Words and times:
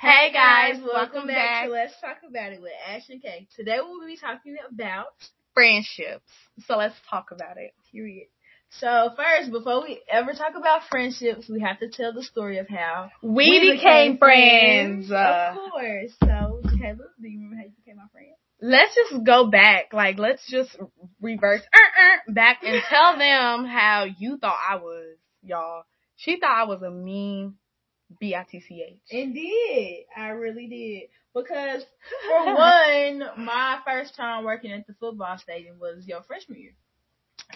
Hey 0.00 0.30
guys, 0.32 0.80
welcome, 0.80 1.26
back, 1.26 1.36
back. 1.36 1.64
to 1.66 1.72
Let's 1.72 2.00
Talk 2.00 2.18
About 2.28 2.52
It 2.52 2.62
with 2.62 2.70
Ash 2.88 3.08
and 3.08 3.20
Kay. 3.20 3.48
Today 3.56 3.78
we'll 3.82 4.06
be 4.06 4.16
talking 4.16 4.56
about 4.72 5.06
Friendships. 5.54 6.30
So 6.66 6.76
let's 6.76 6.94
talk 7.10 7.32
about 7.32 7.56
it. 7.56 7.74
period. 7.90 8.28
So 8.70 9.10
first, 9.16 9.50
before 9.50 9.82
we 9.82 10.00
ever 10.08 10.34
talk 10.34 10.52
about 10.56 10.82
friendships, 10.88 11.48
we 11.48 11.60
have 11.62 11.80
to 11.80 11.88
tell 11.88 12.12
the 12.12 12.22
story 12.22 12.58
of 12.58 12.68
how 12.68 13.10
We, 13.24 13.72
became, 13.72 14.18
friends. 14.18 15.10
Uh, 15.10 15.54
of 15.56 15.72
course. 15.72 16.12
So 16.22 16.60
Caleb, 16.78 16.98
do 17.20 17.26
you 17.28 17.40
remember 17.40 17.56
how 17.56 17.64
you 17.64 17.72
became 17.84 17.96
my 17.96 18.04
friend? 18.12 18.28
let's 18.60 18.94
just 18.94 19.24
go 19.24 19.48
back. 19.50 19.92
Like, 19.92 20.18
let's 20.18 20.48
just 20.48 20.76
reverse 21.20 21.62
uh, 21.74 22.30
uh, 22.30 22.32
back 22.32 22.60
and 22.62 22.80
tell 22.88 23.18
them 23.18 23.64
how 23.64 24.06
you 24.16 24.38
thought 24.38 24.58
I 24.70 24.76
was, 24.76 25.16
y'all. 25.42 25.82
She 26.14 26.38
thought 26.38 26.56
I 26.56 26.68
was 26.68 26.82
a 26.82 26.90
mean 26.90 27.54
B-I-T-C-H. 28.20 29.00
Indeed, 29.10 30.06
I 30.16 30.28
really 30.28 30.66
did. 30.66 31.02
Because 31.34 31.84
for 32.28 32.54
one, 32.54 33.22
my 33.44 33.78
first 33.86 34.16
time 34.16 34.44
working 34.44 34.72
at 34.72 34.86
the 34.86 34.94
football 34.94 35.38
stadium 35.38 35.78
was 35.78 36.06
your 36.06 36.22
freshman 36.22 36.60
year. 36.60 36.74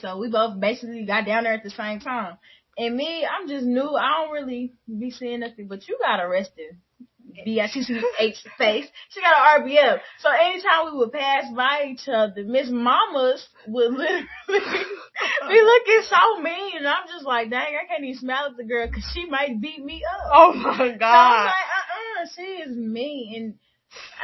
So 0.00 0.18
we 0.18 0.30
both 0.30 0.60
basically 0.60 1.04
got 1.04 1.26
down 1.26 1.44
there 1.44 1.54
at 1.54 1.62
the 1.62 1.70
same 1.70 2.00
time. 2.00 2.38
And 2.78 2.96
me, 2.96 3.26
I'm 3.26 3.48
just 3.48 3.66
new. 3.66 3.94
I 3.94 4.24
don't 4.24 4.32
really 4.32 4.72
be 4.86 5.10
seeing 5.10 5.40
nothing, 5.40 5.68
but 5.68 5.86
you 5.88 5.98
got 6.00 6.20
arrested. 6.20 6.76
B-I-T-C-H 7.44 8.44
face. 8.58 8.86
She 9.10 9.20
got 9.20 9.60
an 9.60 9.66
RBF. 9.66 10.00
So 10.20 10.30
anytime 10.30 10.92
we 10.92 10.98
would 10.98 11.12
pass 11.12 11.44
by 11.54 11.86
each 11.88 12.08
other, 12.08 12.44
Miss 12.44 12.68
Mamas 12.70 13.46
would 13.66 13.92
literally 13.92 14.26
be 14.48 15.62
looking 15.62 16.02
so 16.08 16.40
mean. 16.40 16.78
And 16.78 16.86
I'm 16.88 17.06
just 17.08 17.24
like, 17.24 17.50
dang, 17.50 17.74
I 17.76 17.86
can't 17.88 18.04
even 18.04 18.18
smile 18.18 18.46
at 18.50 18.56
the 18.56 18.64
girl 18.64 18.86
because 18.86 19.10
she 19.12 19.26
might 19.26 19.60
beat 19.60 19.84
me 19.84 20.02
up. 20.04 20.30
Oh 20.32 20.52
my 20.54 20.96
God. 20.96 20.98
So 21.00 21.06
I'm 21.06 21.44
like, 21.46 21.54
uh-uh, 21.78 22.26
she 22.36 22.42
is 22.42 22.76
mean. 22.76 23.34
And 23.34 23.54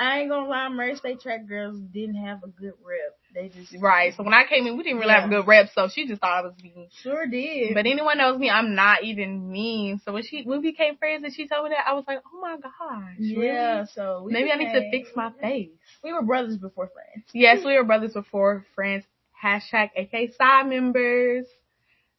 I 0.01 0.21
ain't 0.21 0.31
gonna 0.31 0.49
lie, 0.49 0.69
Murray 0.69 0.97
State 0.97 1.21
track 1.21 1.47
girls 1.49 1.79
didn't 1.93 2.25
have 2.25 2.43
a 2.43 2.49
good 2.49 2.75
rep. 2.85 3.18
They 3.35 3.49
just 3.49 3.75
Right. 3.81 4.15
So 4.17 4.23
when 4.23 4.33
I 4.35 4.45
came 4.47 4.67
in, 4.67 4.77
we 4.77 4.83
didn't 4.85 4.99
really 4.99 5.13
have 5.13 5.25
a 5.25 5.29
good 5.29 5.47
rep, 5.47 5.71
so 5.75 5.89
she 5.89 6.07
just 6.07 6.21
thought 6.21 6.39
I 6.39 6.43
was 6.43 6.55
mean. 6.63 6.89
sure 7.03 7.27
did. 7.27 7.75
But 7.75 7.87
anyone 7.87 8.19
knows 8.19 8.39
me, 8.39 8.49
I'm 8.51 8.75
not 8.75 9.05
even 9.05 9.51
mean. 9.51 10.01
So 10.05 10.13
when 10.13 10.23
she 10.23 10.43
when 10.45 10.61
we 10.63 10.71
became 10.71 10.97
friends 10.97 11.25
and 11.25 11.33
she 11.35 11.47
told 11.47 11.65
me 11.65 11.71
that, 11.71 11.87
I 11.87 11.95
was 11.95 12.05
like, 12.09 12.23
oh 12.33 12.41
my 12.41 12.57
gosh. 12.57 12.71
yeah, 13.19 13.77
really? 13.77 13.87
so 13.95 14.27
Maybe 14.31 14.51
I 14.51 14.57
need 14.57 14.73
to 14.73 14.91
fix 14.91 15.11
my 15.15 15.31
face. 15.41 15.71
We 16.03 16.13
were 16.13 16.23
brothers 16.23 16.57
before 16.57 16.89
friends. 16.89 17.27
Yes, 17.33 17.65
we 17.65 17.75
were 17.77 17.85
brothers 17.85 18.15
before 18.15 18.65
friends. 18.75 19.05
Hashtag 19.43 19.91
AK 19.97 20.35
Psi 20.37 20.63
members. 20.65 21.47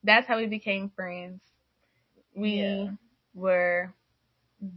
That's 0.03 0.27
how 0.27 0.37
we 0.37 0.45
became 0.47 0.89
friends. 0.95 1.41
We 2.35 2.61
Yeah. 2.61 2.91
were 3.33 3.93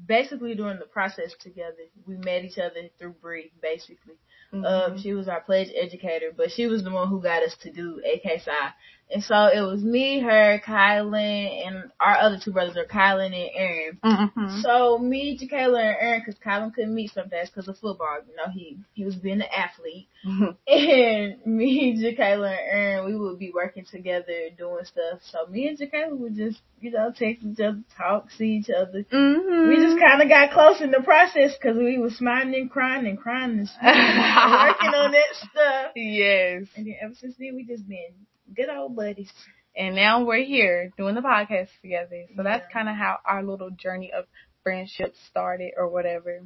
Basically, 0.07 0.55
during 0.55 0.79
the 0.79 0.85
process 0.85 1.35
together, 1.41 1.83
we 2.07 2.17
met 2.17 2.45
each 2.45 2.57
other 2.59 2.89
through 2.99 3.15
Bree. 3.21 3.51
Basically, 3.61 4.15
mhm. 4.53 4.65
um, 4.65 4.99
she 4.99 5.13
was 5.13 5.29
our 5.29 5.41
pledge 5.41 5.69
educator, 5.75 6.33
but 6.37 6.51
she 6.51 6.67
was 6.67 6.83
the 6.83 6.91
one 6.91 7.09
who 7.09 7.21
got 7.21 7.43
us 7.43 7.57
to 7.59 7.73
do 7.73 8.01
AK 8.05 8.41
Psi. 8.43 8.73
And 9.13 9.23
so 9.23 9.47
it 9.47 9.61
was 9.61 9.83
me, 9.83 10.21
her, 10.21 10.61
Kylan, 10.67 11.67
and 11.67 11.91
our 12.01 12.17
other 12.17 12.39
two 12.43 12.53
brothers 12.53 12.77
are 12.77 12.87
Kylan 12.87 13.27
and 13.27 13.51
Aaron. 13.55 13.99
Mhm. 14.03 14.63
So 14.63 14.99
me, 14.99 15.39
Jacayla, 15.39 15.81
and 15.81 15.97
Aaron, 16.01 16.23
because 16.25 16.41
Kylan 16.41 16.73
couldn't 16.75 16.95
meet 16.95 17.11
sometimes 17.13 17.51
because 17.51 17.69
of 17.69 17.79
football. 17.79 18.19
You 18.29 18.37
know, 18.37 18.51
he 18.53 18.79
he 18.95 19.05
was 19.05 19.17
being 19.17 19.41
an 19.43 19.49
athlete. 19.55 20.09
Mhm. 20.27 20.57
And 20.67 21.47
me, 21.47 21.95
Jacayla, 22.03 22.51
and 22.51 22.69
Aaron, 22.71 23.05
we 23.07 23.17
would 23.17 23.39
be 23.39 23.51
working 23.53 23.85
together 23.85 24.51
doing 24.57 24.85
stuff. 24.85 25.21
So 25.31 25.47
me 25.47 25.69
and 25.69 25.79
Jacayla 25.79 26.17
would 26.17 26.35
just, 26.37 26.61
you 26.81 26.91
know, 26.91 27.13
text 27.15 27.45
each 27.45 27.61
other, 27.61 27.83
talk, 27.97 28.31
see 28.31 28.57
each 28.57 28.71
other. 28.71 29.05
Mhm. 29.13 29.69
We 29.69 29.77
just 29.77 29.99
kind 30.01 30.23
of 30.23 30.29
got 30.29 30.53
close 30.53 30.81
in 30.81 30.91
the 30.91 31.03
process 31.03 31.53
because 31.57 31.77
we 31.77 31.99
was 31.99 32.17
smiling 32.17 32.55
and 32.55 32.71
crying 32.71 33.07
and 33.07 33.19
crying 33.19 33.59
and 33.59 33.69
smiling, 33.69 34.69
working 34.69 34.95
on 34.95 35.11
that 35.19 35.35
stuff. 35.35 35.93
Yes. 35.97 36.67
And 36.77 36.87
then 36.87 36.97
ever 37.03 37.15
since 37.15 37.35
then, 37.39 37.55
we 37.57 37.65
just 37.65 37.87
been 37.89 38.15
good 38.55 38.69
old 38.69 38.97
buddies. 38.97 39.33
And 39.77 39.95
now 39.97 40.25
we're 40.25 40.45
here 40.45 40.93
doing 40.97 41.15
the 41.15 41.21
podcast 41.23 41.69
together. 41.83 42.27
So 42.37 42.43
that's 42.43 42.67
Yeah. 42.67 42.73
kind 42.73 42.89
of 42.89 42.97
how 42.97 43.19
our 43.25 43.43
little 43.43 43.71
journey 43.71 44.13
of 44.13 44.27
friendship 44.63 45.15
started 45.31 45.73
or 45.77 45.89
whatever. 45.89 46.43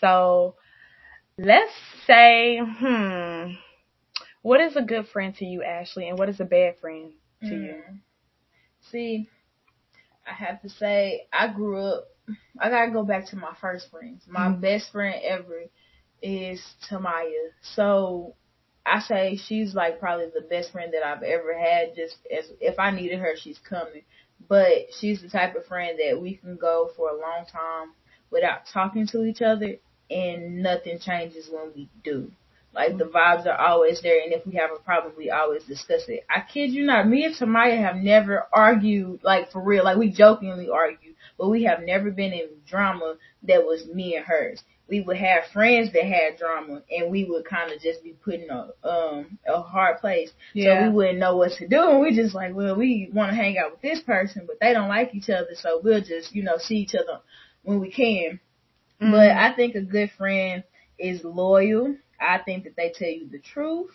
So 0.00 0.56
let's 1.38 1.72
say, 2.06 2.58
hmm, 2.58 3.52
what 4.42 4.60
is 4.60 4.76
a 4.76 4.82
good 4.82 5.08
friend 5.08 5.34
to 5.36 5.44
you, 5.44 5.62
Ashley, 5.62 6.08
and 6.08 6.18
what 6.18 6.28
is 6.28 6.40
a 6.40 6.44
bad 6.44 6.78
friend 6.78 7.12
to 7.44 7.54
you? 7.54 7.76
Mm. 7.76 8.00
See, 8.90 9.28
I 10.26 10.32
have 10.34 10.60
to 10.62 10.68
say, 10.68 11.26
I 11.32 11.48
grew 11.48 11.78
up. 11.80 12.08
I 12.58 12.70
gotta 12.70 12.90
go 12.90 13.04
back 13.04 13.26
to 13.28 13.36
my 13.36 13.54
first 13.60 13.90
friends. 13.90 14.26
My 14.26 14.48
Mhm. 14.48 14.60
best 14.60 14.90
friend 14.92 15.20
ever 15.22 15.64
is 16.22 16.76
Tamaya. 16.88 17.50
So 17.62 18.34
I 18.86 19.00
say 19.00 19.36
she's 19.36 19.74
like 19.74 19.98
probably 19.98 20.26
the 20.26 20.46
best 20.48 20.72
friend 20.72 20.92
that 20.94 21.04
I've 21.04 21.22
ever 21.22 21.58
had. 21.58 21.96
Just 21.96 22.16
as 22.36 22.50
if 22.60 22.78
I 22.78 22.90
needed 22.90 23.18
her, 23.18 23.34
she's 23.36 23.58
coming. 23.58 24.02
But 24.48 24.88
she's 24.98 25.22
the 25.22 25.28
type 25.28 25.56
of 25.56 25.66
friend 25.66 25.98
that 25.98 26.20
we 26.20 26.34
can 26.34 26.56
go 26.56 26.90
for 26.96 27.10
a 27.10 27.20
long 27.20 27.46
time 27.50 27.92
without 28.30 28.66
talking 28.72 29.06
to 29.08 29.24
each 29.24 29.42
other, 29.42 29.76
and 30.10 30.62
nothing 30.62 30.98
changes 30.98 31.48
when 31.50 31.72
we 31.74 31.88
do. 32.04 32.30
Like 32.76 32.98
the 32.98 33.04
vibes 33.04 33.46
are 33.46 33.58
always 33.58 34.02
there, 34.02 34.20
and 34.22 34.34
if 34.34 34.46
we 34.46 34.56
have 34.56 34.70
a 34.70 34.82
problem, 34.82 35.14
we 35.16 35.30
always 35.30 35.64
discuss 35.64 36.02
it. 36.08 36.26
I 36.28 36.42
kid 36.42 36.72
you 36.72 36.84
not, 36.84 37.08
me 37.08 37.24
and 37.24 37.34
Tamaya 37.34 37.78
have 37.78 37.96
never 37.96 38.46
argued 38.52 39.20
like 39.24 39.50
for 39.50 39.62
real. 39.62 39.82
Like 39.82 39.96
we 39.96 40.10
jokingly 40.10 40.68
argue, 40.68 41.14
but 41.38 41.48
we 41.48 41.64
have 41.64 41.80
never 41.80 42.10
been 42.10 42.34
in 42.34 42.48
drama 42.68 43.16
that 43.44 43.64
was 43.64 43.86
me 43.86 44.16
and 44.16 44.26
hers. 44.26 44.62
We 44.88 45.00
would 45.00 45.16
have 45.16 45.46
friends 45.52 45.92
that 45.92 46.04
had 46.04 46.36
drama, 46.38 46.82
and 46.90 47.10
we 47.10 47.24
would 47.24 47.44
kind 47.44 47.72
of 47.72 47.80
just 47.80 48.04
be 48.04 48.12
put 48.12 48.34
in 48.34 48.50
a 48.50 48.70
um 48.88 49.38
a 49.46 49.60
hard 49.60 49.98
place. 50.00 50.30
So 50.54 50.60
we 50.84 50.88
wouldn't 50.94 51.18
know 51.18 51.36
what 51.36 51.52
to 51.58 51.66
do, 51.66 51.90
and 51.90 52.00
we 52.00 52.14
just 52.14 52.34
like, 52.34 52.54
well, 52.54 52.76
we 52.76 53.10
want 53.12 53.30
to 53.30 53.36
hang 53.36 53.58
out 53.58 53.72
with 53.72 53.82
this 53.82 54.00
person, 54.00 54.44
but 54.46 54.60
they 54.60 54.72
don't 54.72 54.88
like 54.88 55.14
each 55.14 55.28
other, 55.28 55.54
so 55.54 55.80
we'll 55.82 56.00
just 56.02 56.34
you 56.34 56.42
know 56.44 56.58
see 56.58 56.76
each 56.76 56.94
other 56.94 57.20
when 57.62 57.80
we 57.80 57.90
can. 57.90 58.38
Mhm. 59.00 59.10
But 59.10 59.30
I 59.32 59.52
think 59.54 59.74
a 59.74 59.82
good 59.82 60.10
friend 60.12 60.62
is 60.98 61.24
loyal. 61.24 61.96
I 62.20 62.38
think 62.38 62.64
that 62.64 62.76
they 62.76 62.90
tell 62.90 63.08
you 63.10 63.28
the 63.28 63.40
truth. 63.40 63.90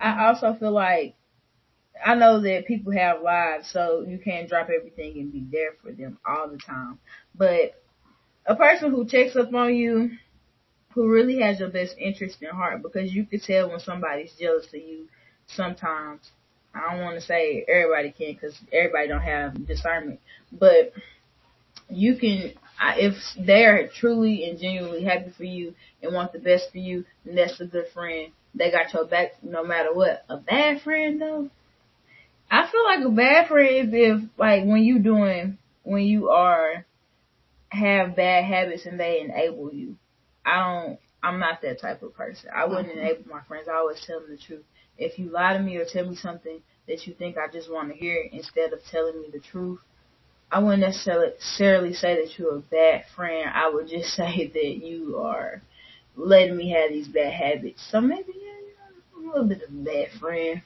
I 0.00 0.26
also 0.26 0.54
feel 0.54 0.72
like 0.72 1.14
I 2.04 2.14
know 2.14 2.40
that 2.40 2.66
people 2.66 2.92
have 2.92 3.22
lives, 3.22 3.70
so 3.70 4.04
you 4.06 4.18
can't 4.18 4.48
drop 4.48 4.68
everything 4.68 5.18
and 5.18 5.32
be 5.32 5.46
there 5.50 5.72
for 5.82 5.92
them 5.92 6.18
all 6.26 6.48
the 6.48 6.58
time. 6.58 6.98
But 7.34 7.80
a 8.46 8.54
person 8.54 8.90
who 8.90 9.06
checks 9.06 9.36
up 9.36 9.52
on 9.54 9.74
you, 9.74 10.10
who 10.94 11.08
really 11.08 11.40
has 11.40 11.58
your 11.60 11.70
best 11.70 11.96
interest 11.98 12.42
in 12.42 12.50
heart, 12.50 12.82
because 12.82 13.12
you 13.12 13.26
can 13.26 13.40
tell 13.40 13.70
when 13.70 13.80
somebody's 13.80 14.32
jealous 14.38 14.66
of 14.66 14.74
you 14.74 15.06
sometimes. 15.46 16.30
I 16.74 16.92
don't 16.92 17.02
want 17.04 17.14
to 17.16 17.20
say 17.20 17.64
everybody 17.68 18.10
can, 18.10 18.34
because 18.34 18.58
everybody 18.72 19.08
don't 19.08 19.20
have 19.20 19.66
discernment, 19.66 20.20
but 20.52 20.92
you 21.88 22.16
can 22.16 22.52
if 22.96 23.14
they're 23.38 23.88
truly 23.88 24.48
and 24.48 24.58
genuinely 24.58 25.04
happy 25.04 25.32
for 25.36 25.44
you 25.44 25.74
and 26.02 26.12
want 26.12 26.32
the 26.32 26.38
best 26.38 26.70
for 26.72 26.78
you, 26.78 27.04
then 27.24 27.36
that's 27.36 27.60
a 27.60 27.66
good 27.66 27.86
friend. 27.94 28.32
They 28.54 28.70
got 28.70 28.92
your 28.92 29.06
back 29.06 29.32
no 29.42 29.64
matter 29.64 29.92
what. 29.92 30.24
A 30.28 30.36
bad 30.36 30.82
friend 30.82 31.20
though, 31.20 31.50
I 32.50 32.68
feel 32.70 32.84
like 32.84 33.04
a 33.04 33.10
bad 33.10 33.48
friend 33.48 33.88
is 33.88 33.92
if 33.92 34.30
like 34.38 34.64
when 34.64 34.82
you 34.82 34.98
doing 34.98 35.58
when 35.82 36.02
you 36.02 36.30
are 36.30 36.84
have 37.70 38.16
bad 38.16 38.44
habits 38.44 38.86
and 38.86 38.98
they 38.98 39.20
enable 39.20 39.72
you. 39.72 39.96
I 40.44 40.58
don't. 40.58 40.98
I'm 41.22 41.38
not 41.38 41.62
that 41.62 41.80
type 41.80 42.02
of 42.02 42.14
person. 42.14 42.50
I 42.54 42.66
wouldn't 42.66 42.88
Mhm. 42.88 42.98
enable 42.98 43.30
my 43.30 43.40
friends. 43.42 43.66
I 43.66 43.76
always 43.76 44.04
tell 44.04 44.20
them 44.20 44.30
the 44.30 44.36
truth. 44.36 44.64
If 44.98 45.18
you 45.18 45.30
lie 45.30 45.54
to 45.54 45.58
me 45.58 45.76
or 45.76 45.84
tell 45.86 46.04
me 46.06 46.16
something 46.16 46.60
that 46.86 47.06
you 47.06 47.14
think 47.14 47.38
I 47.38 47.48
just 47.48 47.70
want 47.72 47.88
to 47.88 47.94
hear 47.94 48.20
instead 48.30 48.72
of 48.72 48.84
telling 48.84 49.20
me 49.22 49.28
the 49.32 49.40
truth, 49.40 49.80
I 50.52 50.58
wouldn't 50.58 50.82
necessarily 50.82 51.94
say 51.94 52.16
that 52.22 52.38
you're 52.38 52.56
a 52.56 52.60
bad 52.60 53.06
friend. 53.16 53.50
I 53.52 53.70
would 53.70 53.88
just 53.88 54.10
say 54.14 54.46
that 54.52 54.76
you 54.86 55.18
are 55.18 55.62
letting 56.14 56.56
me 56.56 56.70
have 56.70 56.90
these 56.90 57.08
bad 57.08 57.32
habits. 57.32 57.82
So 57.90 58.00
maybe 58.00 58.32
yeah, 58.36 58.52
I'm 59.16 59.24
a 59.24 59.32
little 59.32 59.48
bit 59.48 59.62
of 59.62 59.70
a 59.70 59.72
bad 59.72 60.10
friend. 60.20 60.62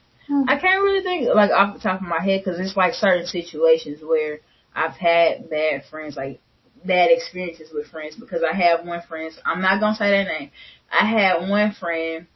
I 0.46 0.58
can't 0.58 0.82
really 0.82 1.02
think 1.02 1.34
like 1.34 1.50
off 1.50 1.74
the 1.74 1.80
top 1.80 2.02
of 2.02 2.06
my 2.06 2.20
head 2.22 2.42
because 2.44 2.60
it's 2.60 2.76
like 2.76 2.92
certain 2.94 3.26
situations 3.26 4.02
where 4.02 4.40
I've 4.74 4.92
had 4.92 5.48
bad 5.48 5.84
friends, 5.86 6.16
like 6.16 6.40
bad 6.84 7.10
experiences 7.10 7.70
with 7.72 7.86
friends. 7.88 8.16
Because 8.16 8.42
I 8.42 8.54
have 8.54 8.86
one 8.86 9.02
friend, 9.02 9.32
I'm 9.44 9.60
not 9.60 9.80
gonna 9.80 9.96
say 9.96 10.10
their 10.10 10.25
name. 10.25 10.50
I 10.90 11.06
had 11.06 11.48
one 11.48 11.72
friend 11.72 12.26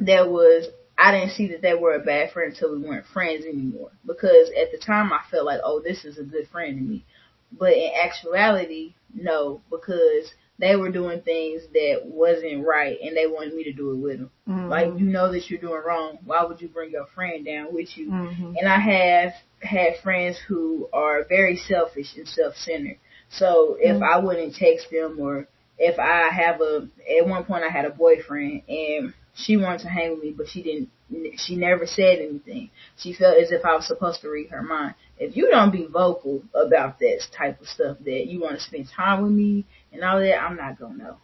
that 0.00 0.28
was 0.30 0.68
I 0.96 1.12
didn't 1.12 1.32
see 1.32 1.48
that 1.48 1.62
they 1.62 1.74
were 1.74 1.94
a 1.94 2.00
bad 2.04 2.30
friend 2.32 2.52
until 2.52 2.72
we 2.72 2.82
weren't 2.86 3.06
friends 3.06 3.44
anymore. 3.44 3.90
Because 4.06 4.50
at 4.50 4.70
the 4.70 4.78
time 4.78 5.12
I 5.12 5.20
felt 5.30 5.46
like, 5.46 5.60
oh, 5.64 5.80
this 5.80 6.04
is 6.04 6.18
a 6.18 6.22
good 6.22 6.48
friend 6.48 6.76
to 6.76 6.82
me. 6.82 7.04
But 7.52 7.72
in 7.72 7.90
actuality, 8.04 8.94
no, 9.14 9.62
because 9.70 10.30
they 10.58 10.76
were 10.76 10.90
doing 10.90 11.22
things 11.22 11.62
that 11.72 12.02
wasn't 12.04 12.66
right 12.66 12.98
and 13.02 13.16
they 13.16 13.26
wanted 13.26 13.54
me 13.54 13.64
to 13.64 13.72
do 13.72 13.92
it 13.92 13.96
with 13.96 14.18
them. 14.18 14.30
Mhm. 14.46 14.68
Like 14.68 14.86
you 14.98 15.06
know 15.06 15.32
that 15.32 15.48
you're 15.48 15.60
doing 15.60 15.82
wrong. 15.84 16.18
Why 16.24 16.44
would 16.44 16.60
you 16.60 16.68
bring 16.68 16.90
your 16.90 17.06
friend 17.06 17.44
down 17.46 17.72
with 17.72 17.96
you? 17.96 18.10
Mhm. 18.10 18.56
And 18.58 18.68
I 18.68 18.78
have 18.78 19.32
had 19.62 19.96
friends 20.02 20.38
who 20.38 20.88
are 20.92 21.24
very 21.24 21.56
selfish 21.56 22.14
and 22.16 22.28
self-centered. 22.28 22.98
So 23.30 23.76
if 23.80 23.94
mm-hmm. 23.94 24.04
I 24.04 24.18
wouldn't 24.18 24.56
text 24.56 24.90
them 24.90 25.18
or 25.20 25.46
if 25.78 25.98
I 25.98 26.28
have 26.28 26.60
a, 26.60 26.88
at 27.18 27.26
one 27.26 27.44
point 27.44 27.64
I 27.64 27.70
had 27.70 27.84
a 27.84 27.90
boyfriend 27.90 28.62
and 28.68 29.14
she 29.34 29.56
wanted 29.56 29.82
to 29.82 29.88
hang 29.88 30.10
with 30.10 30.22
me, 30.22 30.34
but 30.36 30.48
she 30.48 30.62
didn't, 30.62 30.90
she 31.38 31.56
never 31.56 31.86
said 31.86 32.18
anything. 32.18 32.70
She 32.96 33.14
felt 33.14 33.38
as 33.38 33.50
if 33.50 33.64
I 33.64 33.74
was 33.74 33.86
supposed 33.86 34.20
to 34.20 34.28
read 34.28 34.50
her 34.50 34.62
mind. 34.62 34.94
If 35.18 35.36
you 35.36 35.48
don't 35.50 35.72
be 35.72 35.86
vocal 35.86 36.42
about 36.54 36.98
that 36.98 37.20
type 37.36 37.60
of 37.60 37.66
stuff 37.66 37.98
that 38.04 38.26
you 38.26 38.40
want 38.40 38.56
to 38.56 38.60
spend 38.60 38.88
time 38.94 39.22
with 39.22 39.32
me 39.32 39.64
and 39.92 40.04
all 40.04 40.20
that, 40.20 40.42
I'm 40.42 40.56
not 40.56 40.78
gonna 40.78 40.96
know. 40.96 41.16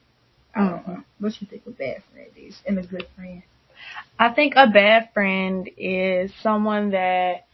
I 0.55 0.61
don't 0.61 0.70
mm-hmm. 0.70 0.93
know. 0.93 1.05
What 1.19 1.41
you 1.41 1.47
think 1.47 1.62
a 1.67 1.70
bad 1.70 2.03
friend 2.12 2.31
is 2.37 2.56
and 2.67 2.79
a 2.79 2.82
good 2.82 3.06
friend? 3.14 3.43
I 4.19 4.31
think 4.31 4.55
a 4.56 4.69
bad 4.69 5.11
friend 5.12 5.69
is 5.76 6.32
someone 6.43 6.91
that 6.91 7.45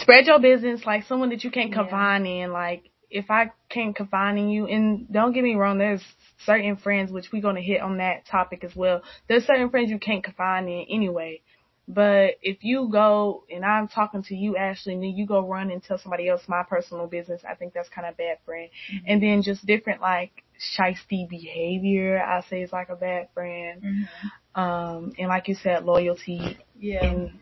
spread 0.00 0.26
your 0.26 0.40
business, 0.40 0.84
like 0.84 1.04
someone 1.04 1.30
that 1.30 1.44
you 1.44 1.50
can't 1.50 1.72
confine 1.72 2.24
yeah. 2.24 2.44
in. 2.44 2.52
Like 2.52 2.90
if 3.10 3.30
I 3.30 3.52
can't 3.68 3.94
confine 3.94 4.38
in 4.38 4.48
you, 4.48 4.66
and 4.66 5.10
don't 5.12 5.32
get 5.32 5.44
me 5.44 5.54
wrong, 5.54 5.78
there's 5.78 6.02
certain 6.44 6.76
friends 6.76 7.12
which 7.12 7.26
we're 7.32 7.42
gonna 7.42 7.60
hit 7.60 7.80
on 7.80 7.98
that 7.98 8.26
topic 8.26 8.64
as 8.64 8.74
well. 8.74 9.02
There's 9.28 9.44
certain 9.44 9.70
friends 9.70 9.90
you 9.90 9.98
can't 9.98 10.24
confine 10.24 10.68
in 10.68 10.86
anyway. 10.90 11.42
But 11.88 12.36
if 12.42 12.62
you 12.62 12.88
go 12.90 13.44
and 13.52 13.64
I'm 13.64 13.88
talking 13.88 14.22
to 14.24 14.34
you, 14.34 14.56
Ashley, 14.56 14.94
and 14.94 15.02
then 15.02 15.10
you 15.10 15.26
go 15.26 15.46
run 15.46 15.70
and 15.70 15.82
tell 15.82 15.98
somebody 15.98 16.28
else 16.28 16.42
my 16.46 16.62
personal 16.62 17.06
business, 17.08 17.42
I 17.48 17.54
think 17.54 17.74
that's 17.74 17.88
kind 17.88 18.06
of 18.06 18.16
bad 18.16 18.38
friend. 18.44 18.70
Mm-hmm. 18.92 19.04
And 19.08 19.22
then 19.22 19.42
just 19.42 19.66
different 19.66 20.00
like 20.00 20.44
shisty 20.78 21.28
behavior, 21.28 22.22
I 22.22 22.42
say 22.48 22.62
is 22.62 22.72
like 22.72 22.88
a 22.88 22.96
bad 22.96 23.28
friend. 23.34 23.82
Mm-hmm. 23.82 24.60
Um, 24.60 25.12
and 25.18 25.28
like 25.28 25.48
you 25.48 25.56
said, 25.56 25.84
loyalty. 25.84 26.58
Yeah. 26.78 27.04
And 27.04 27.32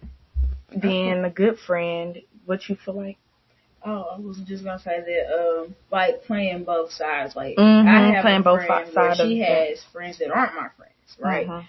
being 0.79 1.25
a 1.25 1.31
good 1.31 1.59
friend, 1.59 2.21
what 2.45 2.69
you 2.69 2.77
feel 2.85 2.97
like? 2.97 3.19
Oh, 3.85 4.09
I 4.15 4.19
was 4.19 4.39
just 4.47 4.63
gonna 4.65 4.79
say 4.79 5.01
that, 5.01 5.35
um, 5.35 5.75
like 5.91 6.25
playing 6.25 6.65
both 6.65 6.93
sides. 6.93 7.35
Like 7.35 7.57
mm-hmm, 7.57 7.89
I 7.89 8.15
have 8.15 8.23
playing 8.23 8.41
a 8.41 8.43
both 8.43 8.67
friend 8.67 8.93
sides. 8.93 9.21
She 9.21 9.41
has 9.41 9.83
friends 9.93 10.19
that 10.19 10.31
aren't 10.31 10.55
my 10.55 10.69
friends, 10.77 11.17
right? 11.19 11.47
Mm-hmm. 11.47 11.67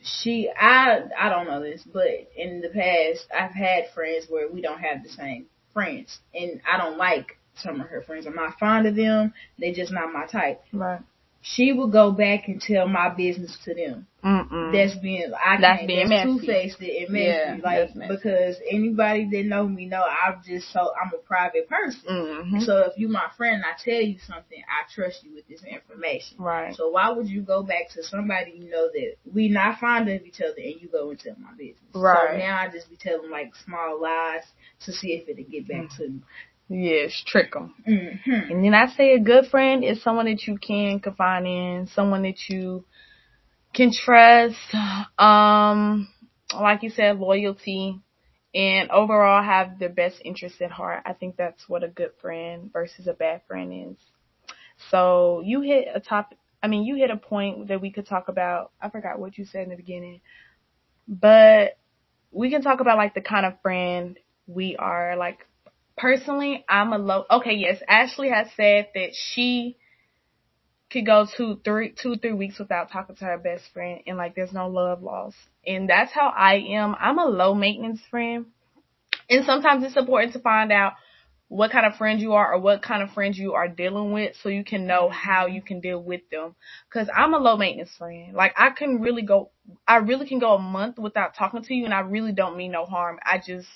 She, 0.00 0.48
I, 0.48 1.00
I 1.18 1.28
don't 1.28 1.46
know 1.46 1.60
this, 1.60 1.82
but 1.82 2.06
in 2.36 2.60
the 2.60 2.68
past, 2.68 3.26
I've 3.36 3.50
had 3.50 3.90
friends 3.94 4.26
where 4.28 4.48
we 4.48 4.62
don't 4.62 4.78
have 4.78 5.02
the 5.02 5.08
same 5.08 5.46
friends, 5.74 6.18
and 6.32 6.60
I 6.72 6.78
don't 6.78 6.96
like 6.96 7.36
some 7.56 7.80
of 7.80 7.88
her 7.88 8.00
friends. 8.00 8.24
I'm 8.24 8.36
not 8.36 8.58
fond 8.60 8.86
of 8.86 8.94
them. 8.94 9.34
They're 9.58 9.74
just 9.74 9.92
not 9.92 10.12
my 10.12 10.26
type. 10.26 10.62
Right 10.72 11.00
she 11.40 11.72
would 11.72 11.92
go 11.92 12.10
back 12.10 12.48
and 12.48 12.60
tell 12.60 12.88
my 12.88 13.08
business 13.08 13.56
to 13.64 13.74
them. 13.74 14.06
Mm-mm. 14.24 14.72
That's 14.72 14.98
being 14.98 15.30
I 15.32 15.60
that's 15.60 15.78
can't 15.78 15.86
being 15.86 16.08
that's 16.08 16.24
two 16.24 16.40
faced 16.44 16.80
and 16.80 17.10
messy. 17.10 17.28
Yeah, 17.28 17.56
like 17.62 17.90
because 18.08 18.56
anybody 18.68 19.28
that 19.30 19.46
know 19.46 19.68
me 19.68 19.86
know 19.86 20.02
I'm 20.02 20.42
just 20.44 20.72
so 20.72 20.90
I'm 21.00 21.12
a 21.14 21.18
private 21.18 21.68
person. 21.68 22.02
Mm-hmm. 22.10 22.58
So 22.60 22.78
if 22.78 22.98
you 22.98 23.08
my 23.08 23.28
friend 23.36 23.62
I 23.64 23.80
tell 23.80 24.00
you 24.00 24.18
something, 24.26 24.58
I 24.58 24.92
trust 24.92 25.22
you 25.22 25.34
with 25.36 25.46
this 25.46 25.62
information. 25.62 26.38
Right. 26.38 26.74
So 26.74 26.90
why 26.90 27.10
would 27.10 27.28
you 27.28 27.42
go 27.42 27.62
back 27.62 27.90
to 27.94 28.02
somebody 28.02 28.54
you 28.56 28.68
know 28.68 28.88
that 28.92 29.14
we 29.32 29.48
not 29.48 29.78
fond 29.78 30.08
of 30.08 30.22
each 30.22 30.40
other 30.40 30.58
and 30.58 30.80
you 30.80 30.88
go 30.88 31.10
and 31.10 31.20
tell 31.20 31.36
my 31.38 31.52
business? 31.52 31.78
Right. 31.94 32.30
So 32.32 32.38
now 32.38 32.58
I 32.58 32.68
just 32.72 32.90
be 32.90 32.96
telling 32.96 33.30
like 33.30 33.52
small 33.64 34.02
lies 34.02 34.42
to 34.86 34.92
see 34.92 35.12
if 35.12 35.28
it'll 35.28 35.48
get 35.48 35.68
back 35.68 35.90
mm-hmm. 35.92 36.02
to 36.02 36.08
me. 36.08 36.20
Yes, 36.68 37.22
trick 37.26 37.52
them. 37.52 37.74
Mm-hmm. 37.88 38.52
And 38.52 38.64
then 38.64 38.74
I 38.74 38.88
say 38.94 39.14
a 39.14 39.20
good 39.20 39.46
friend 39.46 39.82
is 39.82 40.02
someone 40.02 40.26
that 40.26 40.46
you 40.46 40.58
can 40.58 41.00
confide 41.00 41.46
in, 41.46 41.88
someone 41.94 42.22
that 42.22 42.38
you 42.48 42.84
can 43.74 43.90
trust. 43.92 44.56
Um, 45.18 46.08
like 46.54 46.82
you 46.82 46.90
said, 46.90 47.18
loyalty, 47.18 48.00
and 48.54 48.90
overall 48.90 49.42
have 49.42 49.78
their 49.78 49.88
best 49.88 50.16
interest 50.24 50.60
at 50.60 50.70
heart. 50.70 51.02
I 51.06 51.14
think 51.14 51.36
that's 51.36 51.68
what 51.68 51.84
a 51.84 51.88
good 51.88 52.12
friend 52.20 52.70
versus 52.72 53.06
a 53.06 53.12
bad 53.14 53.42
friend 53.46 53.92
is. 53.92 53.96
So 54.90 55.42
you 55.44 55.62
hit 55.62 55.88
a 55.94 56.00
top. 56.00 56.34
I 56.62 56.68
mean, 56.68 56.84
you 56.84 56.96
hit 56.96 57.10
a 57.10 57.16
point 57.16 57.68
that 57.68 57.80
we 57.80 57.90
could 57.90 58.06
talk 58.06 58.28
about. 58.28 58.72
I 58.80 58.90
forgot 58.90 59.18
what 59.18 59.38
you 59.38 59.44
said 59.44 59.62
in 59.62 59.70
the 59.70 59.76
beginning, 59.76 60.20
but 61.06 61.78
we 62.30 62.50
can 62.50 62.62
talk 62.62 62.80
about 62.80 62.98
like 62.98 63.14
the 63.14 63.20
kind 63.20 63.46
of 63.46 63.60
friend 63.62 64.18
we 64.46 64.76
are, 64.76 65.16
like 65.16 65.46
personally, 65.98 66.64
I'm 66.68 66.92
a 66.92 66.98
low. 66.98 67.24
Okay, 67.30 67.54
yes, 67.54 67.78
Ashley 67.88 68.30
has 68.30 68.48
said 68.56 68.88
that 68.94 69.10
she 69.14 69.76
could 70.90 71.04
go 71.04 71.26
two, 71.36 71.60
three, 71.64 71.94
two, 72.00 72.16
three 72.16 72.32
weeks 72.32 72.58
without 72.58 72.90
talking 72.90 73.16
to 73.16 73.24
her 73.24 73.38
best 73.38 73.64
friend, 73.72 74.00
and 74.06 74.16
like 74.16 74.34
there's 74.34 74.52
no 74.52 74.68
love 74.68 75.02
lost. 75.02 75.36
And 75.66 75.88
that's 75.88 76.12
how 76.12 76.28
I 76.28 76.54
am. 76.70 76.94
I'm 76.98 77.18
a 77.18 77.26
low 77.26 77.54
maintenance 77.54 78.00
friend, 78.10 78.46
and 79.28 79.44
sometimes 79.44 79.84
it's 79.84 79.96
important 79.96 80.32
to 80.32 80.40
find 80.40 80.72
out 80.72 80.94
what 81.48 81.70
kind 81.70 81.86
of 81.86 81.96
friend 81.96 82.20
you 82.20 82.34
are 82.34 82.52
or 82.52 82.58
what 82.60 82.82
kind 82.82 83.02
of 83.02 83.10
friends 83.10 83.38
you 83.38 83.54
are 83.54 83.68
dealing 83.68 84.12
with 84.12 84.36
so 84.42 84.50
you 84.50 84.62
can 84.62 84.86
know 84.86 85.08
how 85.08 85.46
you 85.46 85.62
can 85.62 85.80
deal 85.80 86.00
with 86.02 86.20
them. 86.30 86.54
Cause 86.92 87.08
I'm 87.14 87.32
a 87.32 87.38
low 87.38 87.56
maintenance 87.56 87.90
friend. 87.96 88.34
Like 88.34 88.52
I 88.58 88.70
can 88.70 89.00
really 89.00 89.22
go, 89.22 89.50
I 89.86 89.96
really 89.96 90.28
can 90.28 90.40
go 90.40 90.54
a 90.54 90.58
month 90.58 90.98
without 90.98 91.34
talking 91.34 91.62
to 91.62 91.74
you 91.74 91.86
and 91.86 91.94
I 91.94 92.00
really 92.00 92.32
don't 92.32 92.58
mean 92.58 92.72
no 92.72 92.84
harm. 92.84 93.18
I 93.24 93.38
just, 93.38 93.66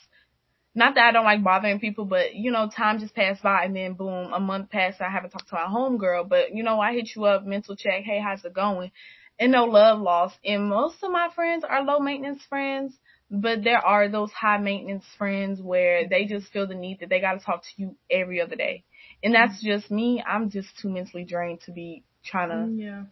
not 0.74 0.94
that 0.94 1.08
I 1.08 1.12
don't 1.12 1.24
like 1.24 1.44
bothering 1.44 1.80
people, 1.80 2.04
but 2.04 2.34
you 2.34 2.50
know, 2.50 2.68
time 2.68 2.98
just 2.98 3.14
passed 3.14 3.42
by 3.42 3.64
and 3.64 3.76
then 3.76 3.94
boom, 3.94 4.32
a 4.32 4.40
month 4.40 4.70
passed. 4.70 5.00
I 5.00 5.10
haven't 5.10 5.30
talked 5.30 5.48
to 5.50 5.54
my 5.54 5.66
homegirl, 5.66 6.28
but 6.28 6.54
you 6.54 6.62
know, 6.62 6.80
I 6.80 6.94
hit 6.94 7.10
you 7.14 7.24
up, 7.24 7.44
mental 7.44 7.76
check. 7.76 8.02
Hey, 8.04 8.20
how's 8.20 8.44
it 8.44 8.54
going? 8.54 8.90
And 9.38 9.52
no 9.52 9.64
love 9.64 10.00
lost. 10.00 10.36
And 10.44 10.68
most 10.68 11.02
of 11.02 11.10
my 11.10 11.28
friends 11.34 11.64
are 11.68 11.84
low 11.84 11.98
maintenance 11.98 12.42
friends, 12.48 12.94
but 13.30 13.64
there 13.64 13.84
are 13.84 14.08
those 14.08 14.30
high 14.32 14.58
maintenance 14.58 15.04
friends 15.18 15.60
where 15.60 16.00
mm-hmm. 16.02 16.10
they 16.10 16.24
just 16.24 16.52
feel 16.52 16.66
the 16.66 16.74
need 16.74 17.00
that 17.00 17.08
they 17.08 17.20
got 17.20 17.38
to 17.38 17.44
talk 17.44 17.62
to 17.62 17.70
you 17.76 17.96
every 18.10 18.40
other 18.40 18.56
day. 18.56 18.84
And 19.22 19.34
that's 19.34 19.58
mm-hmm. 19.58 19.78
just 19.78 19.90
me. 19.90 20.22
I'm 20.26 20.50
just 20.50 20.68
too 20.80 20.88
mentally 20.88 21.24
drained 21.24 21.60
to 21.62 21.72
be 21.72 22.04
trying 22.24 22.48
to 22.48 22.54
mm, 22.54 22.80
yeah. 22.80 23.02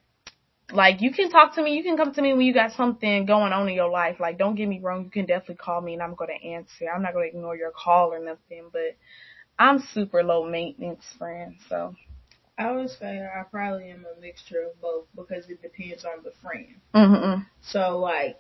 Like 0.73 1.01
you 1.01 1.13
can 1.13 1.31
talk 1.31 1.55
to 1.55 1.63
me, 1.63 1.77
you 1.77 1.83
can 1.83 1.97
come 1.97 2.13
to 2.15 2.23
me 2.23 2.33
when 2.33 2.47
you 2.47 2.55
got 2.55 2.73
something 2.73 3.27
going 3.27 3.53
on 3.53 3.69
in 3.69 3.75
your 3.75 3.91
life. 3.91 4.21
Like 4.21 4.39
don't 4.39 4.55
get 4.55 4.69
me 4.69 4.81
wrong, 4.81 5.05
you 5.05 5.11
can 5.11 5.27
definitely 5.27 5.57
call 5.57 5.81
me 5.81 5.95
and 5.95 6.03
I'm 6.03 6.15
gonna 6.15 6.33
answer. 6.33 6.87
I'm 6.93 7.03
not 7.03 7.13
gonna 7.13 7.27
ignore 7.27 7.57
your 7.57 7.73
call 7.73 8.13
or 8.13 8.19
nothing, 8.19 8.71
but 8.73 8.97
I'm 9.59 9.79
super 9.79 10.23
low 10.23 10.49
maintenance 10.49 11.05
friend, 11.19 11.57
so 11.69 11.95
I 12.59 12.73
would 12.73 12.91
say 12.91 13.23
I 13.23 13.43
probably 13.45 13.91
am 13.91 14.07
a 14.17 14.21
mixture 14.21 14.63
of 14.63 14.81
both 14.81 15.07
because 15.17 15.49
it 15.49 15.63
depends 15.63 16.05
on 16.05 16.23
the 16.23 16.33
friend. 16.43 16.77
Mm-hmm. 16.95 17.43
So 17.63 17.99
like 17.99 18.39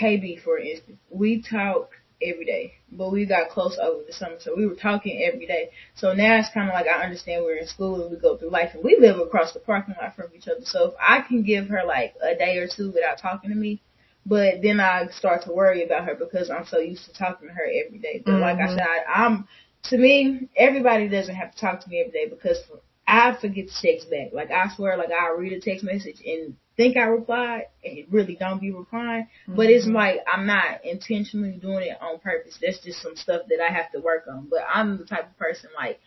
KB 0.00 0.42
for 0.42 0.58
instance, 0.58 0.98
we 1.10 1.42
talk 1.42 1.90
every 2.22 2.44
day. 2.44 2.74
But 2.92 3.10
we 3.10 3.26
got 3.26 3.50
close 3.50 3.78
over 3.80 4.02
the 4.06 4.12
summer, 4.12 4.36
so 4.38 4.54
we 4.56 4.66
were 4.66 4.74
talking 4.74 5.22
every 5.22 5.46
day. 5.46 5.70
So 5.94 6.12
now 6.12 6.38
it's 6.38 6.50
kind 6.52 6.68
of 6.68 6.74
like 6.74 6.86
I 6.86 7.02
understand 7.04 7.44
we're 7.44 7.56
in 7.56 7.66
school 7.66 8.02
and 8.02 8.10
we 8.10 8.18
go 8.18 8.36
through 8.36 8.50
life, 8.50 8.70
and 8.74 8.84
we 8.84 8.96
live 8.98 9.18
across 9.18 9.52
the 9.52 9.60
parking 9.60 9.94
lot 10.00 10.16
from 10.16 10.26
each 10.34 10.48
other. 10.48 10.64
So 10.64 10.88
if 10.88 10.94
I 11.00 11.20
can 11.20 11.42
give 11.42 11.68
her 11.68 11.82
like 11.86 12.14
a 12.22 12.34
day 12.34 12.58
or 12.58 12.68
two 12.68 12.90
without 12.90 13.18
talking 13.20 13.50
to 13.50 13.56
me, 13.56 13.82
but 14.26 14.62
then 14.62 14.80
I 14.80 15.08
start 15.08 15.44
to 15.44 15.52
worry 15.52 15.84
about 15.84 16.04
her 16.04 16.14
because 16.14 16.50
I'm 16.50 16.66
so 16.66 16.78
used 16.78 17.06
to 17.06 17.12
talking 17.12 17.48
to 17.48 17.54
her 17.54 17.64
every 17.64 17.98
day. 17.98 18.22
But 18.24 18.32
mm-hmm. 18.32 18.42
like 18.42 18.58
I 18.58 18.62
mm-hmm. 18.62 18.78
said, 18.78 18.86
I, 18.86 19.24
I'm 19.24 19.48
to 19.84 19.96
me, 19.96 20.48
everybody 20.56 21.08
doesn't 21.08 21.34
have 21.34 21.54
to 21.54 21.60
talk 21.60 21.82
to 21.82 21.88
me 21.88 22.00
every 22.00 22.12
day 22.12 22.28
because 22.28 22.58
I 23.06 23.36
forget 23.40 23.68
to 23.68 23.82
text 23.82 24.10
back. 24.10 24.28
Like 24.32 24.50
I 24.50 24.68
swear, 24.74 24.96
like 24.96 25.10
I 25.10 25.34
read 25.36 25.52
a 25.52 25.60
text 25.60 25.84
message 25.84 26.20
and 26.24 26.56
think 26.80 26.96
I 26.96 27.02
replied 27.02 27.64
and 27.84 28.06
really 28.10 28.36
don't 28.36 28.60
be 28.60 28.70
replying. 28.70 29.24
Mm-hmm. 29.24 29.56
But 29.56 29.66
it's 29.66 29.84
mm-hmm. 29.84 29.96
like 29.96 30.20
I'm 30.32 30.46
not 30.46 30.84
intentionally 30.84 31.58
doing 31.60 31.88
it 31.88 31.98
on 32.00 32.18
purpose. 32.20 32.58
That's 32.60 32.82
just 32.82 33.02
some 33.02 33.16
stuff 33.16 33.42
that 33.48 33.60
I 33.60 33.70
have 33.70 33.92
to 33.92 34.00
work 34.00 34.24
on. 34.26 34.48
But 34.50 34.60
I'm 34.72 34.96
the 34.96 35.04
type 35.04 35.28
of 35.28 35.38
person 35.38 35.68
like 35.76 36.00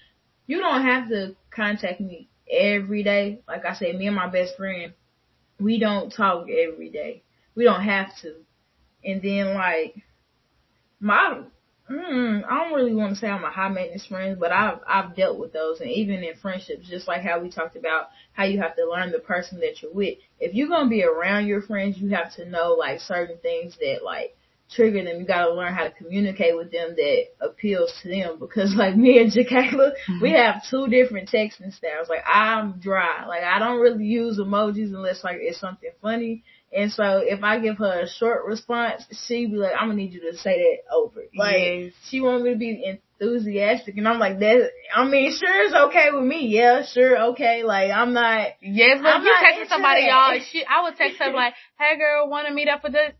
you 0.47 0.57
don't 0.57 0.81
have 0.81 1.09
to 1.09 1.35
contact 1.51 2.01
me 2.01 2.27
every 2.51 3.03
day. 3.03 3.41
Like 3.47 3.65
I 3.65 3.75
said, 3.75 3.95
me 3.95 4.07
and 4.07 4.15
my 4.15 4.27
best 4.27 4.57
friend, 4.57 4.93
we 5.59 5.79
don't 5.79 6.11
talk 6.11 6.47
every 6.49 6.89
day. 6.89 7.21
We 7.55 7.65
don't 7.65 7.83
have 7.83 8.09
to. 8.23 8.33
And 9.05 9.21
then 9.21 9.53
like 9.53 9.95
my 10.99 11.41
Mm, 11.89 12.43
I 12.49 12.63
don't 12.63 12.73
really 12.73 12.93
want 12.93 13.13
to 13.13 13.19
say 13.19 13.27
I'm 13.27 13.43
a 13.43 13.51
high 13.51 13.67
maintenance 13.67 14.05
friend, 14.05 14.39
but 14.39 14.53
I've 14.53 14.79
I've 14.87 15.15
dealt 15.17 15.37
with 15.37 15.51
those, 15.51 15.81
and 15.81 15.89
even 15.89 16.23
in 16.23 16.35
friendships, 16.35 16.87
just 16.87 17.09
like 17.09 17.21
how 17.21 17.39
we 17.41 17.49
talked 17.49 17.75
about 17.75 18.07
how 18.31 18.45
you 18.45 18.61
have 18.61 18.75
to 18.77 18.89
learn 18.89 19.11
the 19.11 19.19
person 19.19 19.59
that 19.59 19.81
you're 19.81 19.93
with. 19.93 20.17
If 20.39 20.53
you're 20.53 20.69
gonna 20.69 20.89
be 20.89 21.03
around 21.03 21.47
your 21.47 21.61
friends, 21.61 21.97
you 21.97 22.09
have 22.11 22.33
to 22.35 22.45
know 22.49 22.75
like 22.79 23.01
certain 23.01 23.37
things 23.37 23.75
that 23.81 23.99
like 24.01 24.37
trigger 24.73 25.03
them. 25.03 25.19
You 25.19 25.25
gotta 25.25 25.53
learn 25.53 25.73
how 25.73 25.83
to 25.83 25.91
communicate 25.91 26.55
with 26.55 26.71
them 26.71 26.95
that 26.95 27.25
appeals 27.41 27.93
to 28.01 28.09
them. 28.09 28.37
Because 28.39 28.73
like 28.75 28.95
me 28.95 29.19
and 29.19 29.31
Jakayla, 29.31 29.91
mm-hmm. 29.91 30.21
we 30.21 30.31
have 30.31 30.63
two 30.69 30.87
different 30.87 31.29
texting 31.29 31.73
styles. 31.73 32.07
Like 32.07 32.23
I'm 32.25 32.79
dry. 32.79 33.25
Like 33.27 33.43
I 33.43 33.59
don't 33.59 33.81
really 33.81 34.05
use 34.05 34.39
emojis 34.39 34.93
unless 34.93 35.21
like 35.21 35.37
it's 35.41 35.59
something 35.59 35.91
funny. 36.01 36.43
And 36.75 36.91
so 36.91 37.21
if 37.23 37.43
I 37.43 37.59
give 37.59 37.77
her 37.77 38.01
a 38.01 38.09
short 38.09 38.45
response, 38.45 39.03
she'd 39.27 39.51
be 39.51 39.57
like, 39.57 39.73
I'm 39.79 39.87
gonna 39.87 39.95
need 39.95 40.13
you 40.13 40.31
to 40.31 40.37
say 40.37 40.57
that 40.57 40.93
over. 40.95 41.21
Like 41.35 41.55
yes. 41.57 41.93
she 42.09 42.21
want 42.21 42.43
me 42.43 42.53
to 42.53 42.57
be 42.57 42.99
enthusiastic 43.19 43.97
and 43.97 44.07
I'm 44.07 44.19
like 44.19 44.39
that 44.39 44.69
I 44.93 45.05
mean 45.05 45.31
sure 45.31 45.63
it's 45.63 45.75
okay 45.75 46.09
with 46.11 46.23
me. 46.23 46.47
Yeah, 46.47 46.83
sure, 46.85 47.31
okay. 47.31 47.63
Like 47.63 47.91
I'm 47.91 48.13
not 48.13 48.47
Yes, 48.61 48.99
but 49.01 49.09
I'm 49.09 49.23
you 49.23 49.33
texting 49.41 49.69
somebody 49.69 50.01
y'all 50.01 50.39
she 50.51 50.65
I 50.65 50.83
would 50.83 50.95
text 50.95 51.19
her 51.19 51.31
like, 51.31 51.53
Hey 51.79 51.97
girl, 51.97 52.29
wanna 52.29 52.53
meet 52.53 52.67
up 52.67 52.81
for 52.81 52.89
this 52.89 53.13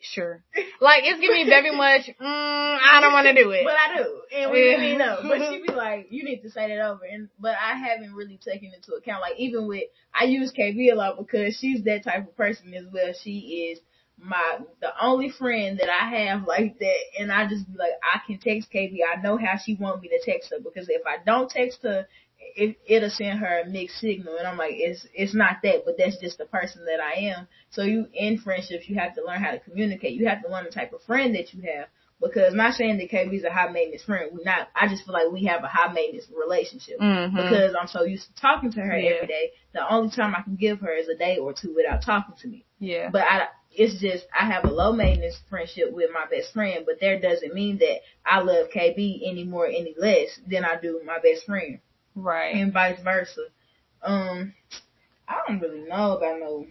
sure. 0.00 0.44
Like 0.80 1.02
it's 1.04 1.20
giving 1.20 1.44
me 1.44 1.48
very 1.48 1.74
much. 1.74 2.08
Mm, 2.20 2.78
I 2.82 3.00
don't 3.00 3.12
want 3.12 3.26
to 3.26 3.34
do 3.34 3.50
it. 3.50 3.64
But 3.68 3.74
I 3.74 3.96
do, 3.96 4.20
and 4.36 4.50
we 4.50 4.58
didn't 4.62 4.84
even 4.84 4.98
know. 4.98 5.18
But 5.22 5.50
she 5.50 5.62
be 5.66 5.72
like, 5.74 6.06
"You 6.10 6.24
need 6.24 6.42
to 6.42 6.50
say 6.50 6.68
that 6.68 6.80
over." 6.80 7.04
And 7.04 7.28
but 7.38 7.54
I 7.60 7.76
haven't 7.76 8.14
really 8.14 8.38
taken 8.38 8.72
into 8.74 8.92
account. 8.92 9.22
Like 9.22 9.38
even 9.38 9.66
with 9.66 9.84
I 10.14 10.24
use 10.24 10.52
KB 10.52 10.92
a 10.92 10.94
lot 10.94 11.18
because 11.18 11.56
she's 11.56 11.82
that 11.84 12.04
type 12.04 12.28
of 12.28 12.36
person 12.36 12.74
as 12.74 12.84
well. 12.92 13.12
She 13.22 13.72
is 13.72 13.80
my 14.18 14.58
the 14.80 14.92
only 15.00 15.30
friend 15.30 15.78
that 15.78 15.88
I 15.88 16.08
have 16.22 16.46
like 16.46 16.78
that, 16.78 16.98
and 17.18 17.30
I 17.32 17.48
just 17.48 17.70
be 17.70 17.78
like, 17.78 17.92
I 18.02 18.20
can 18.26 18.38
text 18.38 18.70
KB. 18.72 18.98
I 19.06 19.20
know 19.20 19.36
how 19.36 19.56
she 19.56 19.74
want 19.74 20.02
me 20.02 20.08
to 20.08 20.20
text 20.24 20.50
her 20.50 20.58
because 20.62 20.88
if 20.88 21.02
I 21.06 21.22
don't 21.24 21.50
text 21.50 21.80
her 21.82 22.06
it, 22.56 22.76
it'll 22.86 23.10
send 23.10 23.38
her 23.40 23.60
a 23.60 23.66
mixed 23.68 23.98
signal, 24.00 24.36
and 24.38 24.46
I'm 24.46 24.56
like, 24.58 24.74
it's 24.76 25.06
it's 25.14 25.34
not 25.34 25.56
that, 25.62 25.82
but 25.84 25.96
that's 25.98 26.18
just 26.18 26.38
the 26.38 26.46
person 26.46 26.84
that 26.86 27.00
I 27.00 27.20
am. 27.30 27.48
So 27.70 27.82
you 27.82 28.06
in 28.14 28.38
friendships, 28.38 28.88
you 28.88 28.96
have 28.98 29.14
to 29.16 29.24
learn 29.24 29.42
how 29.42 29.50
to 29.52 29.58
communicate. 29.60 30.12
You 30.14 30.28
have 30.28 30.42
to 30.42 30.48
learn 30.48 30.64
the 30.64 30.70
type 30.70 30.92
of 30.92 31.02
friend 31.02 31.34
that 31.34 31.52
you 31.54 31.62
have. 31.62 31.88
Because 32.20 32.52
not 32.52 32.74
saying 32.74 32.98
that 32.98 33.10
KB's 33.12 33.44
a 33.44 33.50
high 33.50 33.68
maintenance 33.68 34.02
friend, 34.02 34.30
we 34.36 34.42
not. 34.42 34.66
I 34.74 34.88
just 34.88 35.04
feel 35.04 35.12
like 35.14 35.30
we 35.30 35.44
have 35.44 35.62
a 35.62 35.68
high 35.68 35.92
maintenance 35.92 36.26
relationship 36.36 36.98
Mhm. 36.98 37.32
because 37.36 37.76
I'm 37.80 37.86
so 37.86 38.02
used 38.02 38.26
to 38.26 38.40
talking 38.40 38.72
to 38.72 38.80
her 38.80 38.98
Yeah. 38.98 39.10
every 39.10 39.28
day. 39.28 39.52
The 39.72 39.88
only 39.88 40.10
time 40.10 40.34
I 40.34 40.42
can 40.42 40.56
give 40.56 40.80
her 40.80 40.92
is 40.92 41.08
a 41.08 41.14
day 41.14 41.36
or 41.38 41.52
two 41.52 41.72
without 41.76 42.02
talking 42.02 42.34
to 42.40 42.48
me. 42.48 42.64
Yeah. 42.80 43.10
But 43.10 43.22
I, 43.22 43.46
it's 43.70 44.00
just 44.00 44.26
I 44.36 44.46
have 44.46 44.64
a 44.64 44.68
low 44.72 44.92
maintenance 44.92 45.38
friendship 45.48 45.92
with 45.92 46.10
my 46.12 46.26
best 46.26 46.52
friend, 46.52 46.84
but 46.84 46.98
that 47.00 47.22
doesn't 47.22 47.54
mean 47.54 47.78
that 47.78 48.00
I 48.26 48.40
love 48.40 48.70
KB 48.74 49.20
any 49.24 49.44
more, 49.44 49.66
any 49.66 49.94
less 49.96 50.40
than 50.44 50.64
I 50.64 50.74
do 50.80 51.00
my 51.06 51.20
best 51.20 51.44
friend 51.46 51.78
Right. 52.22 52.54
and 52.56 52.72
vice 52.72 53.00
versa. 53.02 53.42
Um, 54.02 54.54
I 55.26 55.40
don't 55.46 55.60
really 55.60 55.80
know 55.88 56.16
about 56.16 56.40
no. 56.40 56.66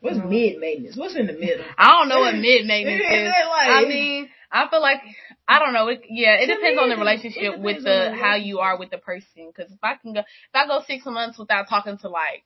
What's 0.00 0.18
No. 0.18 0.24
mid 0.24 0.58
maintenance? 0.58 0.96
What's 0.96 1.16
in 1.16 1.26
the 1.26 1.32
middle? 1.32 1.64
I 1.78 1.92
don't 1.92 2.08
know 2.08 2.20
what 2.20 2.34
mid 2.34 2.66
maintenance 2.66 3.02
Is 3.10 3.26
like- 3.48 3.68
I 3.68 3.84
mean, 3.86 4.28
I 4.52 4.68
feel 4.68 4.80
like 4.82 5.00
I 5.48 5.58
don't 5.58 5.72
know. 5.72 5.88
It, 5.88 6.02
yeah, 6.08 6.34
it 6.40 6.46
depends 6.46 6.78
on 6.80 6.88
the 6.90 6.96
relationship 6.96 7.58
with 7.58 7.78
the 7.78 8.10
the 8.10 8.14
how 8.14 8.34
you 8.36 8.58
are 8.60 8.78
with 8.78 8.90
the 8.90 8.98
person. 8.98 9.50
Because 9.54 9.72
if 9.72 9.78
I 9.82 9.94
can 9.94 10.12
go, 10.12 10.20
if 10.20 10.26
I 10.54 10.66
go 10.66 10.82
six 10.86 11.04
months 11.06 11.38
without 11.38 11.68
talking 11.68 11.96
to 11.98 12.08
like, 12.08 12.44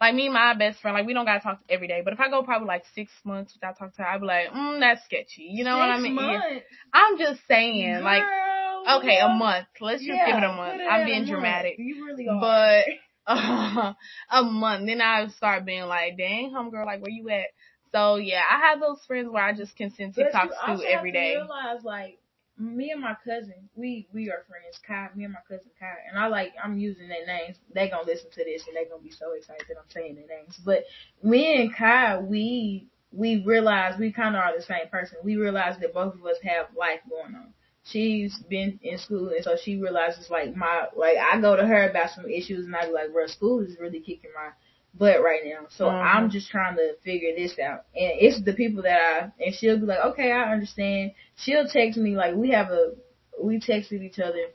like 0.00 0.14
me 0.14 0.26
and 0.26 0.34
my 0.34 0.54
best 0.54 0.80
friend, 0.80 0.96
like 0.96 1.06
we 1.06 1.12
don't 1.14 1.26
gotta 1.26 1.40
talk 1.40 1.60
every 1.68 1.88
day. 1.88 2.00
But 2.04 2.12
if 2.14 2.20
I 2.20 2.30
go 2.30 2.42
probably 2.42 2.68
like 2.68 2.84
six 2.94 3.10
months 3.24 3.54
without 3.54 3.76
talking 3.78 3.92
to 3.96 4.02
her, 4.02 4.08
I'd 4.08 4.20
be 4.20 4.26
like, 4.26 4.48
mm, 4.50 4.80
that's 4.80 5.04
sketchy. 5.04 5.48
You 5.50 5.64
know 5.64 5.76
what 5.78 5.90
I 5.90 5.96
Six 5.96 6.04
mean? 6.04 6.16
Yeah. 6.16 6.38
months. 6.38 6.64
I'm 6.92 7.18
just 7.18 7.40
saying, 7.48 8.00
like, 8.02 8.22
Girl, 8.22 8.49
okay, 8.88 9.18
a 9.18 9.28
month. 9.28 9.66
Let's 9.80 10.00
just 10.02 10.12
Yeah, 10.12 10.26
give 10.26 10.36
it 10.36 10.44
a 10.44 10.52
month. 10.52 10.80
it 10.80 10.88
I'm 10.88 11.06
being 11.06 11.26
dramatic. 11.26 11.76
You 11.78 12.04
really 12.04 12.28
are. 12.28 12.40
But 12.40 12.84
a 14.30 14.42
month. 14.42 14.86
Then 14.86 15.00
I 15.00 15.28
start 15.28 15.64
being 15.64 15.84
like, 15.84 16.16
dang, 16.16 16.50
homegirl, 16.50 16.86
like 16.86 17.00
where 17.00 17.10
you 17.10 17.28
at? 17.30 17.46
So 17.92 18.16
yeah, 18.16 18.42
I 18.48 18.70
have 18.70 18.80
those 18.80 19.00
friends 19.06 19.28
where 19.30 19.42
I 19.44 19.52
just 19.52 19.76
can 19.76 19.90
send 19.90 20.14
TikToks 20.14 20.80
to 20.80 20.84
every 20.88 21.12
to. 21.12 21.18
Realize 21.18 21.82
like 21.82 22.18
me 22.58 22.90
and 22.90 23.00
my 23.00 23.16
cousin, 23.24 23.68
we 23.74 24.06
we 24.12 24.30
are 24.30 24.44
friends. 24.48 24.78
Kai, 24.86 25.08
me 25.14 25.24
and 25.24 25.32
my 25.32 25.40
cousin 25.48 25.70
Kai, 25.78 25.94
and 26.08 26.18
I 26.18 26.28
like 26.28 26.52
I'm 26.62 26.78
using 26.78 27.08
their 27.08 27.26
names. 27.26 27.56
They 27.74 27.88
gonna 27.88 28.06
listen 28.06 28.30
to 28.30 28.44
this 28.44 28.64
and 28.68 28.76
they 28.76 28.88
gonna 28.88 29.02
be 29.02 29.10
so 29.10 29.32
excited 29.32 29.64
that 29.68 29.76
I'm 29.78 29.90
saying 29.90 30.14
their 30.16 30.26
names. 30.26 30.58
But 30.64 30.84
me 31.22 31.60
and 31.60 31.74
Kai, 31.74 32.18
we 32.18 32.86
we 33.12 33.42
realize 33.44 33.98
we 33.98 34.12
kind 34.12 34.36
of 34.36 34.42
are 34.42 34.56
the 34.56 34.62
same 34.62 34.88
person. 34.90 35.18
We 35.24 35.36
realize 35.36 35.76
that 35.80 35.94
both 35.94 36.14
of 36.14 36.24
us 36.24 36.36
have 36.44 36.66
life 36.76 37.00
going 37.08 37.34
on. 37.34 37.52
She's 37.90 38.38
been 38.48 38.78
in 38.82 38.98
school, 38.98 39.28
and 39.30 39.42
so 39.44 39.56
she 39.62 39.76
realizes 39.76 40.30
like 40.30 40.54
my 40.54 40.86
like 40.96 41.16
I 41.18 41.40
go 41.40 41.56
to 41.56 41.66
her 41.66 41.88
about 41.90 42.10
some 42.10 42.28
issues, 42.28 42.66
and 42.66 42.74
I 42.76 42.86
be 42.86 42.92
like, 42.92 43.12
"Bro, 43.12 43.26
school 43.26 43.60
is 43.60 43.76
really 43.80 44.00
kicking 44.00 44.30
my 44.34 44.50
butt 44.94 45.22
right 45.22 45.42
now." 45.44 45.66
So 45.70 45.86
Mhm. 45.86 46.04
I'm 46.04 46.30
just 46.30 46.50
trying 46.50 46.76
to 46.76 46.94
figure 47.04 47.34
this 47.36 47.58
out, 47.58 47.84
and 47.94 48.12
it's 48.18 48.40
the 48.42 48.52
people 48.52 48.82
that 48.82 49.00
I 49.00 49.44
and 49.44 49.54
she'll 49.54 49.78
be 49.78 49.86
like, 49.86 50.04
"Okay, 50.12 50.30
I 50.32 50.52
understand." 50.52 51.12
She'll 51.36 51.66
text 51.68 51.98
me 51.98 52.16
like 52.16 52.34
we 52.34 52.50
have 52.50 52.70
a 52.70 52.92
we 53.40 53.58
texted 53.58 54.02
each 54.02 54.18
other, 54.18 54.46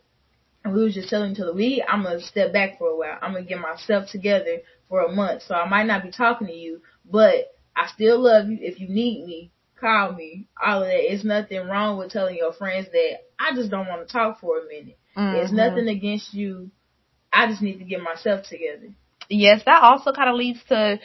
and 0.63 0.73
we 0.73 0.83
was 0.83 0.93
just 0.93 1.09
telling 1.09 1.31
each 1.31 1.39
other 1.39 1.53
we 1.53 1.83
I'm 1.87 2.03
gonna 2.03 2.21
step 2.21 2.53
back 2.53 2.77
for 2.77 2.89
a 2.89 2.95
while. 2.95 3.17
I'm 3.21 3.33
gonna 3.33 3.45
get 3.45 3.59
myself 3.59 4.09
together 4.09 4.61
for 4.89 5.01
a 5.01 5.11
month, 5.11 5.43
so 5.43 5.55
I 5.55 5.67
might 5.67 5.87
not 5.87 6.03
be 6.03 6.11
talking 6.11 6.47
to 6.47 6.53
you, 6.53 6.81
but 7.03 7.51
I 7.75 7.87
still 7.87 8.19
love 8.19 8.47
you. 8.49 8.57
If 8.61 8.79
you 8.79 8.87
need 8.87 9.25
me, 9.25 9.51
call 9.79 10.13
me. 10.13 10.47
All 10.63 10.81
of 10.83 10.87
that. 10.87 11.13
It's 11.13 11.23
nothing 11.23 11.67
wrong 11.67 11.97
with 11.97 12.11
telling 12.11 12.37
your 12.37 12.53
friends 12.53 12.87
that 12.91 13.17
I 13.39 13.55
just 13.55 13.69
don't 13.71 13.87
want 13.87 14.07
to 14.07 14.11
talk 14.11 14.39
for 14.39 14.59
a 14.59 14.67
minute. 14.67 14.97
It's 15.15 15.51
Mhm. 15.51 15.55
nothing 15.55 15.87
against 15.87 16.33
you. 16.33 16.71
I 17.31 17.47
just 17.47 17.61
need 17.61 17.79
to 17.79 17.85
get 17.85 18.01
myself 18.01 18.45
together. 18.47 18.89
Yes, 19.29 19.63
that 19.65 19.83
also 19.83 20.11
kind 20.13 20.29
of 20.29 20.35
leads 20.35 20.63
to. 20.65 20.99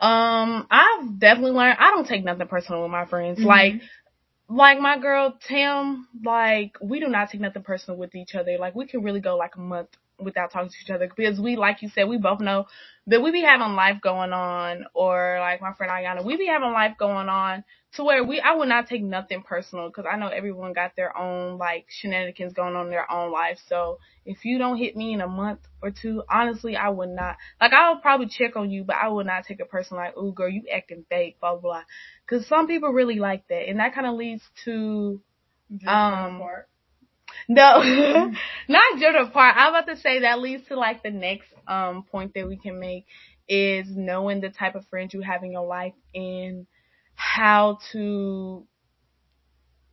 Um, 0.00 0.66
I've 0.70 1.18
definitely 1.18 1.52
learned 1.52 1.78
I 1.78 1.90
don't 1.90 2.06
take 2.06 2.24
nothing 2.24 2.48
personal 2.48 2.82
with 2.82 2.90
my 2.90 3.04
friends. 3.06 3.38
Mhm. 3.38 3.44
Like, 3.46 3.82
like 4.48 4.78
my 4.80 4.98
girl 4.98 5.38
Tim, 5.48 6.08
like 6.24 6.76
we 6.80 7.00
do 7.00 7.08
not 7.08 7.30
take 7.30 7.40
nothing 7.40 7.62
personal 7.62 7.98
with 7.98 8.14
each 8.14 8.34
other. 8.34 8.58
Like 8.58 8.74
we 8.74 8.86
can 8.86 9.02
really 9.02 9.20
go 9.20 9.36
like 9.36 9.56
a 9.56 9.60
month 9.60 9.88
without 10.24 10.52
talking 10.52 10.70
to 10.70 10.76
each 10.84 10.90
other 10.90 11.08
because 11.08 11.40
we, 11.40 11.56
like 11.56 11.82
you 11.82 11.88
said, 11.88 12.08
we 12.08 12.18
both 12.18 12.40
know 12.40 12.66
that 13.06 13.22
we 13.22 13.32
be 13.32 13.42
having 13.42 13.74
life 13.74 14.00
going 14.00 14.32
on, 14.32 14.84
or 14.94 15.38
like 15.40 15.60
my 15.60 15.72
friend 15.74 15.92
Ayana, 15.92 16.24
we 16.24 16.36
be 16.36 16.46
having 16.46 16.72
life 16.72 16.92
going 16.98 17.28
on 17.28 17.64
to 17.94 18.04
where 18.04 18.24
we 18.24 18.40
I 18.40 18.54
would 18.54 18.68
not 18.68 18.88
take 18.88 19.02
nothing 19.02 19.42
personal 19.42 19.88
because 19.88 20.06
I 20.10 20.16
know 20.16 20.28
everyone 20.28 20.72
got 20.72 20.96
their 20.96 21.16
own 21.16 21.58
like 21.58 21.86
shenanigans 21.88 22.52
going 22.52 22.74
on 22.74 22.86
in 22.86 22.90
their 22.90 23.10
own 23.10 23.32
life. 23.32 23.58
So 23.68 23.98
if 24.24 24.44
you 24.44 24.58
don't 24.58 24.78
hit 24.78 24.96
me 24.96 25.12
in 25.12 25.20
a 25.20 25.28
month 25.28 25.60
or 25.82 25.90
two, 25.90 26.22
honestly, 26.30 26.76
I 26.76 26.88
would 26.88 27.10
not 27.10 27.36
like 27.60 27.72
I'll 27.72 27.98
probably 27.98 28.28
check 28.28 28.56
on 28.56 28.70
you, 28.70 28.84
but 28.84 28.96
I 28.96 29.08
would 29.08 29.26
not 29.26 29.44
take 29.44 29.60
it 29.60 29.68
personal 29.68 30.02
like, 30.02 30.16
ooh 30.16 30.32
girl, 30.32 30.48
you 30.48 30.62
acting 30.72 31.04
fake, 31.08 31.38
blah 31.40 31.52
blah. 31.56 31.60
blah. 31.60 31.82
Cause 32.28 32.46
some 32.46 32.66
people 32.66 32.90
really 32.90 33.18
like 33.18 33.46
that, 33.48 33.68
and 33.68 33.80
that 33.80 33.94
kind 33.94 34.06
of 34.06 34.14
leads 34.14 34.42
to 34.64 35.20
Um. 35.86 36.38
No, 37.48 37.82
not 38.68 38.98
drift 38.98 39.32
part. 39.32 39.56
I'm 39.56 39.74
about 39.74 39.86
to 39.92 39.96
say 40.00 40.20
that 40.20 40.40
leads 40.40 40.66
to 40.68 40.76
like 40.76 41.02
the 41.02 41.10
next 41.10 41.48
um 41.66 42.04
point 42.04 42.34
that 42.34 42.48
we 42.48 42.56
can 42.56 42.78
make 42.78 43.06
is 43.48 43.86
knowing 43.90 44.40
the 44.40 44.50
type 44.50 44.74
of 44.74 44.86
friends 44.88 45.14
you 45.14 45.20
have 45.20 45.42
in 45.42 45.52
your 45.52 45.66
life 45.66 45.94
and 46.14 46.66
how 47.14 47.78
to 47.92 48.66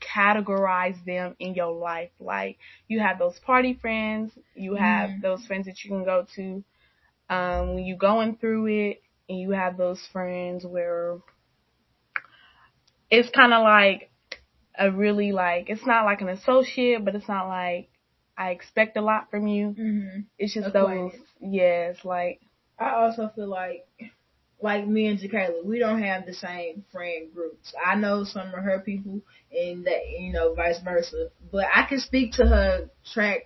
categorize 0.01 1.03
them 1.05 1.35
in 1.39 1.53
your 1.53 1.73
life. 1.73 2.11
Like 2.19 2.57
you 2.87 2.99
have 2.99 3.19
those 3.19 3.39
party 3.39 3.73
friends, 3.73 4.31
you 4.55 4.75
have 4.75 5.11
Mhm. 5.11 5.21
those 5.21 5.45
friends 5.45 5.65
that 5.65 5.83
you 5.83 5.89
can 5.89 6.03
go 6.03 6.25
to 6.35 6.63
um 7.29 7.75
when 7.75 7.85
you're 7.85 7.97
going 7.97 8.37
through 8.37 8.67
it, 8.67 9.01
and 9.29 9.39
you 9.39 9.51
have 9.51 9.77
those 9.77 10.05
friends 10.11 10.65
where 10.65 11.17
it's 13.09 13.29
kind 13.29 13.53
of 13.53 13.63
like 13.63 14.09
a 14.79 14.91
really 14.91 15.31
like 15.31 15.69
it's 15.69 15.85
not 15.85 16.05
like 16.05 16.21
an 16.21 16.29
associate, 16.29 17.03
but 17.05 17.15
it's 17.15 17.27
not 17.27 17.47
like 17.47 17.89
I 18.37 18.51
expect 18.51 18.97
a 18.97 19.01
lot 19.01 19.29
from 19.29 19.47
you. 19.47 19.71
hmm 19.71 20.19
It's 20.37 20.53
just 20.53 20.71
those 20.73 20.87
Acquaintance. 20.87 21.23
yes, 21.41 21.97
like 22.05 22.41
I 22.79 22.91
also 22.91 23.29
feel 23.35 23.47
like, 23.49 23.85
like 24.61 24.87
me 24.87 25.07
and 25.07 25.19
Jakayla, 25.19 25.65
we 25.65 25.79
don't 25.79 26.01
have 26.01 26.25
the 26.25 26.33
same 26.33 26.85
friend 26.91 27.27
groups. 27.33 27.73
I 27.85 27.95
know 27.95 28.23
some 28.23 28.47
of 28.47 28.63
her 28.63 28.79
people, 28.79 29.21
and 29.51 29.85
that 29.85 30.07
you 30.17 30.31
know, 30.31 30.53
vice 30.53 30.79
versa. 30.81 31.29
But 31.51 31.65
I 31.73 31.83
can 31.87 31.99
speak 31.99 32.33
to 32.33 32.45
her 32.47 32.89
track 33.13 33.41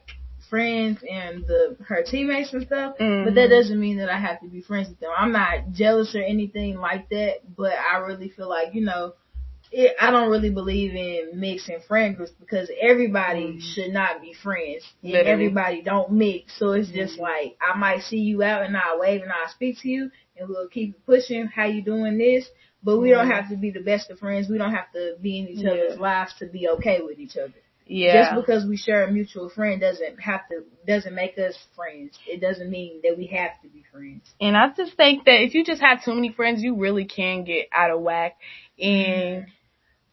friends 0.50 1.00
and 1.10 1.48
the 1.48 1.75
her 1.88 2.04
teammates 2.04 2.54
and 2.54 2.66
stuff. 2.68 2.96
But 2.98 3.04
mhm. 3.04 3.36
that 3.36 3.48
doesn't 3.50 3.80
mean 3.80 3.98
that 3.98 4.10
I 4.10 4.20
have 4.20 4.40
to 4.42 4.48
be 4.48 4.62
friends 4.62 4.90
with 4.90 5.00
them. 5.00 5.12
I'm 5.18 5.32
not 5.32 5.72
jealous 5.72 6.13
or 6.16 6.22
anything 6.22 6.78
like 6.78 7.10
that. 7.10 7.56
But 7.58 7.74
I 7.74 7.98
really 7.98 8.30
feel 8.30 8.50
like 8.50 8.75
you 8.75 8.82
know. 8.82 9.13
It, 9.75 9.96
I 10.00 10.12
don't 10.12 10.30
really 10.30 10.51
believe 10.51 10.94
in 10.94 11.39
mixing 11.39 11.80
friend 11.88 12.15
groups 12.15 12.32
because 12.39 12.70
everybody 12.80 13.53
Mhm. 13.58 13.62
should 13.74 13.92
not 13.92 14.22
be 14.22 14.32
friends 14.34 14.84
and 15.01 15.13
Literally. 15.13 15.32
everybody 15.32 15.82
don't 15.82 16.12
mix. 16.12 16.53
So 16.60 16.74
it's 16.74 16.89
just 16.89 17.18
Mhm. 17.18 17.22
like 17.22 17.58
I 17.60 17.75
might 17.77 18.01
see 18.03 18.20
you 18.20 18.44
out 18.44 18.63
and 18.65 18.77
I'll 18.77 19.00
wave 19.00 19.24
and 19.24 19.32
I'll 19.32 19.50
speak 19.50 19.80
to 19.82 19.89
you 19.89 20.12
and 20.38 20.48
we'll 20.48 20.68
keep 20.68 21.03
pushing 21.08 21.46
how 21.48 21.65
you 21.65 21.82
doing 21.82 22.18
this. 22.20 22.48
But 22.84 22.98
we 23.00 23.10
don't 23.10 23.27
Mhm. 23.27 23.34
have 23.34 23.50
to 23.50 23.56
be 23.56 23.72
the 23.72 23.80
best 23.80 24.12
of 24.12 24.20
friends. 24.20 24.48
We 24.50 24.58
don't 24.60 24.74
have 24.75 24.92
to 24.92 25.15
be 25.22 25.39
in 25.39 25.48
each 25.48 25.65
other's 25.65 25.96
Yeah. 25.96 26.01
lives 26.01 26.34
to 26.36 26.46
be 26.46 26.68
okay 26.70 27.01
with 27.01 27.20
each 27.20 27.38
other. 27.38 27.53
yeah. 27.86 28.13
Just 28.13 28.36
because 28.36 28.65
we 28.65 28.77
share 28.77 29.03
a 29.03 29.12
mutual 29.12 29.50
friend 29.50 29.82
doesn't 29.82 30.18
have 30.22 30.48
to 30.48 30.63
doesn't 30.88 31.13
make 31.15 31.38
us 31.38 31.58
friends. 31.75 32.18
It 32.25 32.39
doesn't 32.39 32.70
mean 32.70 33.01
that 33.03 33.18
we 33.18 33.25
have 33.27 33.60
to 33.62 33.68
be 33.68 33.84
friends. 33.92 34.34
And 34.39 34.56
I 34.56 34.70
just 34.70 34.94
think 34.94 35.25
that 35.25 35.42
if 35.44 35.53
you 35.53 35.65
just 35.65 35.82
have 35.82 36.01
too 36.03 36.13
many 36.13 36.30
friends, 36.32 36.63
you 36.63 36.75
really 36.75 37.03
can 37.06 37.44
get 37.44 37.68
out 37.74 37.92
of 37.92 38.00
whack. 38.01 38.38
And 38.80 39.48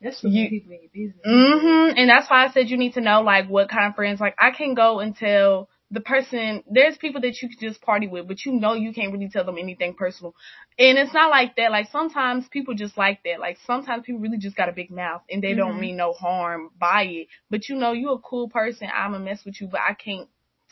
That's 0.00 0.22
You- 0.24 0.48
people 0.48 0.72
in 0.72 0.80
your 0.82 0.90
business. 1.08 1.26
mhm. 1.26 1.94
And 1.96 2.08
that's 2.08 2.28
why 2.30 2.44
I 2.46 2.50
said 2.50 2.70
you 2.70 2.76
need 2.78 2.94
to 2.94 3.00
know 3.00 3.20
like 3.22 3.48
what 3.48 3.68
kind 3.68 3.88
of 3.88 3.94
friends. 3.96 4.20
Like 4.20 4.34
I 4.38 4.50
can 4.50 4.74
go 4.74 5.00
and 5.00 5.14
tell 5.16 5.68
the 5.90 6.00
person. 6.00 6.62
There's 6.70 6.96
people 6.96 7.20
that 7.22 7.42
you 7.42 7.48
can 7.48 7.58
just 7.60 7.82
party 7.82 8.06
with, 8.06 8.28
but 8.28 8.44
you 8.46 8.52
know 8.52 8.74
you 8.74 8.92
can't 8.94 9.12
really 9.12 9.28
tell 9.28 9.44
them 9.44 9.58
anything 9.58 9.94
personal. 9.94 10.34
And 10.78 10.96
it's 10.98 11.12
not 11.12 11.30
like 11.30 11.56
that. 11.56 11.70
Like 11.72 11.90
sometimes 11.90 12.46
people 12.48 12.74
just 12.74 12.96
like 12.96 13.22
that. 13.24 13.40
Like 13.40 13.58
sometimes 13.66 14.04
people 14.06 14.20
really 14.20 14.38
just 14.38 14.56
got 14.56 14.68
a 14.68 14.72
big 14.72 14.90
mouth 14.90 15.22
and 15.30 15.42
they 15.42 15.52
don't 15.54 15.74
Mhm. 15.76 15.80
mean 15.80 15.96
no 15.96 16.12
harm 16.12 16.70
by 16.78 17.02
it. 17.04 17.26
But 17.50 17.68
you 17.68 17.74
know 17.76 17.92
you 17.92 18.10
a 18.12 18.18
cool 18.20 18.48
person. 18.48 18.88
I'ma 18.94 19.18
mess 19.18 19.44
with 19.44 19.60
you, 19.60 19.66
but 19.66 19.80
I 19.80 19.94
can't 19.94 20.28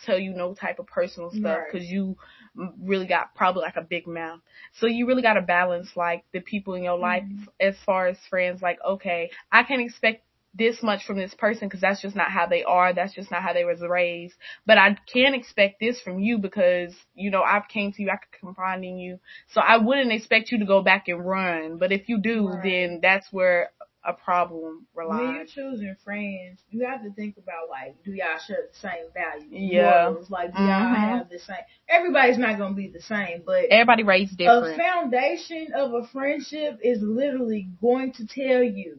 tell 0.07 0.19
you 0.19 0.33
no 0.33 0.55
type 0.55 0.79
of 0.79 0.87
personal 0.87 1.31
stuff 1.33 1.43
Right. 1.59 1.73
because 1.73 1.91
you 1.91 2.17
really 2.55 3.07
got 3.07 3.35
probably 3.35 3.63
like 3.63 3.77
a 3.77 3.83
big 3.83 4.07
mouth. 4.07 4.41
So 4.75 4.87
you 4.87 5.07
really 5.07 5.23
got 5.23 5.35
to 5.35 5.43
balance 5.43 5.97
like 5.97 6.25
the 6.33 6.41
people 6.41 6.75
in 6.75 6.83
your 6.83 6.99
life 6.99 7.25
Mhm. 7.25 7.49
as 7.61 7.77
far 7.85 8.07
as 8.09 8.19
friends. 8.29 8.63
Like, 8.63 8.79
okay, 8.87 9.31
I 9.53 9.63
can't 9.63 9.83
expect 9.83 10.25
this 10.55 10.83
much 10.83 11.05
from 11.05 11.19
this 11.19 11.35
person 11.35 11.69
because 11.69 11.81
that's 11.81 12.01
just 12.01 12.17
not 12.17 12.31
how 12.31 12.47
they 12.47 12.65
are. 12.65 12.93
That's 12.93 13.15
just 13.15 13.31
not 13.31 13.43
how 13.43 13.53
they 13.53 13.65
was 13.65 13.81
raised. 13.81 14.35
But 14.67 14.79
I 14.79 14.97
can 15.13 15.35
expect 15.35 15.79
this 15.81 16.01
from 16.01 16.19
you 16.19 16.39
because 16.39 16.95
you 17.15 17.31
know 17.31 17.43
I've 17.43 17.69
came 17.69 17.93
to 17.93 18.03
you, 18.03 18.11
I 18.11 18.17
could 18.17 18.41
confide 18.41 18.83
in 18.85 18.99
you. 18.99 19.21
So 19.49 19.61
I 19.61 19.77
wouldn't 19.77 20.13
expect 20.13 20.51
you 20.51 20.59
to 20.59 20.65
go 20.67 20.83
back 20.83 21.09
and 21.09 21.25
run. 21.27 21.79
But 21.79 21.93
if 21.93 22.09
you 22.09 22.19
do, 22.19 22.49
Right. 22.49 22.63
then 22.63 23.01
that's 23.03 23.33
where 23.33 23.71
a 24.05 24.13
problem 24.13 24.87
When 24.95 25.19
you're 25.35 25.45
choosing 25.47 25.97
friends, 26.05 26.61
you 26.71 26.87
have 26.87 27.03
to 27.03 27.11
think 27.13 27.37
about 27.37 27.69
like, 27.69 28.03
do 28.05 28.13
y'all 28.13 28.39
share 28.47 28.69
the 28.73 28.79
same 28.79 29.07
values? 29.13 29.49
Yeah. 29.51 30.09
Morals? 30.11 30.31
Like, 30.31 30.55
do 30.55 30.63
y'all 30.63 30.71
Mhm. 30.95 30.97
have 31.19 31.29
the 31.29 31.39
same? 31.39 31.57
Everybody's 31.89 32.39
not 32.39 32.59
gonna 32.59 32.75
be 32.75 32.89
the 32.89 33.01
same, 33.03 33.43
but 33.45 33.65
Everybody 33.71 34.05
raised 34.05 34.35
a 34.35 34.37
different. 34.37 34.77
foundation 34.81 35.73
of 35.75 35.95
a 35.95 36.07
friendship 36.07 36.79
is 36.83 37.03
literally 37.03 37.69
going 37.81 38.13
to 38.13 38.27
tell 38.27 38.63
you 38.63 38.99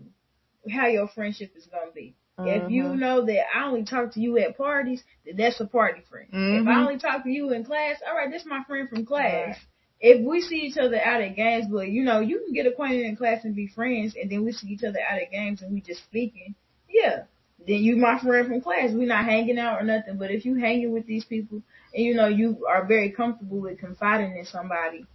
how 0.70 0.88
your 0.88 1.08
friendship 1.08 1.52
is 1.56 1.66
gonna 1.68 1.92
be. 1.92 2.16
If 2.38 2.70
you 2.70 2.84
Mhm. 2.86 3.00
know 3.00 3.22
that 3.26 3.46
I 3.56 3.66
only 3.66 3.84
talk 3.84 4.12
to 4.14 4.20
you 4.22 4.38
at 4.38 4.58
parties, 4.58 5.04
then 5.26 5.36
that's 5.38 5.60
a 5.60 5.66
party 5.66 6.02
friend. 6.02 6.28
If 6.32 6.66
Mhm. 6.66 6.68
I 6.68 6.82
only 6.82 6.98
talk 6.98 7.24
to 7.24 7.30
you 7.30 7.52
in 7.52 7.64
class, 7.66 8.02
all 8.08 8.16
right, 8.16 8.30
this 8.32 8.46
my 8.46 8.64
friend 8.64 8.88
from 8.90 9.06
class. 9.06 9.48
Right. 9.48 9.58
If 10.02 10.26
we 10.26 10.42
see 10.42 10.58
each 10.62 10.78
other 10.78 11.00
out 11.00 11.22
at 11.22 11.36
games, 11.36 11.66
but 11.70 11.90
you 11.90 12.04
know, 12.04 12.20
you 12.22 12.40
can 12.46 12.54
get 12.54 12.66
acquainted 12.66 13.06
in 13.06 13.18
class 13.18 13.44
and 13.44 13.56
be 13.56 13.68
friends, 13.68 14.16
and 14.20 14.32
then 14.32 14.46
we 14.46 14.54
see 14.54 14.68
each 14.68 14.84
other 14.84 15.00
out 15.00 15.22
at 15.22 15.32
games 15.32 15.62
and 15.62 15.74
we 15.74 15.82
just 15.82 16.04
speaking, 16.04 16.56
yeah, 16.90 17.24
then 17.68 17.78
you 17.78 17.98
my 17.98 18.20
friend 18.20 18.48
from 18.48 18.62
class. 18.62 18.92
we 18.92 19.06
not 19.06 19.26
hanging 19.26 19.60
out 19.60 19.82
or 19.82 19.84
nothing. 19.84 20.18
But 20.18 20.32
if 20.32 20.46
you 20.46 20.56
hanging 20.56 20.94
with 20.94 21.06
these 21.06 21.26
people 21.26 21.62
and 21.94 22.04
you 22.06 22.14
know 22.16 22.28
you 22.28 22.66
are 22.70 22.86
very 22.86 23.12
comfortable 23.12 23.60
with 23.60 23.80
confiding 23.80 24.38
in 24.38 24.46
somebody, 24.46 25.06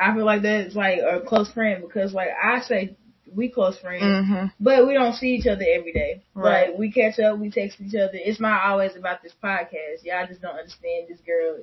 I 0.00 0.14
feel 0.14 0.24
like 0.24 0.42
that 0.42 0.66
is 0.66 0.76
like 0.76 1.00
a 1.00 1.20
close 1.20 1.50
friend 1.52 1.82
because 1.84 2.12
like 2.14 2.28
I 2.42 2.60
say 2.60 2.96
we 3.34 3.48
close 3.48 3.78
friends. 3.78 4.02
Mhm. 4.04 4.52
But 4.60 4.86
we 4.86 4.94
don't 4.94 5.14
see 5.14 5.34
each 5.34 5.46
other 5.46 5.64
every 5.68 5.92
day. 5.92 6.22
Right. 6.34 6.68
Like 6.70 6.78
we 6.78 6.92
catch 6.92 7.18
up, 7.18 7.38
we 7.38 7.50
text 7.50 7.80
each 7.80 7.94
other. 7.94 8.12
It's 8.14 8.40
not 8.40 8.62
always 8.64 8.94
about 8.94 9.22
this 9.22 9.32
podcast. 9.42 10.04
Y'all 10.04 10.26
just 10.26 10.42
don't 10.42 10.56
understand 10.56 11.08
this 11.08 11.20
girl. 11.20 11.56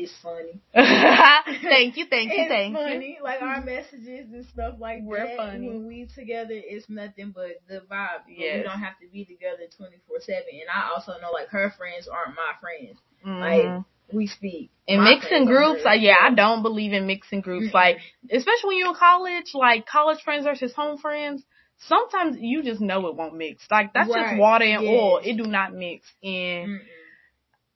It, 0.00 0.04
it's 0.04 0.12
funny. 0.22 0.60
thank 0.74 1.96
you, 1.96 2.06
thank 2.08 2.30
you, 2.32 2.44
it's 2.44 2.48
thank 2.48 2.76
you. 3.04 3.16
Like 3.22 3.42
our 3.42 3.60
messages 3.62 4.32
and 4.32 4.44
stuff 4.46 4.74
like 4.78 5.00
We're 5.02 5.26
that. 5.26 5.36
funny. 5.36 5.68
When 5.68 5.86
we 5.86 6.06
together, 6.14 6.52
it's 6.54 6.88
nothing 6.88 7.32
but 7.34 7.62
the 7.68 7.80
vibe. 7.90 8.24
But 8.26 8.28
we 8.28 8.62
don't 8.62 8.80
have 8.80 8.98
to 9.00 9.08
be 9.12 9.24
together 9.24 9.64
twenty 9.76 9.96
four 10.06 10.18
seven. 10.20 10.44
And 10.52 10.70
I 10.72 10.90
also 10.94 11.12
know 11.20 11.30
like 11.32 11.48
her 11.48 11.72
friends 11.76 12.08
aren't 12.08 12.36
my 12.36 12.52
friends. 12.60 12.98
Mhm. 13.26 13.40
Like 13.40 13.84
we 14.12 14.26
speak. 14.26 14.70
And 14.88 15.02
My 15.02 15.14
mixing 15.14 15.44
groups, 15.46 15.82
like 15.84 16.00
yeah, 16.00 16.16
I 16.20 16.34
don't 16.34 16.62
believe 16.62 16.92
in 16.92 17.06
mixing 17.06 17.40
groups. 17.42 17.72
Like 17.72 17.98
especially 18.30 18.68
when 18.68 18.78
you're 18.78 18.88
in 18.88 18.94
college, 18.94 19.50
like 19.54 19.86
college 19.86 20.22
friends 20.22 20.44
versus 20.44 20.72
home 20.74 20.98
friends. 20.98 21.44
Sometimes 21.88 22.36
you 22.38 22.62
just 22.62 22.80
know 22.80 23.06
it 23.06 23.16
won't 23.16 23.36
mix. 23.36 23.64
Like 23.70 23.94
that's 23.94 24.10
Right. 24.10 24.30
just 24.32 24.38
water 24.40 24.64
and 24.66 24.86
oil. 24.86 25.18
It 25.24 25.36
do 25.36 25.44
not 25.44 25.72
mix. 25.72 26.06
And 26.22 26.68
Mm-mm. 26.68 26.78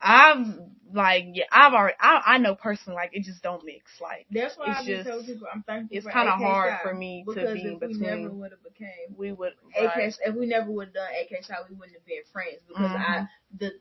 I've 0.01 0.47
like 0.95 1.25
yeah, 1.33 1.45
I've 1.53 1.75
already 1.75 1.97
I 2.01 2.23
I 2.25 2.39
know 2.39 2.55
personally 2.55 2.97
like 2.97 3.11
it 3.13 3.25
just 3.25 3.43
don't 3.43 3.65
mix. 3.65 4.01
Like 4.01 4.27
That's 4.31 4.57
why 4.57 4.67
been 4.85 4.87
just- 4.87 5.09
telling 5.09 5.27
people 5.27 5.47
I'm 5.53 5.63
thankful. 5.65 5.97
it's 5.97 6.07
for 6.07 6.13
kinda 6.13 6.33
hard 6.33 6.81
for 6.83 6.95
me 6.95 7.25
to 7.29 7.35
be 7.35 7.41
if 7.41 7.81
we 7.81 7.87
between- 7.89 8.01
never 8.01 8.31
would 8.31 8.51
have 8.53 8.63
became 8.63 9.15
we 9.17 9.33
would 9.33 9.53
AK, 9.77 9.97
right. 9.97 10.15
if 10.25 10.35
we 10.35 10.47
never 10.47 10.71
would 10.71 10.87
have 10.89 10.95
done 10.95 11.09
AK 11.21 11.43
Psi, 11.43 11.55
we 11.69 11.75
wouldn't 11.77 11.97
have 11.97 12.07
been 12.07 12.23
friends 12.33 12.61
because 12.69 12.91
I 12.93 13.19
Mhm. 13.21 13.29
the 13.59 13.73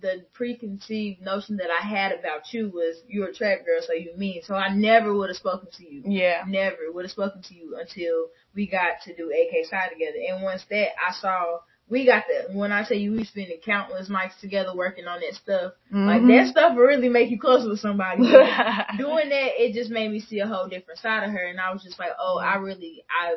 the 0.00 0.26
preconceived 0.32 1.20
notion 1.22 1.56
that 1.58 1.70
I 1.70 1.86
had 1.86 2.10
about 2.10 2.52
you 2.52 2.68
was 2.68 3.02
you're 3.06 3.28
a 3.28 3.32
trap 3.34 3.64
girl, 3.64 3.80
so 3.80 3.92
you 3.92 4.12
mean. 4.16 4.42
So 4.42 4.56
I 4.56 4.68
never 4.74 5.14
would 5.14 5.28
have 5.30 5.36
spoken 5.36 5.68
to 5.70 5.84
you. 5.88 6.02
Yeah. 6.04 6.42
Never 6.48 6.90
would 6.92 7.04
have 7.04 7.12
spoken 7.12 7.42
to 7.42 7.54
you 7.54 7.76
until 7.78 8.28
we 8.56 8.66
got 8.66 9.02
to 9.02 9.14
do 9.14 9.30
AK 9.30 9.64
Psi 9.64 9.88
together. 9.90 10.18
And 10.28 10.42
once 10.42 10.64
that, 10.64 10.88
I 11.00 11.12
saw 11.12 11.60
we 11.88 12.06
got 12.06 12.24
the. 12.26 12.56
When 12.56 12.72
I 12.72 12.84
tell 12.84 12.96
you 12.96 13.12
we 13.12 13.24
spending 13.24 13.58
countless 13.64 14.08
mics 14.08 14.38
together 14.40 14.74
working 14.74 15.06
on 15.06 15.20
that 15.20 15.34
stuff, 15.34 15.72
like 15.92 16.22
Mhm. 16.22 16.28
that 16.44 16.50
stuff 16.50 16.74
will 16.76 16.84
really 16.84 17.08
make 17.08 17.30
you 17.30 17.38
close 17.38 17.66
with 17.68 17.80
somebody. 17.80 18.22
doing 18.98 19.28
that, 19.28 19.60
it 19.62 19.74
just 19.74 19.90
made 19.90 20.10
me 20.10 20.20
see 20.20 20.40
a 20.40 20.46
whole 20.46 20.68
different 20.68 21.00
side 21.00 21.24
of 21.24 21.30
her, 21.30 21.44
and 21.46 21.60
I 21.60 21.72
was 21.72 21.82
just 21.82 21.98
like, 21.98 22.12
oh, 22.18 22.38
I 22.38 22.56
really, 22.56 23.04
I 23.10 23.36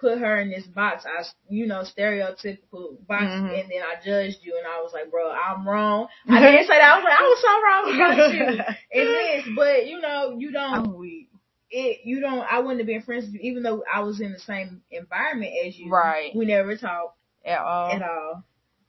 put 0.00 0.18
her 0.18 0.38
in 0.40 0.50
this 0.50 0.66
box, 0.66 1.04
I, 1.06 1.24
you 1.48 1.66
know, 1.66 1.82
stereotypical 1.82 3.06
box, 3.06 3.24
Mhm. 3.24 3.60
and 3.60 3.70
then 3.70 3.82
I 3.82 3.96
judged 4.04 4.38
you, 4.42 4.56
and 4.58 4.66
I 4.66 4.82
was 4.82 4.92
like, 4.92 5.10
bro, 5.10 5.30
I'm 5.30 5.66
wrong. 5.68 6.08
I 6.28 6.40
didn't 6.40 6.66
say 6.66 6.78
that. 6.78 6.92
I 6.92 6.96
was 6.96 7.04
like, 7.04 7.18
I 7.18 7.22
was 7.22 7.40
so 7.40 7.62
wrong 7.62 7.94
about 7.94 8.34
you 8.34 8.74
in 9.00 9.12
this, 9.12 9.54
but 9.56 9.86
you 9.86 10.00
know, 10.00 10.36
you 10.38 10.50
don't, 10.52 10.72
I'm 10.74 10.94
weak. 10.96 11.28
it, 11.70 12.00
you 12.04 12.20
don't. 12.20 12.40
I 12.50 12.58
wouldn't 12.60 12.78
have 12.80 12.86
been 12.86 13.02
friends 13.02 13.24
with 13.26 13.34
you, 13.34 13.40
even 13.42 13.62
though 13.62 13.82
I 13.92 14.00
was 14.00 14.20
in 14.20 14.32
the 14.32 14.38
same 14.38 14.82
environment 14.90 15.52
as 15.66 15.78
you. 15.78 15.90
Right. 15.90 16.30
We 16.34 16.46
never 16.46 16.76
talked 16.76 17.18
At 17.46 17.60
all. 17.60 17.90
at 17.92 18.02
all. 18.02 18.44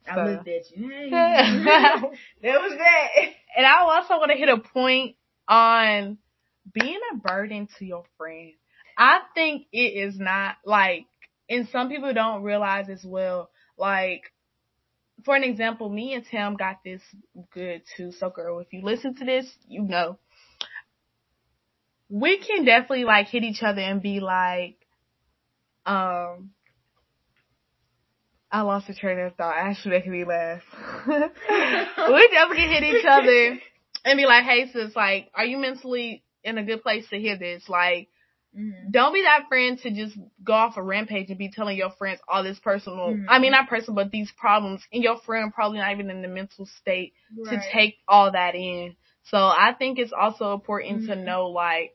I 0.10 0.16
So- 0.16 0.24
looked 0.24 0.48
at 0.48 0.72
you. 0.76 0.90
Hey. 0.90 1.10
that 2.42 2.62
was 2.62 2.74
that. 2.78 3.08
And 3.56 3.66
I 3.66 3.80
also 3.82 4.18
want 4.18 4.32
to 4.32 4.38
hit 4.38 4.50
a 4.50 4.58
point 4.58 5.16
on 5.48 6.18
being 6.74 7.00
a 7.14 7.16
burden 7.18 7.68
to 7.80 7.86
your 7.86 8.04
friend. 8.18 8.54
I 8.98 9.20
think 9.36 9.68
it 9.72 9.78
is 10.10 10.20
not 10.20 10.56
like, 10.66 11.06
and 11.50 11.68
some 11.70 11.90
people 11.90 12.14
don't 12.14 12.44
realize 12.44 12.90
as 12.90 13.06
well, 13.06 13.50
like, 13.78 14.24
for 15.24 15.36
an 15.36 15.44
example, 15.44 15.90
me 15.90 16.14
and 16.14 16.26
Tim 16.26 16.56
got 16.56 16.84
this 16.84 17.02
good 17.54 17.84
too. 17.96 18.12
So 18.12 18.30
girl, 18.30 18.60
if 18.60 18.72
you 18.72 18.82
listen 18.82 19.16
to 19.16 19.26
this, 19.26 19.46
you 19.68 19.84
know. 19.84 20.18
We 22.10 22.38
can 22.38 22.64
definitely 22.66 23.04
like 23.04 23.28
hit 23.28 23.44
each 23.44 23.62
other 23.62 23.82
and 23.82 24.02
be 24.02 24.20
like, 24.20 24.78
um, 25.86 26.52
I 28.52 28.62
lost 28.62 28.88
the 28.88 28.94
train 28.94 29.20
of 29.20 29.36
thought. 29.36 29.56
Actually 29.58 29.98
making 29.98 30.12
me 30.12 30.24
laugh. 30.26 30.62
we 31.08 32.30
definitely 32.32 32.68
hit 32.68 32.84
each 32.84 33.06
other 33.06 33.60
and 34.06 34.18
be 34.18 34.26
like, 34.26 34.44
hey 34.44 34.72
sis, 34.72 34.96
like, 34.96 35.30
are 35.36 35.46
you 35.46 35.58
mentally 35.58 36.24
in 36.44 36.58
a 36.58 36.64
good 36.64 36.82
place 36.82 37.08
to 37.10 37.20
hear 37.20 37.38
this? 37.38 37.68
Like, 37.68 38.10
Mhm. 38.58 38.92
don't 38.92 39.14
be 39.14 39.24
that 39.24 39.48
friend 39.50 39.78
to 39.80 39.92
just 39.92 40.18
go 40.44 40.54
off 40.54 40.78
a 40.78 40.82
rampage 40.84 41.30
and 41.30 41.38
be 41.38 41.52
telling 41.52 41.78
your 41.78 41.92
friends 41.92 42.22
all 42.28 42.42
this 42.44 42.60
personal, 42.60 43.14
Mhm. 43.14 43.26
I 43.28 43.40
mean, 43.40 43.52
not 43.52 43.68
personal, 43.68 43.96
but 43.96 44.12
these 44.12 44.32
problems, 44.32 44.82
and 44.94 45.04
your 45.04 45.18
friend 45.20 45.54
probably 45.54 45.80
not 45.80 45.92
even 45.92 46.10
in 46.10 46.22
the 46.22 46.28
mental 46.30 46.66
state 46.66 47.14
to 47.50 47.60
take 47.74 47.96
all 48.08 48.32
that 48.32 48.56
in. 48.56 48.96
So 49.24 49.38
I 49.38 49.74
think 49.78 50.00
it's 50.00 50.14
also 50.14 50.54
important 50.54 51.04
to 51.06 51.16
Mhm. 51.16 51.26
know, 51.26 51.48
like, 51.48 51.94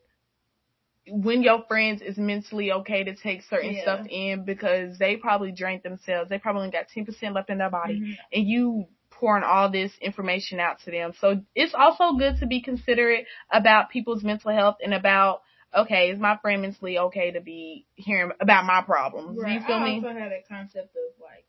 when 1.07 1.43
your 1.43 1.63
friends 1.67 2.01
is 2.01 2.17
mentally 2.17 2.71
okay 2.71 3.03
to 3.03 3.15
take 3.15 3.41
certain 3.43 3.73
Yeah. 3.73 3.81
stuff 3.81 4.07
in 4.09 4.45
because 4.45 4.97
they 4.97 5.17
probably 5.17 5.51
drank 5.51 5.83
themselves. 5.83 6.29
They 6.29 6.37
probably 6.39 6.61
only 6.61 6.71
got 6.71 6.87
10% 6.87 7.33
left 7.35 7.49
in 7.49 7.57
their 7.57 7.69
body 7.69 7.99
Mhm. 7.99 8.17
and 8.31 8.47
you 8.47 8.87
pouring 9.11 9.43
all 9.43 9.69
this 9.69 9.91
information 10.01 10.59
out 10.59 10.79
to 10.81 10.91
them. 10.91 11.13
So 11.19 11.41
it's 11.55 11.73
also 11.73 12.13
good 12.17 12.37
to 12.39 12.45
be 12.47 12.61
considerate 12.61 13.25
about 13.51 13.89
people's 13.89 14.23
mental 14.23 14.51
health 14.51 14.77
and 14.83 14.93
about, 14.93 15.41
okay, 15.75 16.09
is 16.09 16.19
my 16.19 16.37
friend 16.37 16.61
mentally 16.61 16.97
okay 16.97 17.31
to 17.31 17.41
be 17.41 17.85
hearing 17.95 18.31
about 18.39 18.65
my 18.65 18.81
problems? 18.81 19.37
Right. 19.39 19.59
You 19.59 19.65
feel 19.65 19.79
I 19.79 19.85
me? 19.85 19.95
also 19.97 20.07
have 20.09 20.29
that 20.31 20.47
concept 20.47 20.95
of 20.95 21.21
like, 21.21 21.45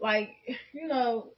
like 0.00 0.30
you 0.72 0.86
know, 0.86 1.32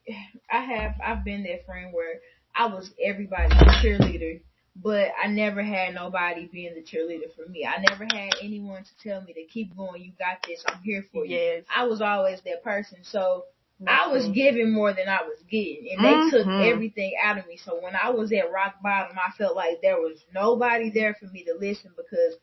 I 0.50 0.60
have 0.60 0.94
I've 1.04 1.24
been 1.24 1.42
that 1.44 1.66
friend 1.66 1.92
where 1.92 2.20
I 2.54 2.66
was 2.66 2.90
everybody's 3.02 3.52
cheerleader, 3.82 4.40
but 4.76 5.08
I 5.22 5.28
never 5.28 5.62
had 5.62 5.94
nobody 5.94 6.46
being 6.46 6.74
the 6.74 6.82
cheerleader 6.82 7.32
for 7.36 7.48
me. 7.48 7.64
I 7.66 7.84
never 7.88 8.04
had 8.04 8.34
anyone 8.42 8.82
to 8.84 9.08
tell 9.08 9.20
me 9.22 9.32
to 9.34 9.44
keep 9.44 9.76
going. 9.76 10.02
You 10.02 10.12
got 10.18 10.38
this. 10.46 10.64
I'm 10.66 10.82
here 10.82 11.04
for 11.12 11.24
you. 11.24 11.36
Yes. 11.36 11.64
I 11.74 11.84
was 11.84 12.00
always 12.00 12.40
that 12.44 12.64
person. 12.64 12.98
So 13.02 13.44
I 13.86 14.08
was 14.08 14.28
giving 14.28 14.72
more 14.72 14.92
than 14.92 15.08
I 15.08 15.22
was 15.22 15.38
getting, 15.50 15.88
and 15.92 16.04
they 16.04 16.36
took 16.38 16.46
Mhm. 16.46 16.72
everything 16.72 17.12
out 17.22 17.38
of 17.38 17.46
me. 17.46 17.56
So 17.56 17.80
when 17.80 17.94
I 17.96 18.10
was 18.10 18.32
at 18.32 18.50
rock 18.52 18.80
bottom, 18.82 19.16
I 19.18 19.30
felt 19.36 19.56
like 19.56 19.80
there 19.82 20.00
was 20.00 20.24
nobody 20.32 20.90
there 20.90 21.14
for 21.14 21.26
me 21.26 21.44
to 21.44 21.54
listen 21.54 21.92
because 21.96 22.36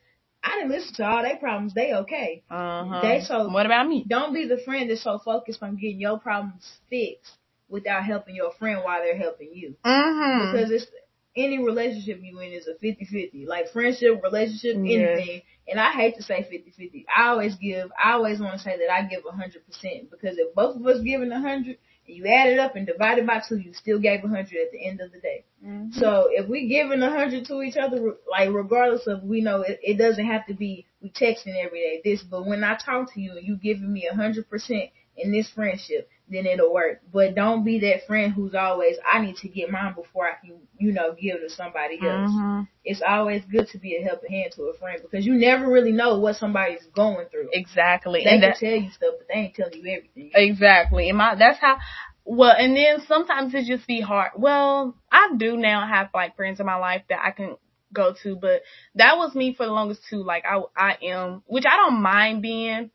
I 0.44 0.56
didn't 0.58 0.72
listen 0.72 0.94
to 0.96 1.06
all 1.06 1.22
their 1.24 1.38
problems. 1.38 1.74
They 1.74 1.94
okay. 1.94 2.44
Uh-huh. 2.50 3.02
They 3.02 3.22
so- 3.22 3.48
what 3.50 3.66
about 3.66 3.88
me? 3.88 4.04
Don't 4.08 4.34
be 4.34 4.46
the 4.48 4.58
friend 4.58 4.90
that's 4.90 5.02
so 5.04 5.20
focused 5.20 5.62
on 5.64 5.76
getting 5.76 6.00
your 6.02 6.20
problems 6.20 6.80
fixed 6.90 7.38
without 7.70 8.04
helping 8.04 8.36
your 8.36 8.52
friend 8.54 8.82
while 8.84 9.02
they're 9.02 9.18
helping 9.18 9.54
you. 9.54 9.76
Mm-hmm. 9.86 10.52
Because 10.52 10.72
it's 10.72 10.88
any 11.36 11.64
relationship 11.64 12.20
you 12.22 12.40
in 12.40 12.52
is 12.52 12.68
a 12.68 12.74
50-50. 12.84 13.48
Like 13.48 13.70
friendship, 13.72 14.22
relationship, 14.24 14.76
Yeah. 14.78 15.08
anything. 15.16 15.42
And 15.68 15.80
I 15.80 15.92
hate 15.92 16.16
to 16.18 16.24
say 16.24 16.42
50-50. 16.52 17.06
I 17.16 17.30
always 17.30 17.56
give, 17.56 17.92
I 18.04 18.14
always 18.14 18.40
want 18.40 18.54
to 18.54 18.60
say 18.60 18.78
that 18.78 18.92
I 18.92 19.04
give 19.08 19.24
100%. 19.24 20.10
Because 20.10 20.38
if 20.38 20.54
both 20.56 20.76
of 20.76 20.86
us 20.86 21.02
giving 21.02 21.30
100 21.30 21.78
and 22.08 22.18
you 22.18 22.26
add 22.28 22.50
it 22.50 22.60
up 22.60 22.76
and 22.76 22.86
divide 22.86 23.20
it 23.20 23.28
by 23.28 23.42
two, 23.48 23.58
you 23.58 23.74
still 23.74 24.00
gave 24.00 24.24
100 24.24 24.46
at 24.46 24.72
the 24.72 24.86
end 24.86 25.00
of 25.00 25.12
the 25.12 25.20
day. 25.20 25.46
Mhm. 25.66 25.94
So 25.94 26.28
if 26.32 26.48
we 26.50 26.68
giving 26.68 27.02
a 27.04 27.10
hundred 27.10 27.46
to 27.46 27.62
each 27.62 27.78
other, 27.78 28.16
like 28.30 28.50
regardless 28.52 29.06
of 29.08 29.24
we 29.24 29.42
know 29.42 29.62
it, 29.62 29.80
it 29.84 29.98
doesn't 29.98 30.26
have 30.26 30.46
to 30.48 30.54
be 30.56 30.86
we 31.02 31.10
texting 31.12 31.56
every 31.64 31.80
day 31.80 32.02
this, 32.04 32.24
but 32.24 32.46
when 32.46 32.64
I 32.64 32.76
talk 32.76 33.14
to 33.14 33.22
you 33.22 33.38
and 33.38 33.46
you 33.48 33.56
giving 33.56 33.94
me 33.94 34.08
a 34.08 34.16
hundred 34.16 34.50
percent 34.50 34.90
in 35.16 35.32
this 35.32 35.50
friendship, 35.50 36.10
then 36.32 36.46
it'll 36.46 36.74
work. 36.74 37.02
But 37.12 37.36
don't 37.36 37.66
be 37.66 37.80
that 37.80 38.08
friend 38.08 38.34
who's 38.34 38.56
always, 38.56 38.96
I 39.06 39.20
need 39.22 39.36
to 39.38 39.50
get 39.50 39.70
mine 39.70 39.94
before 39.94 40.28
I 40.28 40.36
can, 40.44 40.62
you 40.78 40.94
know, 40.94 41.14
give 41.14 41.42
to 41.42 41.50
somebody 41.50 41.96
else. 41.96 42.32
Mm-hmm. 42.32 42.62
It's 42.86 43.02
always 43.06 43.44
good 43.52 43.68
to 43.70 43.78
be 43.78 43.98
a 43.98 44.02
helping 44.02 44.32
hand 44.32 44.54
to 44.56 44.64
a 44.64 44.78
friend 44.78 45.02
because 45.02 45.26
you 45.26 45.34
never 45.34 45.70
really 45.70 45.92
know 45.92 46.20
what 46.20 46.38
somebody's 46.38 46.86
going 46.96 47.28
through. 47.30 47.50
Exactly. 47.52 48.24
They 48.24 48.30
and 48.30 48.42
can 48.42 48.50
that, 48.52 48.58
tell 48.60 48.76
you 48.76 48.90
stuff, 48.92 49.16
but 49.18 49.28
they 49.28 49.40
ain't 49.42 49.56
telling 49.56 49.74
you 49.74 49.98
everything. 49.98 50.32
Exactly. 50.34 51.10
And 51.10 51.18
my 51.18 51.36
that's 51.36 51.60
how 51.60 51.78
well 52.24 52.56
and 52.58 52.76
then 52.76 53.02
sometimes 53.08 53.54
it 53.54 53.66
just 53.66 53.86
be 53.86 54.00
hard. 54.00 54.32
Well, 54.38 54.96
I 55.12 55.32
do 55.36 55.58
now 55.58 55.86
have 55.86 56.10
like 56.14 56.38
friends 56.38 56.62
in 56.62 56.66
my 56.66 56.78
life 56.78 57.04
that 57.10 57.20
I 57.24 57.32
can 57.32 57.58
go 57.94 58.16
to, 58.24 58.38
but 58.38 58.62
that 58.96 59.18
was 59.18 59.36
me 59.36 59.54
for 59.54 59.66
the 59.66 59.74
longest 59.74 60.02
too. 60.10 60.24
Like 60.24 60.46
I 60.50 60.62
I 60.78 60.98
am 61.04 61.44
which 61.46 61.66
I 61.68 61.76
don't 61.76 62.02
mind 62.02 62.42
being 62.42 62.90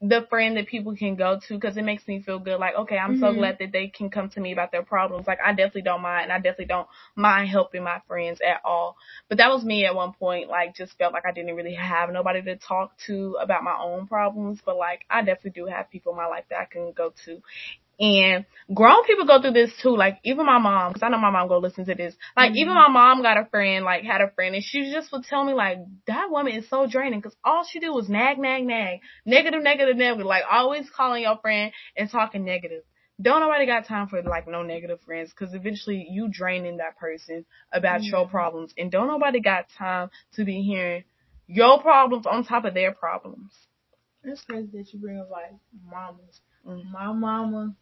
the 0.00 0.24
friend 0.30 0.56
that 0.56 0.68
people 0.68 0.94
can 0.94 1.16
go 1.16 1.40
to 1.48 1.54
because 1.54 1.76
it 1.76 1.82
makes 1.82 2.06
me 2.06 2.20
feel 2.22 2.38
good. 2.38 2.60
Like, 2.60 2.76
okay, 2.76 2.96
I'm 2.98 3.16
so 3.18 3.32
Mhm. 3.32 3.36
glad 3.36 3.58
that 3.58 3.72
they 3.72 3.88
can 3.88 4.10
come 4.10 4.28
to 4.30 4.40
me 4.40 4.52
about 4.52 4.70
their 4.70 4.84
problems. 4.84 5.26
Like, 5.26 5.40
I 5.44 5.50
definitely 5.52 5.82
don't 5.82 6.02
mind, 6.02 6.24
and 6.24 6.32
I 6.32 6.36
definitely 6.38 6.66
don't 6.66 6.88
mind 7.16 7.48
helping 7.48 7.82
my 7.82 8.00
friends 8.06 8.40
at 8.40 8.60
all. 8.64 8.96
But 9.28 9.38
that 9.38 9.50
was 9.50 9.64
me 9.64 9.86
at 9.86 9.94
one 9.96 10.12
point. 10.12 10.48
Like, 10.48 10.76
just 10.76 10.96
felt 10.98 11.12
like 11.12 11.26
I 11.26 11.32
didn't 11.32 11.56
really 11.56 11.74
have 11.74 12.10
nobody 12.10 12.42
to 12.42 12.56
talk 12.56 12.96
to 13.06 13.36
about 13.40 13.64
my 13.64 13.76
own 13.76 14.06
problems. 14.06 14.60
But 14.64 14.76
like, 14.76 15.04
I 15.10 15.22
definitely 15.22 15.60
do 15.62 15.66
have 15.66 15.90
people 15.90 16.12
in 16.12 16.18
my 16.18 16.26
life 16.26 16.44
that 16.50 16.60
I 16.60 16.64
can 16.66 16.92
go 16.92 17.12
to. 17.24 17.42
And 18.00 18.46
grown 18.72 19.04
people 19.04 19.26
go 19.26 19.40
through 19.42 19.52
this 19.52 19.72
too. 19.82 19.96
Like 19.96 20.18
even 20.24 20.46
my 20.46 20.58
mom, 20.58 20.92
because 20.92 21.02
I 21.04 21.08
know 21.08 21.18
my 21.18 21.30
mom 21.30 21.48
go 21.48 21.58
listen 21.58 21.84
to 21.86 21.94
this. 21.94 22.14
Like 22.36 22.52
even 22.54 22.74
my 22.74 22.88
mom 22.88 23.22
got 23.22 23.38
a 23.38 23.46
friend, 23.46 23.84
like 23.84 24.04
had 24.04 24.20
a 24.20 24.30
friend, 24.30 24.54
and 24.54 24.62
she 24.64 24.92
just 24.92 25.10
would 25.12 25.24
tell 25.24 25.44
me 25.44 25.52
like 25.52 25.78
that 26.06 26.30
woman 26.30 26.52
is 26.52 26.68
so 26.68 26.86
draining 26.86 27.18
because 27.20 27.36
all 27.44 27.64
she 27.68 27.80
do 27.80 27.92
was 27.92 28.08
nag, 28.08 28.38
nag, 28.38 28.64
nag, 28.64 29.00
negative, 29.26 29.62
negative, 29.62 29.96
negative. 29.96 30.26
Like 30.26 30.44
always 30.48 30.88
calling 30.90 31.22
your 31.24 31.38
friend 31.38 31.72
and 31.96 32.08
talking 32.08 32.44
negative. 32.44 32.82
Don't 33.20 33.40
nobody 33.40 33.66
got 33.66 33.86
time 33.86 34.06
for 34.06 34.22
like 34.22 34.46
no 34.46 34.62
negative 34.62 35.00
friends 35.04 35.30
because 35.30 35.52
eventually 35.52 36.06
you 36.08 36.28
draining 36.30 36.76
that 36.76 36.96
person 36.98 37.44
about 37.72 38.04
your 38.04 38.26
Mhm. 38.26 38.30
problems, 38.30 38.72
and 38.78 38.92
don't 38.92 39.08
nobody 39.08 39.40
got 39.40 39.68
time 39.70 40.10
to 40.34 40.44
be 40.44 40.62
hearing 40.62 41.02
your 41.48 41.80
problems 41.80 42.26
on 42.26 42.44
top 42.44 42.64
of 42.64 42.74
their 42.74 42.92
problems. 42.92 43.52
It's 44.22 44.42
crazy 44.44 44.68
that 44.74 44.92
you 44.92 45.00
bring 45.00 45.18
up 45.18 45.30
like 45.30 45.52
mamas. 45.84 46.40
Mhm. 46.64 46.90
My 46.92 47.12
mama, 47.12 47.74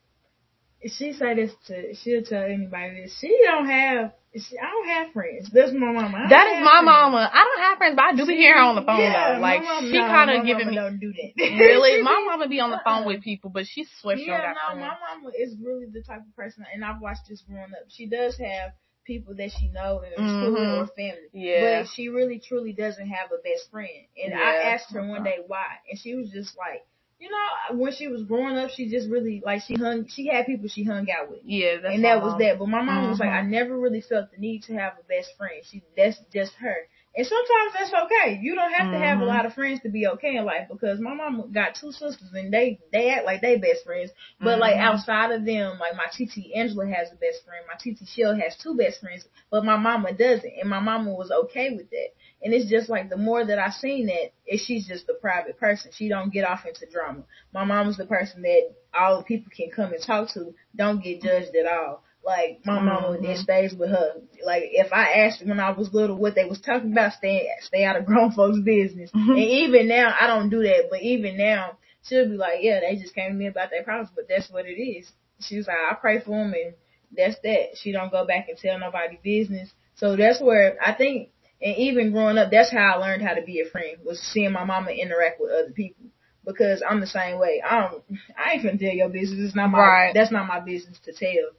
she 0.84 1.12
say 1.12 1.34
this 1.34 1.52
to, 1.66 1.94
she'll 1.94 2.22
tell 2.22 2.42
anybody 2.44 3.02
this. 3.02 3.16
She 3.20 3.36
don't 3.44 3.66
have, 3.66 4.12
she, 4.34 4.58
I 4.58 4.70
don't 4.70 4.88
have 4.88 5.12
friends. 5.12 5.50
That's 5.52 5.72
my 5.72 5.90
mama. 5.92 6.26
That 6.28 6.46
is 6.58 6.64
my 6.64 6.82
friends. 6.82 6.84
mama. 6.84 7.30
I 7.32 7.44
don't 7.44 7.62
have 7.64 7.78
friends, 7.78 7.96
but 7.96 8.04
I 8.04 8.14
do 8.14 8.26
be 8.26 8.36
hearing 8.36 8.58
her 8.58 8.64
on 8.64 8.76
the 8.76 8.82
phone 8.82 9.00
Yeah, 9.00 9.34
though. 9.36 9.40
Like 9.40 9.62
mama, 9.62 9.88
she 9.88 9.98
no, 9.98 10.06
kind 10.06 10.30
of 10.30 10.46
giving 10.46 10.68
me 10.68 10.74
don't 10.76 10.98
do 11.00 11.12
that. 11.12 11.32
really. 11.58 12.02
My 12.02 12.22
mama 12.26 12.48
be 12.48 12.60
on 12.60 12.70
the 12.70 12.80
phone 12.84 13.06
with 13.06 13.22
people, 13.22 13.50
but 13.50 13.66
she's 13.66 13.88
swear 14.00 14.16
she 14.16 14.26
don't 14.26 14.38
Yeah, 14.38 14.54
got 14.54 14.74
no, 14.76 14.80
my 14.80 14.94
mama 15.00 15.30
is 15.38 15.56
really 15.62 15.86
the 15.86 16.02
type 16.02 16.20
of 16.20 16.36
person, 16.36 16.64
and 16.72 16.84
I've 16.84 17.00
watched 17.00 17.28
this 17.28 17.42
growing 17.48 17.72
up. 17.72 17.88
She 17.88 18.06
does 18.06 18.36
have 18.38 18.72
people 19.04 19.34
that 19.36 19.50
she 19.58 19.68
know 19.68 20.02
in 20.02 20.12
school 20.28 20.50
Mhm. 20.58 20.82
or 20.82 20.86
family, 20.88 21.30
Yeah. 21.32 21.80
but 21.82 21.88
she 21.94 22.08
really 22.08 22.40
truly 22.40 22.72
doesn't 22.72 23.06
have 23.08 23.30
a 23.32 23.38
best 23.38 23.70
friend. 23.70 24.06
And 24.22 24.32
Yeah. 24.32 24.40
I 24.40 24.72
asked 24.74 24.92
her 24.92 25.06
one 25.06 25.22
day 25.22 25.38
why, 25.46 25.78
and 25.88 25.98
she 25.98 26.14
was 26.16 26.28
just 26.30 26.56
like, 26.58 26.84
you 27.18 27.30
know, 27.30 27.78
when 27.78 27.92
she 27.92 28.08
was 28.08 28.22
growing 28.24 28.56
up, 28.56 28.70
she 28.70 28.90
just 28.90 29.08
really 29.08 29.42
like 29.44 29.62
she 29.62 29.74
hung, 29.74 30.06
she 30.08 30.26
had 30.28 30.46
people 30.46 30.68
she 30.68 30.84
hung 30.84 31.06
out 31.10 31.30
with. 31.30 31.40
Yeah, 31.44 31.78
that's 31.82 31.94
and 31.94 32.04
that 32.04 32.22
was 32.22 32.32
mom. 32.32 32.40
that. 32.40 32.58
But 32.58 32.68
my 32.68 32.82
mom 32.82 33.10
was 33.10 33.18
like. 33.18 33.30
I 33.30 33.40
mm-hmm. 33.40 33.50
never 33.50 33.78
really 33.78 34.02
felt 34.02 34.30
the 34.30 34.38
need 34.38 34.64
to 34.64 34.74
have 34.74 34.94
a 35.00 35.02
best 35.08 35.30
friend. 35.38 35.62
She 35.64 35.82
that's 35.96 36.18
just 36.32 36.52
her. 36.54 36.76
And 37.16 37.26
sometimes 37.26 37.72
that's 37.72 38.04
okay. 38.04 38.38
You 38.42 38.54
don't 38.54 38.72
have 38.72 38.90
to 38.90 38.98
have 38.98 39.20
a 39.20 39.24
Mhm. 39.24 39.26
lot 39.26 39.46
of 39.46 39.54
friends 39.54 39.80
to 39.80 39.88
be 39.88 40.06
okay 40.06 40.36
in 40.36 40.44
life 40.44 40.68
because 40.68 41.00
my 41.00 41.14
mom 41.14 41.50
got 41.50 41.74
two 41.74 41.90
sisters 41.90 42.30
and 42.34 42.52
they 42.52 42.78
they 42.92 43.08
act 43.10 43.24
like 43.24 43.40
they 43.40 43.56
best 43.56 43.84
friends. 43.86 44.10
But 44.38 44.58
like 44.58 44.76
Mhm. 44.76 44.80
outside 44.80 45.30
of 45.32 45.46
them, 45.46 45.78
like 45.78 45.96
my 45.96 46.08
TT 46.12 46.54
Angela 46.54 46.86
has 46.86 47.10
a 47.10 47.16
best 47.16 47.42
friend, 47.44 47.64
my 47.66 47.74
TT 47.78 48.04
Shell 48.06 48.34
has 48.36 48.56
two 48.58 48.76
best 48.76 49.00
friends, 49.00 49.26
but 49.50 49.64
my 49.64 49.76
mama 49.78 50.12
doesn't, 50.12 50.52
and 50.60 50.68
my 50.68 50.80
mama 50.80 51.14
was 51.14 51.30
okay 51.30 51.70
with 51.74 51.88
that. 51.88 52.08
And 52.42 52.52
it's 52.52 52.68
just 52.68 52.90
like 52.90 53.08
the 53.08 53.16
more 53.16 53.42
that 53.44 53.58
I 53.58 53.70
seen 53.70 54.06
that, 54.08 54.32
is 54.46 54.60
she's 54.60 54.86
just 54.86 55.08
a 55.08 55.14
private 55.14 55.58
person. 55.58 55.92
She 55.94 56.08
don't 56.10 56.30
get 56.32 56.44
off 56.44 56.66
into 56.66 56.84
drama. 56.84 57.24
My 57.54 57.64
mom's 57.64 57.96
the 57.96 58.04
person 58.06 58.42
that 58.42 58.74
all 58.92 59.18
the 59.18 59.24
people 59.24 59.50
can 59.56 59.70
come 59.70 59.94
and 59.94 60.02
talk 60.02 60.28
to, 60.34 60.54
don't 60.76 61.02
get 61.02 61.22
judged 61.22 61.56
at 61.56 61.66
all. 61.66 62.02
Like 62.26 62.60
my 62.66 62.80
mama, 62.80 63.16
Mhm. 63.16 63.24
it 63.30 63.38
stays 63.38 63.72
with 63.72 63.90
her. 63.90 64.14
Like 64.44 64.64
if 64.72 64.92
I 64.92 65.12
asked 65.24 65.46
when 65.46 65.60
I 65.60 65.70
was 65.70 65.94
little 65.94 66.16
what 66.16 66.34
they 66.34 66.44
was 66.44 66.60
talking 66.60 66.90
about, 66.90 67.12
stay 67.12 67.48
stay 67.60 67.84
out 67.84 67.96
of 67.96 68.04
grown 68.04 68.32
folks' 68.38 68.58
business. 68.58 69.12
Mhm. 69.12 69.30
And 69.30 69.38
even 69.38 69.86
now, 69.86 70.12
I 70.20 70.26
don't 70.26 70.48
do 70.50 70.62
that. 70.64 70.88
But 70.90 71.02
even 71.02 71.36
now, 71.36 71.78
she'll 72.02 72.28
be 72.28 72.36
like, 72.36 72.58
yeah, 72.62 72.80
they 72.80 72.96
just 72.96 73.14
came 73.14 73.30
to 73.30 73.38
me 73.38 73.46
about 73.46 73.70
their 73.70 73.84
problems, 73.84 74.10
but 74.16 74.26
that's 74.28 74.50
what 74.50 74.66
it 74.66 74.80
is. 74.82 75.10
She's 75.40 75.68
like, 75.68 75.76
I 75.78 75.94
pray 75.94 76.18
for 76.18 76.30
them, 76.30 76.52
and 76.52 76.74
that's 77.16 77.38
that. 77.44 77.76
She 77.76 77.92
don't 77.92 78.10
go 78.10 78.26
back 78.26 78.48
and 78.48 78.58
tell 78.58 78.76
nobody 78.78 79.18
business. 79.22 79.70
So 79.94 80.16
that's 80.16 80.40
where 80.40 80.76
I 80.84 80.94
think, 80.94 81.28
and 81.62 81.76
even 81.76 82.10
growing 82.10 82.38
up, 82.38 82.50
that's 82.50 82.72
how 82.72 82.94
I 82.94 82.96
learned 82.96 83.22
how 83.22 83.34
to 83.34 83.42
be 83.42 83.60
a 83.60 83.66
friend 83.70 83.98
was 84.04 84.18
seeing 84.20 84.50
my 84.52 84.64
mama 84.64 84.90
interact 84.90 85.40
with 85.40 85.52
other 85.52 85.70
people. 85.72 86.06
Because 86.44 86.82
I'm 86.88 87.00
the 87.00 87.06
same 87.08 87.38
way. 87.38 87.62
I 87.64 87.80
don't, 87.82 88.02
I 88.36 88.52
ain't 88.54 88.64
gonna 88.64 88.78
tell 88.78 88.90
your 88.94 89.08
business. 89.10 89.40
It's 89.46 89.54
not 89.56 89.70
my, 89.70 89.78
Right. 89.78 90.14
that's 90.14 90.32
not 90.32 90.46
my 90.48 90.58
business 90.60 90.98
to 91.04 91.12
tell. 91.12 91.50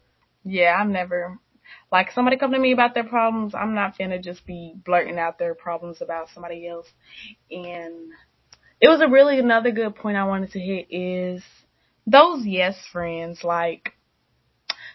Yeah, 0.44 0.76
I'm 0.80 0.92
never 0.92 1.40
like 1.92 2.12
somebody 2.12 2.38
come 2.38 2.52
to 2.52 2.60
me 2.60 2.72
about 2.72 2.94
their 2.94 3.04
problems. 3.04 3.54
I'm 3.56 3.74
not 3.74 3.98
finna 3.98 4.22
just 4.22 4.46
be 4.46 4.74
blurting 4.86 5.18
out 5.18 5.40
their 5.40 5.56
problems 5.56 6.02
about 6.02 6.30
somebody 6.34 6.68
else. 6.68 6.88
And 7.52 8.12
it 8.80 8.90
was 8.90 9.02
a 9.02 9.10
really 9.10 9.40
another 9.40 9.72
good 9.72 9.96
point 9.96 10.18
I 10.18 10.26
wanted 10.26 10.52
to 10.52 10.60
hit 10.60 10.88
is 10.90 11.44
those 12.06 12.46
yes 12.46 12.78
friends. 12.92 13.44
Like 13.44 13.94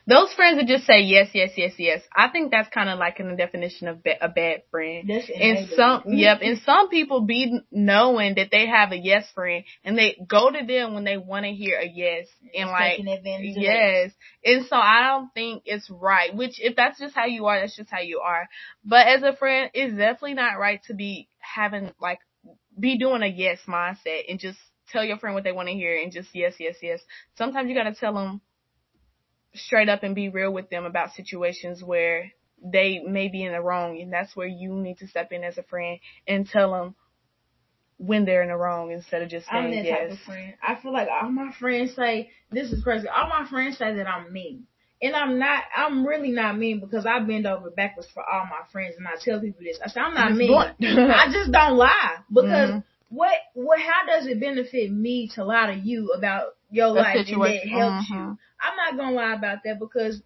those 0.06 0.32
friends 0.32 0.58
that 0.58 0.66
just 0.66 0.84
say 0.84 1.00
yes, 1.00 1.28
yes, 1.32 1.50
yes, 1.56 1.74
yes. 1.78 2.02
I 2.14 2.28
think 2.28 2.50
that's 2.50 2.68
kind 2.68 2.90
of 2.90 2.98
like 2.98 3.20
in 3.20 3.28
the 3.28 3.36
definition 3.36 3.86
of 3.86 4.02
ba- 4.02 4.22
a 4.24 4.28
bad 4.28 4.62
friend. 4.70 5.08
That's 5.08 5.30
And 5.30 5.68
some, 5.70 6.00
mm-hmm. 6.00 6.14
yep, 6.14 6.38
and 6.42 6.60
some 6.64 6.88
people 6.88 7.20
be 7.20 7.60
knowing 7.70 8.34
that 8.34 8.48
they 8.50 8.66
have 8.66 8.90
a 8.90 8.96
yes 8.96 9.26
friend 9.34 9.64
and 9.84 9.96
they 9.96 10.16
go 10.26 10.50
to 10.50 10.66
them 10.66 10.94
when 10.94 11.04
they 11.04 11.16
want 11.16 11.44
to 11.44 11.52
hear 11.52 11.78
a 11.78 11.86
yes 11.86 12.26
and 12.54 12.68
like, 12.70 12.96
taking 12.96 13.12
advantage 13.12 13.56
of 13.56 13.62
yes. 13.62 14.12
And 14.44 14.66
so 14.66 14.76
I 14.76 15.02
don't 15.08 15.32
think 15.34 15.62
it's 15.66 15.88
right, 15.88 16.34
which 16.34 16.54
if 16.58 16.74
that's 16.74 16.98
just 16.98 17.14
how 17.14 17.26
you 17.26 17.46
are, 17.46 17.60
that's 17.60 17.76
just 17.76 17.90
how 17.90 18.00
you 18.00 18.20
are. 18.20 18.48
But 18.84 19.06
as 19.06 19.22
a 19.22 19.36
friend, 19.36 19.70
it's 19.72 19.96
definitely 19.96 20.34
not 20.34 20.58
right 20.58 20.80
to 20.88 20.94
be 20.94 21.28
having 21.38 21.92
like, 22.00 22.18
be 22.78 22.98
doing 22.98 23.22
a 23.22 23.28
yes 23.28 23.60
mindset 23.68 24.22
and 24.28 24.40
just 24.40 24.58
tell 24.88 25.04
your 25.04 25.18
friend 25.18 25.34
what 25.34 25.44
they 25.44 25.52
want 25.52 25.68
to 25.68 25.74
hear 25.74 25.96
and 25.96 26.10
just 26.10 26.30
yes, 26.34 26.54
yes, 26.58 26.76
yes. 26.82 27.00
Sometimes 27.38 27.68
you 27.68 27.74
gotta 27.76 27.94
tell 27.94 28.14
them 28.14 28.40
straight 29.54 29.88
up 29.88 30.02
and 30.02 30.14
be 30.14 30.28
real 30.28 30.52
with 30.52 30.70
them 30.70 30.84
about 30.84 31.12
situations 31.12 31.82
where 31.82 32.32
they 32.64 33.00
may 33.00 33.28
be 33.28 33.42
in 33.42 33.52
the 33.52 33.60
wrong 33.60 34.00
and 34.00 34.12
that's 34.12 34.36
where 34.36 34.46
you 34.46 34.72
need 34.74 34.98
to 34.98 35.08
step 35.08 35.32
in 35.32 35.42
as 35.44 35.58
a 35.58 35.62
friend 35.64 35.98
and 36.28 36.48
tell 36.48 36.72
them 36.72 36.94
when 37.98 38.24
they're 38.24 38.42
in 38.42 38.48
the 38.48 38.56
wrong 38.56 38.90
instead 38.90 39.22
of 39.22 39.28
just 39.28 39.46
saying 39.46 39.64
I'm 39.64 39.70
that 39.70 39.88
type 39.88 40.02
yes. 40.08 40.12
of 40.12 40.18
friend. 40.20 40.54
I 40.62 40.74
feel 40.80 40.92
like 40.92 41.08
all 41.08 41.30
my 41.30 41.52
friends 41.58 41.94
say 41.94 42.30
this 42.50 42.72
is 42.72 42.82
crazy. 42.82 43.06
All 43.08 43.28
my 43.28 43.48
friends 43.48 43.78
say 43.78 43.94
that 43.94 44.08
I'm 44.08 44.32
mean. 44.32 44.66
And 45.00 45.16
I'm 45.16 45.38
not 45.38 45.64
I'm 45.76 46.06
really 46.06 46.30
not 46.30 46.56
mean 46.56 46.80
because 46.80 47.06
I 47.06 47.18
bend 47.20 47.46
over 47.46 47.70
backwards 47.70 48.08
for 48.12 48.22
all 48.28 48.44
my 48.44 48.66
friends 48.70 48.94
and 48.98 49.06
I 49.06 49.12
tell 49.20 49.40
people 49.40 49.62
this. 49.62 49.78
I 49.84 49.88
say 49.88 50.00
I'm 50.00 50.14
not 50.14 50.34
mean. 50.34 50.52
I 50.80 51.28
just 51.32 51.50
don't 51.50 51.76
lie. 51.76 52.18
Because 52.32 52.70
Mhm. 52.70 52.84
what 53.08 53.34
what 53.54 53.80
how 53.80 54.06
does 54.06 54.26
it 54.26 54.40
benefit 54.40 54.90
me 54.90 55.28
to 55.34 55.44
lie 55.44 55.66
to 55.66 55.78
you 55.78 56.12
about 56.16 56.54
your 56.70 56.88
life 56.88 57.26
and 57.28 57.42
that 57.42 57.68
helps 57.68 58.10
Mhm. 58.10 58.16
you? 58.16 58.38
I'm 58.62 58.77
not 58.77 58.96
gonna 58.96 59.14
lie 59.16 59.35
about 59.35 59.59
that 59.64 59.79
because 59.79 60.22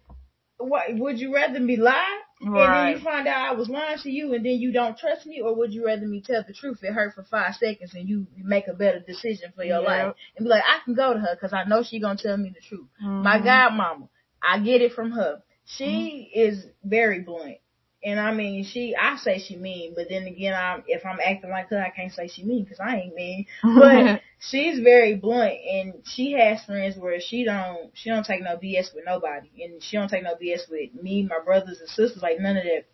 what 0.57 0.83
would 0.95 1.19
you 1.19 1.33
rather 1.33 1.59
me 1.59 1.75
lie 1.77 2.19
and 2.41 2.53
then 2.55 2.87
you 2.89 2.99
find 3.03 3.27
out 3.27 3.47
I 3.49 3.53
was 3.53 3.67
lying 3.69 3.97
to 3.99 4.11
you 4.11 4.33
and 4.33 4.45
then 4.45 4.53
you 4.53 4.71
don't 4.71 4.97
trust 4.97 5.25
me, 5.25 5.41
or 5.41 5.55
would 5.55 5.73
you 5.73 5.85
rather 5.85 6.05
me 6.07 6.21
tell 6.21 6.43
the 6.47 6.53
truth? 6.53 6.79
It 6.83 6.93
hurt 6.93 7.13
for 7.15 7.23
five 7.23 7.55
seconds 7.55 7.93
and 7.95 8.07
you 8.07 8.27
make 8.37 8.67
a 8.67 8.73
better 8.73 8.99
decision 8.99 9.51
for 9.55 9.63
your 9.63 9.79
Yep. 9.81 9.85
life 9.85 10.13
and 10.35 10.45
be 10.45 10.49
like, 10.49 10.63
I 10.67 10.79
can 10.85 10.93
go 10.95 11.13
to 11.13 11.19
her 11.19 11.35
because 11.35 11.53
I 11.53 11.63
know 11.65 11.83
she 11.83 11.99
gonna 11.99 12.17
tell 12.17 12.37
me 12.37 12.49
the 12.49 12.61
truth. 12.61 12.87
My 12.99 13.39
Mhm. 13.39 13.45
godmama, 13.45 14.09
I 14.41 14.59
get 14.59 14.81
it 14.81 14.93
from 14.93 15.11
her. 15.11 15.41
She 15.65 16.31
is 16.33 16.65
very 16.83 17.19
blunt. 17.21 17.57
And 18.03 18.19
I 18.19 18.31
mean, 18.33 18.63
she, 18.63 18.95
I 18.95 19.17
say 19.17 19.39
she 19.39 19.55
mean, 19.55 19.93
but 19.95 20.05
then 20.09 20.27
again, 20.27 20.53
I'm, 20.53 20.83
if 20.87 21.03
I'm 21.05 21.19
acting 21.23 21.49
like 21.49 21.69
her, 21.69 21.81
I 21.81 21.89
can't 21.89 22.13
say 22.13 22.27
she 22.27 22.43
mean 22.43 22.63
because 22.63 22.79
I 22.79 22.97
ain't 22.97 23.15
mean. 23.15 23.47
But 23.63 24.21
she's 24.39 24.79
very 24.79 25.15
blunt 25.15 25.55
and 25.69 25.93
she 26.05 26.33
has 26.33 26.63
friends 26.63 26.95
where 26.95 27.19
she 27.19 27.43
don't, 27.43 27.91
she 27.95 28.09
don't 28.09 28.25
take 28.25 28.43
no 28.43 28.55
BS 28.55 28.93
with 28.93 29.03
nobody 29.05 29.49
and 29.63 29.81
she 29.81 29.97
don't 29.97 30.09
take 30.09 30.23
no 30.23 30.35
BS 30.35 30.69
with 30.69 30.93
me, 30.93 31.23
my 31.23 31.39
brothers 31.43 31.79
and 31.79 31.89
sisters, 31.89 32.21
like 32.21 32.39
none 32.39 32.57
of 32.57 32.63
that. 32.63 32.85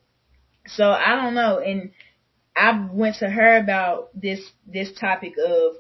So 0.68 0.90
I 0.90 1.16
don't 1.16 1.34
know. 1.34 1.60
And 1.60 1.92
I 2.56 2.88
went 2.92 3.18
to 3.18 3.30
her 3.30 3.58
about 3.58 4.10
this, 4.20 4.40
this 4.66 4.94
topic 4.98 5.34
of 5.46 5.74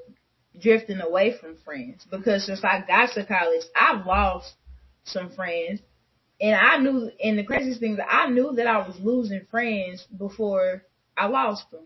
drifting 0.61 0.99
away 0.99 1.35
from 1.39 1.55
friends 1.63 2.05
because 2.11 2.45
since 2.45 2.63
I 2.63 2.83
got 2.85 3.13
to 3.13 3.25
college, 3.25 3.63
I've 3.75 4.05
lost 4.05 4.53
some 5.05 5.31
friends 5.31 5.79
and 6.43 6.55
I 6.55 6.77
knew, 6.77 7.09
and 7.23 7.39
the 7.39 7.45
craziest 7.45 7.79
thing 7.79 7.93
is 7.93 7.99
I 8.05 8.29
knew 8.29 8.51
that 8.57 8.67
I 8.67 8.85
was 8.85 8.99
losing 8.99 9.45
friends 9.49 10.05
before 10.17 10.83
I 11.15 11.27
lost 11.27 11.71
them. 11.71 11.85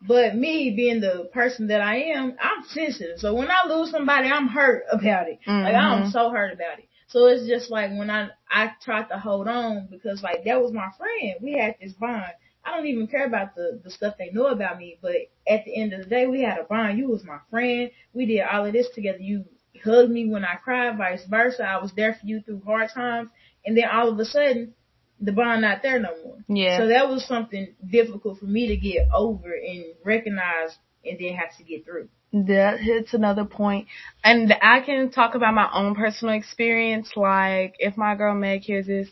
But 0.00 0.34
me 0.34 0.70
being 0.74 1.00
the 1.00 1.28
person 1.34 1.66
that 1.66 1.82
I 1.82 1.96
am, 2.14 2.34
I'm 2.40 2.64
sensitive. 2.68 3.18
So 3.18 3.34
when 3.34 3.48
I 3.50 3.68
lose 3.68 3.90
somebody, 3.90 4.30
I'm 4.30 4.48
hurt 4.48 4.84
about 4.90 5.28
it. 5.28 5.40
Mm-hmm. 5.46 5.64
Like 5.64 5.74
I'm 5.74 6.10
so 6.10 6.30
hurt 6.30 6.54
about 6.54 6.78
it. 6.78 6.88
So 7.08 7.26
it's 7.26 7.46
just 7.46 7.70
like 7.70 7.90
when 7.90 8.08
I 8.08 8.30
I 8.48 8.72
tried 8.82 9.08
to 9.10 9.18
hold 9.18 9.46
on 9.48 9.88
because 9.90 10.22
like 10.22 10.44
that 10.44 10.62
was 10.62 10.72
my 10.72 10.88
friend. 10.96 11.34
We 11.42 11.52
had 11.58 11.76
this 11.78 11.92
bond. 11.92 12.32
I 12.64 12.74
don't 12.74 12.86
even 12.86 13.06
care 13.06 13.26
about 13.26 13.54
the 13.54 13.82
the 13.84 13.90
stuff 13.90 14.14
they 14.18 14.30
know 14.30 14.46
about 14.46 14.78
me, 14.78 14.98
but 15.02 15.16
at 15.46 15.66
the 15.66 15.76
end 15.76 15.92
of 15.92 16.04
the 16.04 16.06
day, 16.08 16.26
we 16.26 16.40
had 16.40 16.58
a 16.58 16.64
bond. 16.64 16.96
You 16.96 17.08
was 17.08 17.22
my 17.22 17.40
friend. 17.50 17.90
We 18.14 18.24
did 18.24 18.40
all 18.50 18.64
of 18.64 18.72
this 18.72 18.88
together. 18.94 19.18
You 19.18 19.44
hugged 19.84 20.10
me 20.10 20.28
when 20.28 20.44
I 20.44 20.56
cried, 20.56 20.96
vice 20.96 21.24
versa. 21.28 21.64
I 21.64 21.78
was 21.78 21.92
there 21.92 22.14
for 22.14 22.26
you 22.26 22.40
through 22.40 22.62
hard 22.64 22.90
times, 22.90 23.30
and 23.64 23.76
then 23.76 23.84
all 23.92 24.08
of 24.08 24.18
a 24.18 24.24
sudden, 24.24 24.74
the 25.20 25.32
bond 25.32 25.62
not 25.62 25.82
there 25.82 25.98
no 25.98 26.10
more. 26.24 26.38
Yeah. 26.48 26.78
So 26.78 26.88
that 26.88 27.08
was 27.08 27.26
something 27.26 27.74
difficult 27.86 28.38
for 28.38 28.46
me 28.46 28.68
to 28.68 28.76
get 28.76 29.08
over 29.14 29.52
and 29.52 29.84
recognize, 30.04 30.78
and 31.04 31.18
then 31.18 31.34
have 31.34 31.56
to 31.58 31.64
get 31.64 31.84
through. 31.84 32.08
That 32.32 32.78
hits 32.80 33.12
another 33.12 33.44
point. 33.44 33.88
And 34.22 34.54
I 34.62 34.80
can 34.80 35.10
talk 35.10 35.34
about 35.34 35.52
my 35.52 35.68
own 35.72 35.94
personal 35.94 36.34
experience. 36.34 37.10
Like, 37.16 37.74
if 37.78 37.96
my 37.96 38.14
girl 38.14 38.34
Meg 38.34 38.62
hears 38.62 38.86
this, 38.86 39.08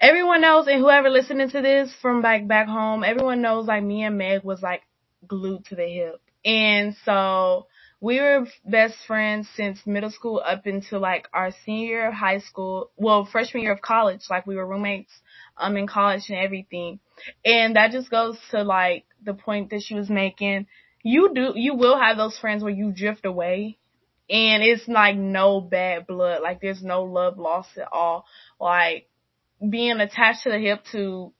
everyone 0.00 0.40
knows, 0.40 0.66
and 0.66 0.80
whoever 0.80 1.08
listening 1.08 1.48
to 1.50 1.62
this 1.62 1.94
from 2.02 2.22
back 2.22 2.46
back 2.46 2.66
home, 2.68 3.04
everyone 3.04 3.40
knows 3.40 3.66
like 3.66 3.82
me 3.82 4.02
and 4.02 4.18
Meg 4.18 4.42
was 4.42 4.62
like 4.62 4.82
glued 5.26 5.64
to 5.66 5.76
the 5.76 5.86
hip. 5.86 6.20
And 6.44 6.96
so 7.04 7.66
we 8.06 8.20
were 8.20 8.46
best 8.64 8.94
friends 9.04 9.48
since 9.56 9.84
middle 9.84 10.12
school 10.12 10.40
up 10.44 10.64
until 10.64 11.00
like 11.00 11.26
our 11.32 11.50
senior 11.64 11.86
year 11.88 12.08
of 12.08 12.14
high 12.14 12.38
school. 12.38 12.92
Well, 12.96 13.24
freshman 13.24 13.64
year 13.64 13.72
of 13.72 13.82
college, 13.82 14.20
like 14.30 14.46
we 14.46 14.54
were 14.54 14.64
roommates 14.64 15.10
um 15.56 15.76
in 15.76 15.88
college 15.88 16.22
and 16.28 16.38
everything. 16.38 17.00
And 17.44 17.74
that 17.74 17.90
just 17.90 18.08
goes 18.08 18.38
to 18.52 18.62
like 18.62 19.06
the 19.24 19.34
point 19.34 19.70
that 19.70 19.82
she 19.82 19.96
was 19.96 20.08
making. 20.08 20.68
You 21.02 21.34
do 21.34 21.54
you 21.56 21.74
will 21.74 21.98
have 21.98 22.16
those 22.16 22.38
friends 22.38 22.62
where 22.62 22.72
you 22.72 22.92
drift 22.92 23.26
away 23.26 23.76
and 24.30 24.62
it's 24.62 24.86
like 24.86 25.16
no 25.16 25.60
bad 25.60 26.06
blood. 26.06 26.42
Like 26.42 26.60
there's 26.60 26.84
no 26.84 27.02
love 27.02 27.38
lost 27.38 27.76
at 27.76 27.88
all. 27.90 28.24
Like 28.60 29.08
being 29.68 29.98
attached 29.98 30.44
to 30.44 30.50
the 30.50 30.60
hip 30.60 30.84
to 30.92 31.32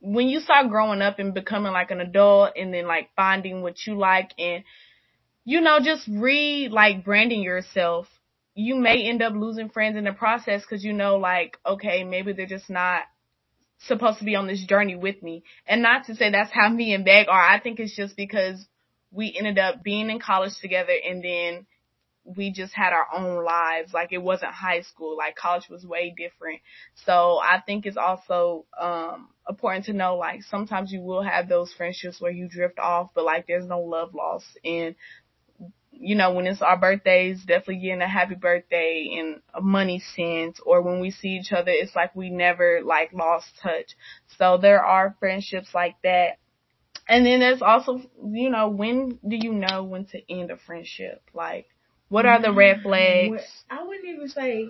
when 0.00 0.28
you 0.28 0.40
start 0.40 0.70
growing 0.70 1.02
up 1.02 1.18
and 1.18 1.34
becoming 1.34 1.72
like 1.72 1.90
an 1.90 2.00
adult 2.00 2.52
and 2.56 2.72
then 2.72 2.86
like 2.86 3.10
finding 3.14 3.60
what 3.60 3.86
you 3.86 3.98
like 3.98 4.30
and 4.38 4.64
you 5.44 5.60
know 5.60 5.78
just 5.82 6.06
re 6.08 6.68
like 6.70 7.04
branding 7.04 7.42
yourself 7.42 8.06
you 8.54 8.76
may 8.76 9.08
end 9.08 9.22
up 9.22 9.32
losing 9.34 9.68
friends 9.68 9.96
in 9.96 10.04
the 10.04 10.12
process 10.12 10.62
because 10.62 10.84
you 10.84 10.92
know 10.92 11.16
like 11.16 11.58
okay 11.66 12.04
maybe 12.04 12.32
they're 12.32 12.46
just 12.46 12.70
not 12.70 13.02
supposed 13.86 14.18
to 14.18 14.24
be 14.24 14.36
on 14.36 14.46
this 14.46 14.64
journey 14.64 14.96
with 14.96 15.22
me 15.22 15.42
and 15.66 15.82
not 15.82 16.06
to 16.06 16.14
say 16.14 16.30
that's 16.30 16.52
how 16.52 16.68
me 16.70 16.94
and 16.94 17.04
Meg 17.04 17.28
are 17.28 17.42
I 17.42 17.60
think 17.60 17.78
it's 17.80 17.96
just 17.96 18.16
because 18.16 18.66
we 19.10 19.34
ended 19.38 19.58
up 19.58 19.82
being 19.82 20.10
in 20.10 20.18
college 20.18 20.52
together 20.60 20.92
and 21.08 21.22
then 21.22 21.66
we 22.24 22.50
just 22.50 22.72
had 22.72 22.92
our 22.92 23.06
own 23.14 23.44
lives. 23.44 23.92
Like 23.92 24.12
it 24.12 24.22
wasn't 24.22 24.52
high 24.52 24.80
school. 24.80 25.16
Like 25.16 25.36
college 25.36 25.68
was 25.68 25.84
way 25.84 26.14
different. 26.16 26.60
So 27.04 27.38
I 27.38 27.60
think 27.64 27.86
it's 27.86 27.96
also 27.98 28.64
um 28.80 29.28
important 29.48 29.84
to 29.86 29.92
know 29.92 30.16
like 30.16 30.42
sometimes 30.42 30.90
you 30.90 31.02
will 31.02 31.22
have 31.22 31.48
those 31.48 31.72
friendships 31.72 32.20
where 32.20 32.32
you 32.32 32.48
drift 32.48 32.78
off, 32.78 33.10
but 33.14 33.24
like 33.24 33.46
there's 33.46 33.66
no 33.66 33.80
love 33.80 34.14
lost. 34.14 34.46
And 34.64 34.94
you 35.98 36.14
know, 36.16 36.32
when 36.32 36.46
it's 36.46 36.62
our 36.62 36.76
birthdays, 36.76 37.44
definitely 37.44 37.76
getting 37.78 38.02
a 38.02 38.08
happy 38.08 38.34
birthday 38.34 39.08
in 39.10 39.40
a 39.54 39.60
money 39.60 40.00
sense, 40.00 40.60
or 40.64 40.82
when 40.82 41.00
we 41.00 41.10
see 41.10 41.30
each 41.30 41.52
other, 41.52 41.70
it's 41.70 41.94
like 41.96 42.14
we 42.14 42.30
never 42.30 42.82
like 42.84 43.12
lost 43.12 43.46
touch. 43.62 43.96
So 44.38 44.58
there 44.58 44.84
are 44.84 45.16
friendships 45.20 45.68
like 45.74 45.96
that. 46.02 46.38
And 47.08 47.26
then 47.26 47.40
there's 47.40 47.62
also, 47.62 48.00
you 48.24 48.50
know, 48.50 48.68
when 48.68 49.18
do 49.26 49.36
you 49.36 49.52
know 49.52 49.84
when 49.84 50.06
to 50.06 50.32
end 50.32 50.50
a 50.50 50.56
friendship? 50.56 51.22
Like, 51.34 51.66
what 52.08 52.26
are 52.26 52.40
the 52.40 52.48
mm, 52.48 52.56
red 52.56 52.82
flags? 52.82 53.42
I 53.70 53.82
wouldn't 53.84 54.06
even 54.06 54.28
say 54.28 54.68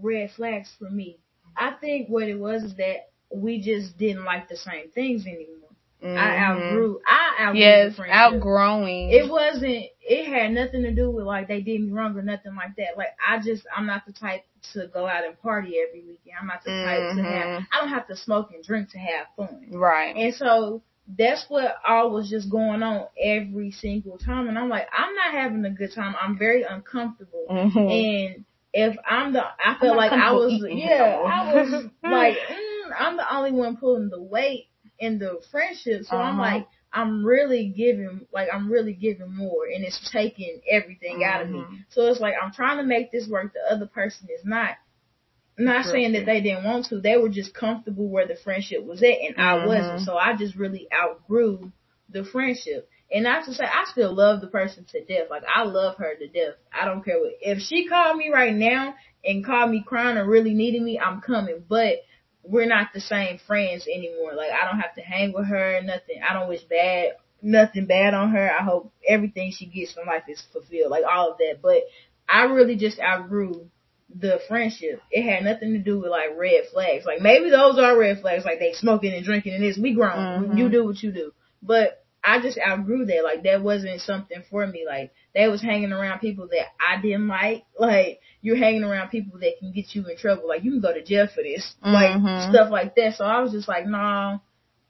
red 0.00 0.30
flags 0.32 0.70
for 0.78 0.90
me. 0.90 1.18
I 1.56 1.72
think 1.72 2.08
what 2.08 2.28
it 2.28 2.38
was 2.38 2.62
is 2.64 2.74
that 2.76 3.08
we 3.30 3.60
just 3.60 3.98
didn't 3.98 4.24
like 4.24 4.48
the 4.48 4.56
same 4.56 4.90
things 4.90 5.26
anymore. 5.26 5.65
Mm-hmm. 6.02 6.18
I 6.18 6.36
outgrew. 6.38 7.00
I 7.06 7.36
outgrew. 7.40 7.60
Yes, 7.60 8.00
outgrowing. 8.08 9.10
It 9.10 9.30
wasn't. 9.30 9.86
It 10.00 10.26
had 10.26 10.52
nothing 10.52 10.82
to 10.82 10.94
do 10.94 11.10
with 11.10 11.24
like 11.26 11.48
they 11.48 11.60
did 11.60 11.80
me 11.80 11.90
wrong 11.90 12.16
or 12.16 12.22
nothing 12.22 12.54
like 12.54 12.76
that. 12.76 12.96
Like 12.96 13.16
I 13.26 13.38
just, 13.38 13.66
I'm 13.74 13.86
not 13.86 14.06
the 14.06 14.12
type 14.12 14.42
to 14.72 14.88
go 14.88 15.06
out 15.06 15.24
and 15.24 15.40
party 15.40 15.76
every 15.78 16.02
weekend. 16.02 16.36
I'm 16.40 16.46
not 16.46 16.62
the 16.64 16.70
type 16.70 17.00
mm-hmm. 17.00 17.18
to 17.18 17.24
have. 17.24 17.46
Mm-hmm. 17.46 17.64
I 17.72 17.80
don't 17.80 17.88
have 17.88 18.06
to 18.08 18.16
smoke 18.16 18.50
and 18.54 18.62
drink 18.62 18.90
to 18.90 18.98
have 18.98 19.26
fun. 19.36 19.68
Right. 19.72 20.14
And 20.14 20.34
so 20.34 20.82
that's 21.16 21.44
what 21.48 21.76
all 21.86 22.10
was 22.10 22.28
just 22.28 22.50
going 22.50 22.82
on 22.82 23.06
every 23.20 23.70
single 23.70 24.18
time. 24.18 24.48
And 24.48 24.58
I'm 24.58 24.68
like, 24.68 24.88
I'm 24.96 25.14
not 25.14 25.32
having 25.32 25.64
a 25.64 25.70
good 25.70 25.94
time. 25.94 26.14
I'm 26.20 26.38
very 26.38 26.62
uncomfortable. 26.62 27.46
Mm-hmm. 27.50 27.78
And 27.78 28.44
if 28.72 28.96
I'm 29.08 29.32
the, 29.32 29.42
I 29.42 29.76
felt 29.80 29.96
like 29.96 30.12
I 30.12 30.32
was, 30.32 30.64
yeah, 30.68 31.22
I 31.24 31.54
was 31.54 31.84
like, 32.02 32.36
mm, 32.36 32.90
I'm 32.98 33.16
the 33.16 33.34
only 33.34 33.52
one 33.52 33.76
pulling 33.76 34.08
the 34.10 34.22
weight 34.22 34.68
in 34.98 35.18
the 35.18 35.40
friendship. 35.50 36.04
So 36.04 36.16
uh-huh. 36.16 36.30
I'm 36.30 36.38
like, 36.38 36.66
I'm 36.92 37.24
really 37.24 37.68
giving, 37.68 38.26
like, 38.32 38.48
I'm 38.52 38.70
really 38.70 38.94
giving 38.94 39.34
more 39.34 39.66
and 39.66 39.84
it's 39.84 40.10
taking 40.10 40.60
everything 40.70 41.20
mm-hmm. 41.20 41.30
out 41.30 41.42
of 41.42 41.50
me. 41.50 41.58
Mm-hmm. 41.58 41.74
So 41.90 42.06
it's 42.06 42.20
like, 42.20 42.34
I'm 42.42 42.52
trying 42.52 42.78
to 42.78 42.84
make 42.84 43.12
this 43.12 43.28
work. 43.28 43.52
The 43.52 43.74
other 43.74 43.86
person 43.86 44.28
is 44.34 44.44
not. 44.44 44.76
I'm 45.58 45.64
not 45.64 45.86
saying 45.86 46.12
that 46.12 46.26
they 46.26 46.42
didn't 46.42 46.64
want 46.64 46.86
to. 46.86 47.00
They 47.00 47.16
were 47.16 47.30
just 47.30 47.54
comfortable 47.54 48.08
where 48.08 48.26
the 48.26 48.36
friendship 48.36 48.84
was 48.84 49.02
at, 49.02 49.08
and 49.08 49.36
I 49.38 49.56
mm-hmm. 49.56 49.68
wasn't. 49.68 50.00
So 50.02 50.16
I 50.16 50.36
just 50.36 50.54
really 50.54 50.86
outgrew 50.92 51.72
the 52.10 52.24
friendship. 52.24 52.88
And 53.10 53.24
not 53.24 53.44
to 53.46 53.54
say 53.54 53.64
I 53.64 53.84
still 53.90 54.14
love 54.14 54.40
the 54.40 54.48
person 54.48 54.84
to 54.90 55.04
death. 55.04 55.28
Like 55.30 55.44
I 55.52 55.62
love 55.62 55.96
her 55.98 56.14
to 56.14 56.26
death. 56.26 56.54
I 56.72 56.84
don't 56.84 57.04
care 57.04 57.18
what. 57.20 57.32
If 57.40 57.60
she 57.60 57.86
called 57.86 58.16
me 58.16 58.30
right 58.30 58.54
now 58.54 58.94
and 59.24 59.44
called 59.44 59.70
me 59.70 59.84
crying 59.86 60.18
or 60.18 60.26
really 60.26 60.54
needing 60.54 60.84
me, 60.84 60.98
I'm 60.98 61.20
coming. 61.20 61.64
But 61.66 61.98
we're 62.48 62.66
not 62.66 62.88
the 62.94 63.00
same 63.00 63.38
friends 63.46 63.86
anymore. 63.86 64.34
Like 64.34 64.50
I 64.50 64.70
don't 64.70 64.80
have 64.80 64.94
to 64.94 65.02
hang 65.02 65.32
with 65.32 65.46
her. 65.46 65.80
Nothing. 65.82 66.20
I 66.28 66.32
don't 66.32 66.48
wish 66.48 66.62
bad. 66.62 67.12
Nothing 67.42 67.86
bad 67.86 68.14
on 68.14 68.30
her. 68.30 68.50
I 68.50 68.62
hope 68.62 68.92
everything 69.06 69.52
she 69.52 69.66
gets 69.66 69.92
from 69.92 70.06
life 70.06 70.24
is 70.28 70.42
fulfilled. 70.52 70.90
Like 70.90 71.04
all 71.04 71.32
of 71.32 71.38
that. 71.38 71.58
But 71.62 71.82
I 72.28 72.44
really 72.44 72.76
just 72.76 72.98
outgrew 72.98 73.68
the 74.14 74.40
friendship. 74.48 75.00
It 75.10 75.22
had 75.22 75.44
nothing 75.44 75.72
to 75.72 75.78
do 75.78 76.00
with 76.00 76.10
like 76.10 76.36
red 76.36 76.64
flags. 76.72 77.04
Like 77.04 77.20
maybe 77.20 77.50
those 77.50 77.78
are 77.78 77.98
red 77.98 78.20
flags, 78.20 78.44
like 78.44 78.58
they 78.58 78.72
smoking 78.72 79.12
and 79.12 79.24
drinking 79.24 79.54
and 79.54 79.62
this. 79.62 79.78
We 79.78 79.94
grown. 79.94 80.44
Mm-hmm. 80.44 80.58
You 80.58 80.68
do 80.68 80.84
what 80.84 81.02
you 81.02 81.12
do. 81.12 81.32
But 81.62 82.04
I 82.22 82.40
just 82.40 82.58
outgrew 82.58 83.06
that. 83.06 83.22
Like 83.24 83.42
that 83.44 83.62
wasn't 83.62 84.00
something 84.00 84.42
for 84.50 84.66
me. 84.66 84.84
Like 84.86 85.12
they 85.34 85.48
was 85.48 85.62
hanging 85.62 85.92
around 85.92 86.20
people 86.20 86.48
that 86.48 86.66
I 86.80 87.00
didn't 87.00 87.28
like. 87.28 87.64
Like 87.78 88.20
you're 88.46 88.56
hanging 88.56 88.84
around 88.84 89.08
people 89.08 89.40
that 89.40 89.58
can 89.58 89.72
get 89.72 89.92
you 89.92 90.06
in 90.06 90.16
trouble. 90.16 90.46
Like 90.46 90.62
you 90.62 90.70
can 90.70 90.80
go 90.80 90.94
to 90.94 91.02
jail 91.02 91.26
for 91.26 91.42
this. 91.42 91.74
Like 91.82 92.12
mm-hmm. 92.12 92.52
stuff 92.52 92.70
like 92.70 92.94
that. 92.94 93.16
So 93.16 93.24
I 93.24 93.40
was 93.40 93.50
just 93.50 93.66
like, 93.66 93.88
nah, 93.88 94.38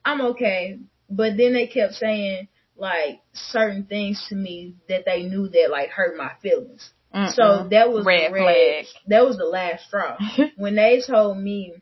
I'm 0.05 0.21
okay. 0.33 0.79
But 1.09 1.38
then 1.38 1.55
they 1.55 1.66
kept 1.66 1.95
saying 1.95 2.49
like 2.77 3.23
certain 3.33 3.85
things 3.85 4.27
to 4.29 4.35
me 4.35 4.75
that 4.90 5.07
they 5.07 5.23
knew 5.23 5.49
that 5.49 5.69
like 5.71 5.88
hurt 5.88 6.19
my 6.19 6.33
feelings. 6.42 6.90
Mm-mm. 7.14 7.33
So 7.33 7.66
that 7.71 7.90
was 7.90 8.05
red, 8.05 8.31
red 8.31 8.42
flag. 8.42 8.85
That 9.07 9.25
was 9.25 9.38
the 9.38 9.47
last 9.47 9.87
straw. 9.87 10.19
when 10.59 10.75
they 10.75 11.01
told 11.01 11.38
me, 11.38 11.77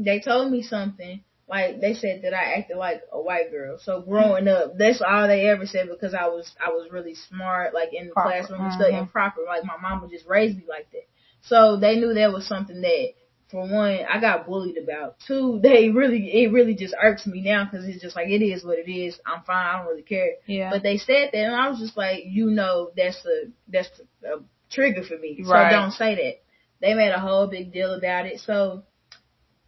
they 0.00 0.18
told 0.18 0.50
me 0.50 0.62
something 0.62 1.22
like 1.48 1.80
they 1.80 1.94
said 1.94 2.22
that 2.22 2.34
I 2.34 2.58
acted 2.58 2.76
like 2.76 3.02
a 3.12 3.20
white 3.20 3.50
girl. 3.50 3.78
So 3.80 4.00
growing 4.00 4.48
up, 4.48 4.76
that's 4.76 5.00
all 5.00 5.28
they 5.28 5.48
ever 5.48 5.66
said 5.66 5.88
because 5.88 6.12
I 6.12 6.26
was 6.26 6.50
I 6.64 6.70
was 6.70 6.90
really 6.90 7.14
smart, 7.14 7.72
like 7.72 7.90
in 7.92 8.08
the 8.08 8.12
proper. 8.12 8.30
classroom 8.30 8.60
and 8.62 8.72
mm-hmm. 8.72 9.04
proper. 9.12 9.42
Like 9.46 9.64
my 9.64 9.76
mom 9.80 10.02
would 10.02 10.10
just 10.10 10.26
raise 10.26 10.56
me 10.56 10.64
like 10.68 10.90
that. 10.92 11.06
So 11.42 11.76
they 11.76 11.96
knew 11.96 12.14
that 12.14 12.32
was 12.32 12.48
something 12.48 12.80
that, 12.80 13.08
for 13.48 13.60
one, 13.60 14.00
I 14.12 14.20
got 14.20 14.46
bullied 14.46 14.76
about. 14.76 15.20
Two, 15.24 15.60
they 15.62 15.88
really 15.90 16.42
it 16.42 16.52
really 16.52 16.74
just 16.74 16.94
irks 17.00 17.26
me 17.26 17.42
now 17.42 17.64
because 17.64 17.86
it's 17.86 18.02
just 18.02 18.16
like 18.16 18.28
it 18.28 18.44
is 18.44 18.64
what 18.64 18.80
it 18.80 18.90
is. 18.90 19.18
I'm 19.24 19.42
fine. 19.44 19.66
I 19.66 19.78
don't 19.78 19.86
really 19.86 20.02
care. 20.02 20.32
Yeah. 20.46 20.70
But 20.70 20.82
they 20.82 20.98
said 20.98 21.30
that, 21.32 21.38
and 21.38 21.54
I 21.54 21.68
was 21.68 21.78
just 21.78 21.96
like, 21.96 22.24
you 22.26 22.50
know, 22.50 22.90
that's 22.96 23.24
a 23.24 23.50
that's 23.68 23.90
a 24.24 24.42
trigger 24.68 25.04
for 25.04 25.16
me. 25.16 25.44
Right. 25.46 25.70
So 25.70 25.76
don't 25.76 25.92
say 25.92 26.16
that. 26.16 26.40
They 26.80 26.94
made 26.94 27.12
a 27.12 27.20
whole 27.20 27.46
big 27.46 27.72
deal 27.72 27.94
about 27.94 28.26
it. 28.26 28.40
So 28.40 28.82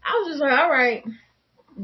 I 0.05 0.19
was 0.19 0.29
just 0.29 0.41
like, 0.41 0.59
all 0.59 0.71
right. 0.71 1.05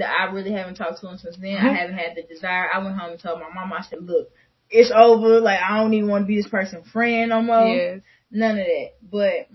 I 0.00 0.33
really 0.33 0.52
haven't 0.52 0.76
talked 0.76 1.00
to 1.00 1.09
him 1.09 1.18
since 1.18 1.37
then. 1.37 1.57
I 1.57 1.72
haven't 1.72 1.96
had 1.96 2.16
the 2.16 2.22
desire. 2.22 2.68
I 2.72 2.78
went 2.78 2.98
home 2.98 3.12
and 3.12 3.20
told 3.20 3.40
my 3.40 3.48
mom, 3.54 3.72
I 3.72 3.83
said, 3.83 4.02
look, 4.02 4.30
it's 4.70 4.92
over. 4.94 5.40
Like, 5.40 5.61
I 5.61 5.80
don't 5.80 5.94
even 5.94 6.09
want 6.09 6.24
to 6.24 6.26
be 6.26 6.37
this 6.37 6.48
person's 6.48 6.88
friend 6.88 7.30
no 7.30 7.42
more. 7.42 7.76
Yes. 7.76 8.00
None 8.30 8.59
of 8.59 8.66
that. 8.66 8.88
But 9.02 9.48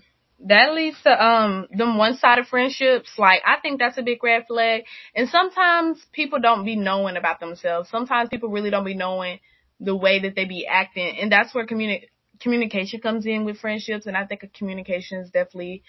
that 0.47 0.73
leads 0.73 1.01
to 1.03 1.25
um 1.25 1.67
them 1.71 1.97
one 1.97 2.15
sided 2.17 2.47
friendships. 2.47 3.09
Like 3.17 3.41
I 3.45 3.59
think 3.61 3.79
that's 3.79 3.97
a 3.97 4.03
big 4.03 4.23
red 4.23 4.45
flag. 4.47 4.83
And 5.13 5.27
sometimes 5.29 6.03
people 6.13 6.39
don't 6.39 6.65
be 6.65 6.75
knowing 6.75 7.17
about 7.17 7.39
themselves. 7.39 7.89
Sometimes 7.89 8.29
people 8.29 8.49
really 8.49 8.69
don't 8.69 8.85
be 8.85 8.93
knowing 8.95 9.39
the 9.79 9.95
way 9.95 10.21
that 10.21 10.35
they 10.35 10.45
be 10.45 10.67
acting, 10.67 11.17
and 11.19 11.31
that's 11.31 11.53
where 11.55 11.65
communi- 11.65 12.07
communication 12.41 12.99
comes 12.99 13.25
in 13.25 13.45
with 13.45 13.59
friendships, 13.59 14.05
and 14.07 14.17
I 14.17 14.25
think 14.25 14.43
communication 14.53 15.19
is 15.19 15.29
definitely 15.29 15.83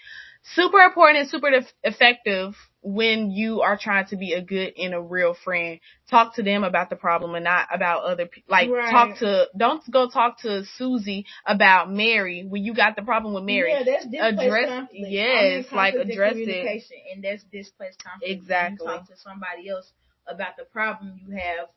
super 0.55 0.79
important 0.79 1.19
and 1.19 1.29
super 1.29 1.49
effective 1.83 2.53
when 2.83 3.29
you 3.31 3.61
are 3.61 3.77
trying 3.77 4.07
to 4.07 4.15
be 4.17 4.33
a 4.33 4.41
good 4.41 4.73
and 4.77 4.93
a 4.93 5.01
real 5.01 5.33
friend, 5.33 5.79
talk 6.09 6.35
to 6.35 6.43
them 6.43 6.63
about 6.63 6.89
the 6.89 6.95
problem 6.95 7.35
and 7.35 7.43
not 7.43 7.67
about 7.73 8.03
other 8.03 8.25
people. 8.25 8.51
Like 8.51 8.69
Right. 8.69 8.91
talk 8.91 9.17
to, 9.19 9.47
don't 9.55 9.83
go 9.91 10.09
talk 10.09 10.39
to 10.41 10.65
Susie 10.77 11.25
about 11.45 11.91
Mary 11.91 12.43
when 12.47 12.63
you 12.63 12.73
got 12.73 12.95
the 12.95 13.03
problem 13.03 13.33
with 13.35 13.43
Mary. 13.43 13.71
Yeah, 13.71 13.83
that's 13.83 14.05
displaced 14.05 14.39
Address- 14.41 14.69
conflict. 14.69 15.07
yes, 15.11 15.33
I 15.43 15.55
mean, 15.57 15.65
like, 15.77 15.93
address 15.95 16.33
it. 16.37 16.87
and 17.13 17.23
that's 17.23 17.43
displaced 17.45 18.03
conflict. 18.03 18.31
Exactly. 18.31 18.87
Talk 18.87 19.07
to 19.07 19.17
somebody 19.17 19.69
else 19.69 19.91
about 20.27 20.57
the 20.57 20.65
problem 20.65 21.19
you 21.23 21.35
have 21.37 21.67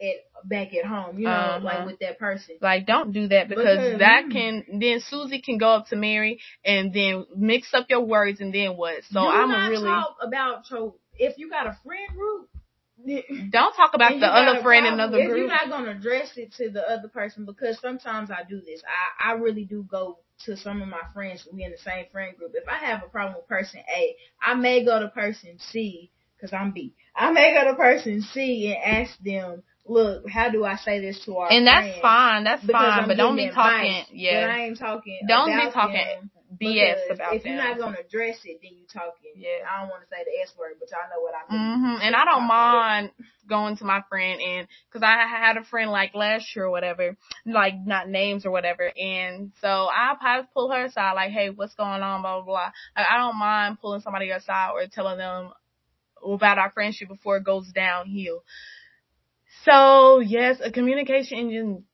at 0.00 0.48
back 0.48 0.74
at 0.74 0.84
home, 0.84 1.18
you 1.18 1.26
know, 1.26 1.32
Uh-huh. 1.32 1.64
like 1.64 1.86
with 1.86 1.98
that 2.00 2.18
person. 2.18 2.56
Like, 2.60 2.86
don't 2.86 3.12
do 3.12 3.28
that 3.28 3.48
because, 3.48 3.78
Because, 3.78 3.98
that 4.00 4.24
can, 4.30 4.64
then 4.80 5.00
Susie 5.00 5.40
can 5.40 5.58
go 5.58 5.70
up 5.70 5.86
to 5.88 5.96
Mary 5.96 6.40
and 6.64 6.92
then 6.92 7.26
mix 7.36 7.72
up 7.74 7.86
your 7.88 8.00
words 8.00 8.40
and 8.40 8.52
then 8.54 8.76
what? 8.76 9.04
So 9.10 9.20
I'm 9.20 9.48
not 9.50 9.68
really, 9.70 9.90
talk 9.90 10.16
about 10.20 10.64
your 10.70 10.94
if 11.18 11.38
you 11.38 11.50
got 11.50 11.66
a 11.66 11.78
friend 11.84 12.08
group. 12.16 12.48
don't 13.50 13.74
talk 13.74 13.94
about 13.94 14.18
the 14.20 14.26
other 14.26 14.62
friend 14.62 14.86
in 14.86 14.94
another 14.94 15.18
if 15.18 15.26
group. 15.26 15.38
you're 15.38 15.48
not 15.48 15.68
gonna 15.68 15.90
address 15.90 16.36
it 16.36 16.52
to 16.54 16.70
the 16.70 16.88
other 16.88 17.08
person, 17.08 17.44
because 17.44 17.78
sometimes 17.80 18.30
I 18.30 18.42
do 18.48 18.60
this. 18.60 18.80
I 19.20 19.30
I 19.30 19.34
really 19.34 19.64
do 19.64 19.82
go 19.90 20.18
to 20.44 20.56
some 20.56 20.82
of 20.82 20.88
my 20.88 21.00
friends. 21.12 21.46
We 21.52 21.64
in 21.64 21.72
the 21.72 21.78
same 21.78 22.06
friend 22.12 22.36
group. 22.36 22.52
If 22.54 22.68
I 22.68 22.76
have 22.86 23.02
a 23.02 23.08
problem 23.08 23.36
with 23.36 23.48
person 23.48 23.80
A, 23.94 24.16
I 24.40 24.54
may 24.54 24.84
go 24.84 25.00
to 25.00 25.08
person 25.08 25.58
C 25.58 26.10
because 26.36 26.52
I'm 26.52 26.72
B. 26.72 26.94
I 27.16 27.32
may 27.32 27.54
go 27.54 27.70
to 27.70 27.76
person 27.76 28.20
C 28.22 28.72
and 28.74 28.84
ask 29.06 29.18
them, 29.18 29.62
look, 29.86 30.28
how 30.28 30.50
do 30.50 30.64
I 30.64 30.76
say 30.76 31.00
this 31.00 31.24
to 31.24 31.36
our 31.36 31.52
and 31.52 31.66
that's 31.66 32.00
fine, 32.00 32.44
that's 32.44 32.64
Because 32.64 32.80
fine, 32.80 33.00
I'm 33.00 33.08
but 33.08 33.16
don't 33.16 33.36
be 33.36 33.50
talking, 33.50 34.04
yeah. 34.12 34.46
But 34.46 34.50
I 34.50 34.64
ain't 34.66 34.78
talking. 34.78 35.20
Don't 35.26 35.46
be 35.48 35.70
talking 35.72 36.30
BS 36.60 37.10
about 37.10 37.34
if 37.34 37.42
them. 37.42 37.52
you're 37.54 37.62
not 37.62 37.78
gonna 37.78 37.98
address 38.06 38.38
it, 38.44 38.60
then 38.62 38.72
you 38.72 38.84
talking. 38.92 39.32
Yeah. 39.36 39.66
I 39.68 39.80
don't 39.80 39.90
want 39.90 40.02
to 40.02 40.08
say 40.08 40.22
the 40.24 40.42
S 40.42 40.52
word, 40.58 40.74
but 40.78 40.90
y'all 40.90 41.08
know 41.10 41.22
what 41.22 41.34
I 41.34 41.52
mean. 41.52 41.80
hmm 41.80 42.02
And 42.02 42.14
I 42.14 42.24
don't 42.24 42.46
mind 42.46 43.10
going 43.48 43.76
to 43.78 43.84
my 43.84 44.02
friend 44.08 44.40
and 44.40 44.68
because 44.88 45.02
I 45.02 45.26
had 45.26 45.56
a 45.56 45.64
friend 45.64 45.90
like 45.90 46.14
last 46.14 46.54
year 46.54 46.66
or 46.66 46.70
whatever, 46.70 47.16
like 47.46 47.74
not 47.84 48.08
names 48.08 48.46
or 48.46 48.50
whatever, 48.50 48.92
and 48.96 49.52
so 49.60 49.68
I 49.68 50.14
probably 50.20 50.48
pull 50.54 50.70
her 50.70 50.84
aside 50.84 51.12
like, 51.14 51.32
hey, 51.32 51.50
what's 51.50 51.74
going 51.74 52.02
on, 52.02 52.22
blah 52.22 52.36
blah 52.36 52.44
blah. 52.44 52.70
Like, 52.96 53.06
I 53.10 53.18
don't 53.18 53.38
mind 53.38 53.78
pulling 53.80 54.02
somebody 54.02 54.30
aside 54.30 54.70
or 54.74 54.86
telling 54.86 55.18
them 55.18 55.52
about 56.24 56.58
our 56.58 56.70
friendship 56.70 57.08
before 57.08 57.38
it 57.38 57.44
goes 57.44 57.70
downhill. 57.72 58.44
So 59.64 60.20
yes, 60.20 60.60
a 60.62 60.70
communication 60.70 61.38
engine. 61.38 61.84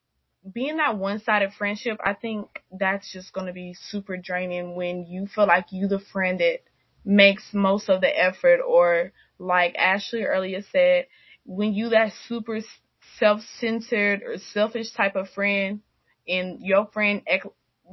Being 0.52 0.78
that 0.78 0.96
one-sided 0.98 1.52
friendship, 1.54 1.98
I 2.04 2.14
think 2.14 2.48
that's 2.72 3.12
just 3.12 3.33
going 3.33 3.48
to 3.48 3.52
be 3.52 3.74
super 3.74 4.16
draining 4.16 4.76
when 4.76 5.07
you 5.07 5.26
feel 5.26 5.46
like 5.46 5.66
you 5.72 5.88
the 5.88 5.98
friend 5.98 6.40
that 6.40 6.61
makes 7.04 7.52
most 7.52 7.88
of 7.90 8.00
the 8.00 8.09
effort 8.09 8.61
or 8.66 9.12
like 9.38 9.74
Ashley 9.76 10.22
earlier 10.24 10.62
said, 10.72 11.07
when 11.44 11.74
you 11.74 11.90
that 11.90 12.12
super 12.28 12.61
self-centered 13.18 14.22
or 14.22 14.38
selfish 14.38 14.92
type 14.92 15.16
of 15.16 15.28
friend 15.31 15.81
and 16.26 16.61
your 16.61 16.87
friend, 16.92 17.22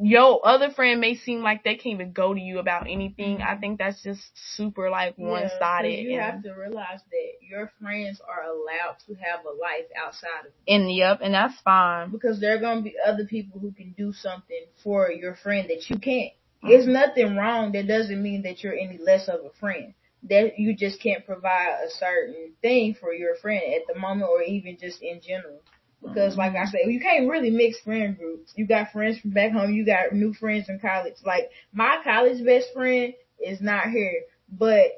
your 0.01 0.45
other 0.45 0.71
friend 0.71 0.99
may 0.99 1.15
seem 1.15 1.41
like 1.41 1.63
they 1.63 1.75
can't 1.75 1.95
even 1.95 2.11
go 2.11 2.33
to 2.33 2.39
you 2.39 2.59
about 2.59 2.87
anything. 2.89 3.41
I 3.41 3.55
think 3.55 3.79
that's 3.79 4.01
just 4.03 4.21
super 4.55 4.89
like 4.89 5.15
one-sided. 5.17 5.89
You 5.89 6.13
and, 6.13 6.21
have 6.21 6.43
to 6.43 6.53
realize 6.53 6.99
that 7.09 7.31
your 7.41 7.71
friends 7.81 8.21
are 8.27 8.43
allowed 8.43 8.97
to 9.07 9.13
have 9.15 9.45
a 9.45 9.49
life 9.49 9.87
outside 10.03 10.47
of 10.47 10.51
you. 10.67 10.75
and 10.75 10.93
yep, 10.93 11.19
and 11.21 11.33
that's 11.33 11.59
fine. 11.61 12.11
because 12.11 12.39
there 12.39 12.55
are 12.55 12.59
gonna 12.59 12.81
be 12.81 12.95
other 13.05 13.25
people 13.25 13.59
who 13.59 13.71
can 13.71 13.93
do 13.97 14.11
something 14.13 14.65
for 14.83 15.11
your 15.11 15.35
friend 15.35 15.69
that 15.69 15.89
you 15.89 15.97
can't. 15.97 16.33
Mm-hmm. 16.33 16.69
There's 16.69 16.87
nothing 16.87 17.35
wrong. 17.35 17.71
That 17.71 17.87
doesn't 17.87 18.21
mean 18.21 18.43
that 18.43 18.63
you're 18.63 18.73
any 18.73 18.97
less 18.97 19.27
of 19.27 19.45
a 19.45 19.51
friend. 19.59 19.93
That 20.23 20.57
you 20.57 20.75
just 20.75 21.01
can't 21.01 21.25
provide 21.25 21.85
a 21.85 21.89
certain 21.89 22.53
thing 22.61 22.95
for 22.99 23.13
your 23.13 23.35
friend 23.35 23.61
at 23.75 23.83
the 23.87 23.99
moment, 23.99 24.29
or 24.29 24.41
even 24.41 24.77
just 24.79 25.01
in 25.01 25.21
general. 25.21 25.61
Because, 26.07 26.37
like 26.37 26.55
I 26.55 26.65
said, 26.65 26.81
you 26.85 26.99
can't 26.99 27.29
really 27.29 27.49
mix 27.49 27.79
friend 27.79 28.17
groups. 28.17 28.53
You 28.55 28.67
got 28.67 28.91
friends 28.91 29.19
from 29.19 29.31
back 29.31 29.51
home. 29.51 29.73
You 29.73 29.85
got 29.85 30.13
new 30.13 30.33
friends 30.33 30.69
in 30.69 30.79
college. 30.79 31.15
Like 31.25 31.49
my 31.73 31.99
college 32.03 32.43
best 32.45 32.67
friend 32.73 33.13
is 33.39 33.59
not 33.61 33.89
here, 33.89 34.21
but 34.49 34.91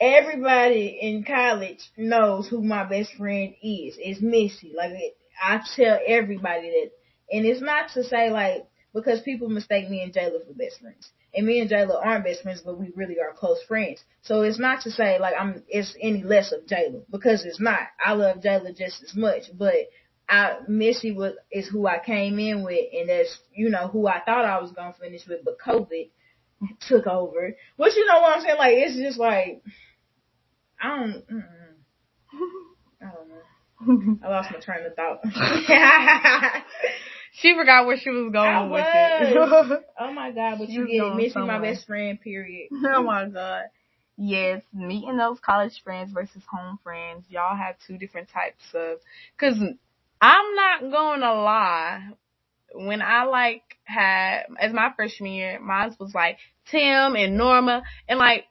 everybody 0.00 0.98
in 1.00 1.24
college 1.24 1.80
knows 1.96 2.48
who 2.48 2.62
my 2.62 2.84
best 2.84 3.12
friend 3.14 3.54
is. 3.62 3.96
It's 3.98 4.20
Missy. 4.20 4.72
Like 4.76 4.92
it, 4.92 5.16
I 5.40 5.60
tell 5.76 5.98
everybody 6.06 6.70
that, 6.70 6.90
and 7.36 7.46
it's 7.46 7.62
not 7.62 7.90
to 7.94 8.04
say 8.04 8.30
like 8.30 8.66
because 8.94 9.20
people 9.20 9.48
mistake 9.48 9.88
me 9.88 10.02
and 10.02 10.12
Jayla 10.12 10.46
for 10.46 10.54
best 10.54 10.80
friends, 10.80 11.10
and 11.34 11.46
me 11.46 11.60
and 11.60 11.70
Jayla 11.70 12.04
aren't 12.04 12.24
best 12.24 12.42
friends, 12.42 12.62
but 12.64 12.78
we 12.78 12.90
really 12.96 13.20
are 13.20 13.32
close 13.32 13.62
friends. 13.68 14.02
So 14.22 14.42
it's 14.42 14.58
not 14.58 14.82
to 14.82 14.90
say 14.90 15.18
like 15.18 15.34
I'm 15.38 15.62
it's 15.68 15.94
any 16.00 16.22
less 16.24 16.52
of 16.52 16.66
Jayla 16.66 17.02
because 17.10 17.44
it's 17.44 17.60
not. 17.60 17.80
I 18.04 18.14
love 18.14 18.38
Jayla 18.38 18.76
just 18.76 19.02
as 19.02 19.14
much, 19.14 19.44
but. 19.56 19.74
I 20.28 20.58
Missy 20.68 21.12
was 21.12 21.34
is 21.50 21.68
who 21.68 21.86
I 21.86 21.98
came 21.98 22.38
in 22.38 22.64
with, 22.64 22.86
and 22.92 23.08
that's 23.08 23.38
you 23.54 23.70
know 23.70 23.88
who 23.88 24.06
I 24.06 24.20
thought 24.20 24.44
I 24.44 24.60
was 24.60 24.72
gonna 24.72 24.94
finish 25.00 25.26
with, 25.26 25.40
but 25.44 25.58
COVID 25.58 26.10
took 26.88 27.06
over. 27.06 27.56
Which 27.76 27.96
you 27.96 28.06
know 28.06 28.20
what 28.20 28.36
I'm 28.36 28.42
saying? 28.42 28.58
Like 28.58 28.74
it's 28.76 28.96
just 28.96 29.18
like 29.18 29.62
I 30.80 30.96
don't. 30.96 31.24
I 33.00 33.06
don't 33.06 33.28
know. 33.28 34.18
I 34.26 34.28
lost 34.28 34.50
my 34.52 34.58
train 34.60 34.84
of 34.86 34.94
thought. 34.94 35.20
she 37.32 37.54
forgot 37.54 37.86
where 37.86 37.96
she 37.96 38.10
was 38.10 38.32
going 38.32 38.48
I 38.48 38.66
with 38.66 38.84
it. 38.86 39.84
oh 40.00 40.12
my 40.12 40.30
god! 40.32 40.58
But 40.58 40.66
She 40.66 40.74
you 40.74 40.80
was 40.80 40.88
get 40.90 40.96
it, 40.96 41.00
going 41.00 41.16
Missy, 41.16 41.38
my 41.38 41.58
best 41.60 41.86
friend. 41.86 42.20
Period. 42.20 42.68
oh 42.72 43.02
my 43.02 43.26
god. 43.28 43.64
Yes, 44.20 44.62
meeting 44.74 45.16
those 45.16 45.38
college 45.38 45.80
friends 45.84 46.10
versus 46.12 46.42
home 46.50 46.80
friends. 46.82 47.24
Y'all 47.28 47.56
have 47.56 47.76
two 47.86 47.98
different 47.98 48.28
types 48.28 48.64
of. 48.74 48.98
Cause 49.38 49.62
I'm 50.20 50.54
not 50.54 50.90
gonna 50.90 51.34
lie. 51.34 52.08
When 52.74 53.02
I 53.02 53.24
like 53.24 53.62
had 53.84 54.44
as 54.60 54.72
my 54.72 54.92
freshman 54.94 55.32
year, 55.32 55.58
mine 55.60 55.94
was 55.98 56.14
like 56.14 56.38
Tim 56.70 57.16
and 57.16 57.36
Norma, 57.36 57.82
and 58.08 58.18
like 58.18 58.44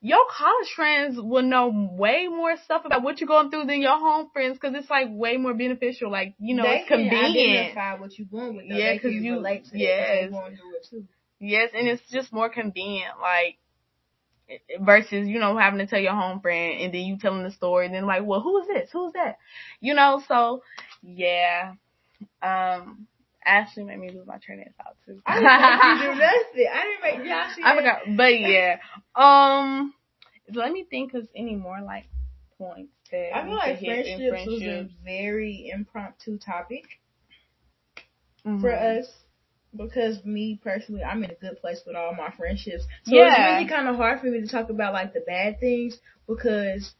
your 0.00 0.24
college 0.30 0.68
friends 0.76 1.16
will 1.20 1.42
know 1.42 1.68
way 1.98 2.28
more 2.28 2.56
stuff 2.64 2.82
about 2.84 3.02
what 3.02 3.20
you're 3.20 3.26
going 3.28 3.50
through 3.50 3.64
than 3.64 3.82
your 3.82 3.98
home 3.98 4.30
friends, 4.32 4.56
cause 4.58 4.72
it's 4.74 4.88
like 4.88 5.08
way 5.10 5.36
more 5.36 5.54
beneficial. 5.54 6.10
Like 6.10 6.34
you 6.38 6.54
know, 6.54 6.62
they 6.62 6.78
it's 6.80 6.88
can 6.88 7.08
convenient. 7.08 7.58
identify 7.76 7.94
what 8.00 8.16
you're 8.18 8.28
going 8.30 8.56
with. 8.56 8.68
Though. 8.68 8.76
Yeah, 8.76 8.92
they 8.92 8.98
'cause 8.98 9.10
can 9.12 9.24
you- 9.24 9.34
relate 9.34 9.64
to 9.66 9.78
yes. 9.78 10.30
Going 10.30 10.56
through 10.56 10.76
it 10.76 10.86
too. 10.88 11.04
Yes, 11.40 11.70
and 11.74 11.86
it's 11.88 12.02
just 12.10 12.32
more 12.32 12.48
convenient, 12.48 13.20
like 13.20 13.58
versus 14.80 15.28
you 15.28 15.38
know 15.38 15.56
having 15.58 15.78
to 15.78 15.86
tell 15.86 16.00
your 16.00 16.14
home 16.14 16.40
friend 16.40 16.80
and 16.80 16.94
then 16.94 17.02
you 17.02 17.18
telling 17.18 17.42
the 17.42 17.50
story 17.50 17.86
and 17.86 17.94
then 17.94 18.06
like, 18.06 18.24
well, 18.24 18.40
who 18.40 18.60
is 18.62 18.66
this? 18.68 18.88
Who's 18.92 19.12
that? 19.12 19.38
You 19.80 19.94
know, 19.94 20.22
so 20.26 20.62
yeah. 21.02 21.72
Um, 22.42 23.06
Ashley 23.44 23.84
made 23.84 23.98
me 23.98 24.10
lose 24.10 24.26
my 24.26 24.38
train 24.38 24.60
of 24.60 24.74
thought 24.76 24.96
too. 25.06 25.20
I 25.26 25.38
didn't 25.40 25.60
make 25.60 25.84
you 25.84 26.14
do 26.14 26.20
nothing. 26.20 26.68
I 26.72 26.82
didn't 26.84 27.20
make 27.20 27.30
y'all 27.30 27.66
I 27.66 27.76
forgot, 27.76 28.16
but 28.16 28.38
yeah. 28.40 28.76
Um, 29.14 29.94
let 30.52 30.72
me 30.72 30.84
think 30.88 31.14
of 31.14 31.28
any 31.34 31.54
more 31.56 31.80
like 31.80 32.06
points 32.58 32.92
that 33.10 33.36
I 33.36 33.44
feel 33.44 33.54
like 33.56 33.78
hit 33.78 34.06
friendships 34.30 34.46
was 34.46 34.62
a 34.62 34.88
very 35.04 35.70
impromptu 35.72 36.38
topic 36.38 36.84
Mhm. 38.44 38.60
for 38.60 38.72
us 38.72 39.06
because 39.76 40.24
me 40.24 40.58
personally, 40.62 41.02
I'm 41.02 41.22
in 41.24 41.30
a 41.30 41.34
good 41.34 41.60
place 41.60 41.82
with 41.86 41.96
all 41.96 42.14
my 42.14 42.30
friendships. 42.30 42.84
So 43.04 43.14
Yeah. 43.14 43.26
it's 43.28 43.38
really 43.38 43.68
kind 43.68 43.88
of 43.88 43.96
hard 43.96 44.20
for 44.20 44.26
me 44.26 44.40
to 44.40 44.46
talk 44.48 44.70
about 44.70 44.92
like 44.94 45.12
the 45.12 45.20
bad 45.20 45.60
things 45.60 46.00
because, 46.26 46.94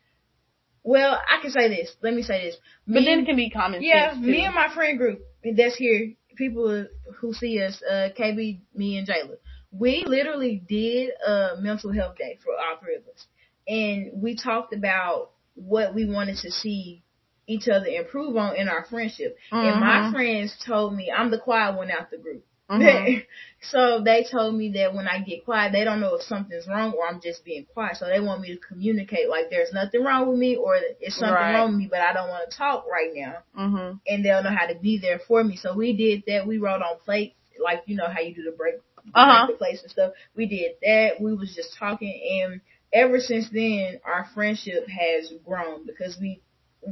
well, 0.88 1.20
I 1.29 1.40
can 1.42 1.51
say 1.51 1.68
this. 1.68 1.94
Let 2.03 2.14
me 2.14 2.22
say 2.22 2.46
this. 2.46 2.57
But 2.87 2.94
Me- 3.01 3.05
then 3.05 3.20
it 3.20 3.27
can 3.27 3.37
be 3.37 3.51
common 3.51 3.83
yeah, 3.83 4.09
sense 4.12 4.24
too. 4.24 4.31
me 4.33 4.44
and 4.46 4.55
my 4.55 4.72
friend 4.74 4.96
group 4.96 5.20
that's 5.57 5.77
here, 5.77 6.14
people 6.37 6.87
who 7.20 7.35
see 7.35 7.62
us, 7.62 7.83
uh, 7.83 8.09
KB, 8.18 8.61
me, 8.74 8.96
and 8.98 9.07
Jayla, 9.07 9.37
we 9.70 10.05
literally 10.07 10.62
did 10.66 11.11
a 11.27 11.57
mental 11.61 11.92
health 11.92 12.16
day 12.16 12.38
for 12.42 12.53
all 12.55 12.79
three 12.81 12.96
of 12.96 13.03
us, 13.03 13.27
and 13.66 14.22
we 14.22 14.35
talked 14.35 14.72
about 14.72 15.33
what 15.55 15.94
we 15.94 16.09
wanted 16.09 16.38
to 16.38 16.51
see 16.51 17.03
each 17.46 17.68
other 17.68 17.87
improve 17.87 18.37
on 18.37 18.57
in 18.57 18.68
our 18.68 18.85
friendship. 18.87 19.37
And 19.51 19.81
my 19.81 20.09
Mhm. 20.09 20.12
friends 20.12 20.57
told 20.64 20.94
me 20.94 21.11
I'm 21.11 21.31
the 21.31 21.38
quiet 21.38 21.77
one 21.77 21.90
out 21.90 22.11
the 22.11 22.18
group. 22.18 22.44
Mhm. 22.71 23.25
so 23.63 24.03
they 24.05 24.25
told 24.31 24.55
me 24.55 24.73
that 24.73 24.95
when 24.95 25.09
I 25.09 25.21
get 25.21 25.45
quiet, 25.45 25.73
they 25.73 25.85
don't 25.85 26.01
know 26.01 26.15
if 26.17 26.23
something's 26.23 26.67
wrong 26.69 26.93
or 26.93 27.07
I'm 27.09 27.21
just 27.21 27.45
being 27.45 27.65
quiet. 27.73 27.97
So 27.97 28.07
they 28.07 28.21
want 28.21 28.41
me 28.43 28.49
to 28.55 28.61
communicate 28.61 29.29
like 29.29 29.51
there's 29.51 29.73
nothing 29.73 30.05
wrong 30.05 30.29
with 30.29 30.39
me 30.39 30.57
or 30.57 30.77
it's 31.01 31.17
something 31.17 31.33
Right. 31.35 31.55
wrong 31.55 31.71
with 31.71 31.79
me, 31.79 31.89
but 31.91 32.01
I 32.01 32.13
don't 32.13 32.29
want 32.29 32.51
to 32.51 32.57
talk 32.57 32.87
right 32.91 33.11
now 33.15 33.39
Mhm. 33.57 34.01
and 34.07 34.25
they'll 34.25 34.43
know 34.43 34.51
how 34.55 34.67
to 34.67 34.75
be 34.75 34.99
there 34.99 35.19
for 35.19 35.43
me. 35.45 35.57
So 35.57 35.75
we 35.75 35.95
did 35.97 36.25
that. 36.27 36.47
We 36.47 36.59
wrote 36.59 36.83
on 36.83 36.99
plates, 37.05 37.37
like 37.62 37.83
you 37.87 37.97
know 37.97 38.09
how 38.09 38.21
you 38.21 38.35
do 38.35 38.45
the 38.45 38.53
break, 38.53 38.77
Uh-huh. 39.14 39.47
break 39.47 39.57
the 39.59 39.59
plates 39.59 39.83
and 39.83 39.91
stuff. 39.91 40.12
We 40.37 40.47
did 40.47 40.73
that. 40.83 41.21
We 41.21 41.35
was 41.35 41.55
just 41.55 41.77
talking, 41.77 42.43
and 42.43 42.61
ever 42.93 43.19
since 43.21 43.49
then, 43.51 44.01
our 44.05 44.27
friendship 44.35 44.89
has 44.89 45.33
grown 45.45 45.87
because 45.87 46.19
we. 46.21 46.41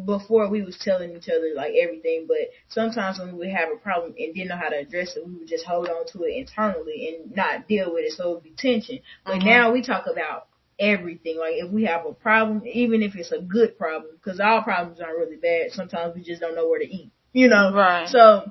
Before 0.05 0.49
we 0.51 0.63
was 0.63 0.77
telling 0.79 1.17
each 1.17 1.29
other 1.29 1.53
like 1.55 1.75
everything, 1.81 2.27
but 2.27 2.37
sometimes 2.69 3.19
when 3.19 3.33
we 3.33 3.39
would 3.47 3.51
have 3.57 3.71
a 3.73 3.77
problem 3.77 4.15
and 4.19 4.35
didn't 4.35 4.49
know 4.49 4.57
how 4.57 4.69
to 4.69 4.79
address 4.79 5.17
it, 5.17 5.27
we 5.27 5.35
would 5.35 5.49
just 5.49 5.65
hold 5.65 5.89
on 5.89 6.07
to 6.13 6.25
it 6.25 6.37
internally 6.37 7.17
and 7.21 7.35
not 7.35 7.69
deal 7.69 7.93
with 7.95 8.05
it, 8.05 8.13
so 8.13 8.31
it 8.31 8.35
would 8.35 8.43
be 8.43 8.51
tension. 8.51 8.99
But 9.25 9.37
Mhm. 9.37 9.45
now 9.47 9.73
we 9.73 9.83
talk 9.83 10.07
about 10.07 10.49
everything. 10.79 11.39
Like 11.39 11.55
if 11.55 11.71
we 11.71 11.85
have 11.85 12.05
a 12.05 12.13
problem, 12.13 12.63
even 12.67 13.03
if 13.03 13.15
it's 13.17 13.33
a 13.33 13.41
good 13.41 13.79
problem, 13.79 14.17
because 14.17 14.41
all 14.41 14.63
problems 14.63 15.01
aren't 15.01 15.19
really 15.19 15.37
bad. 15.37 15.71
Sometimes 15.73 16.15
we 16.15 16.23
just 16.23 16.41
don't 16.41 16.55
know 16.57 16.69
where 16.69 16.81
to 16.81 16.87
eat, 16.87 17.11
you 17.33 17.49
know. 17.49 17.73
Right. 17.73 18.09
So 18.09 18.51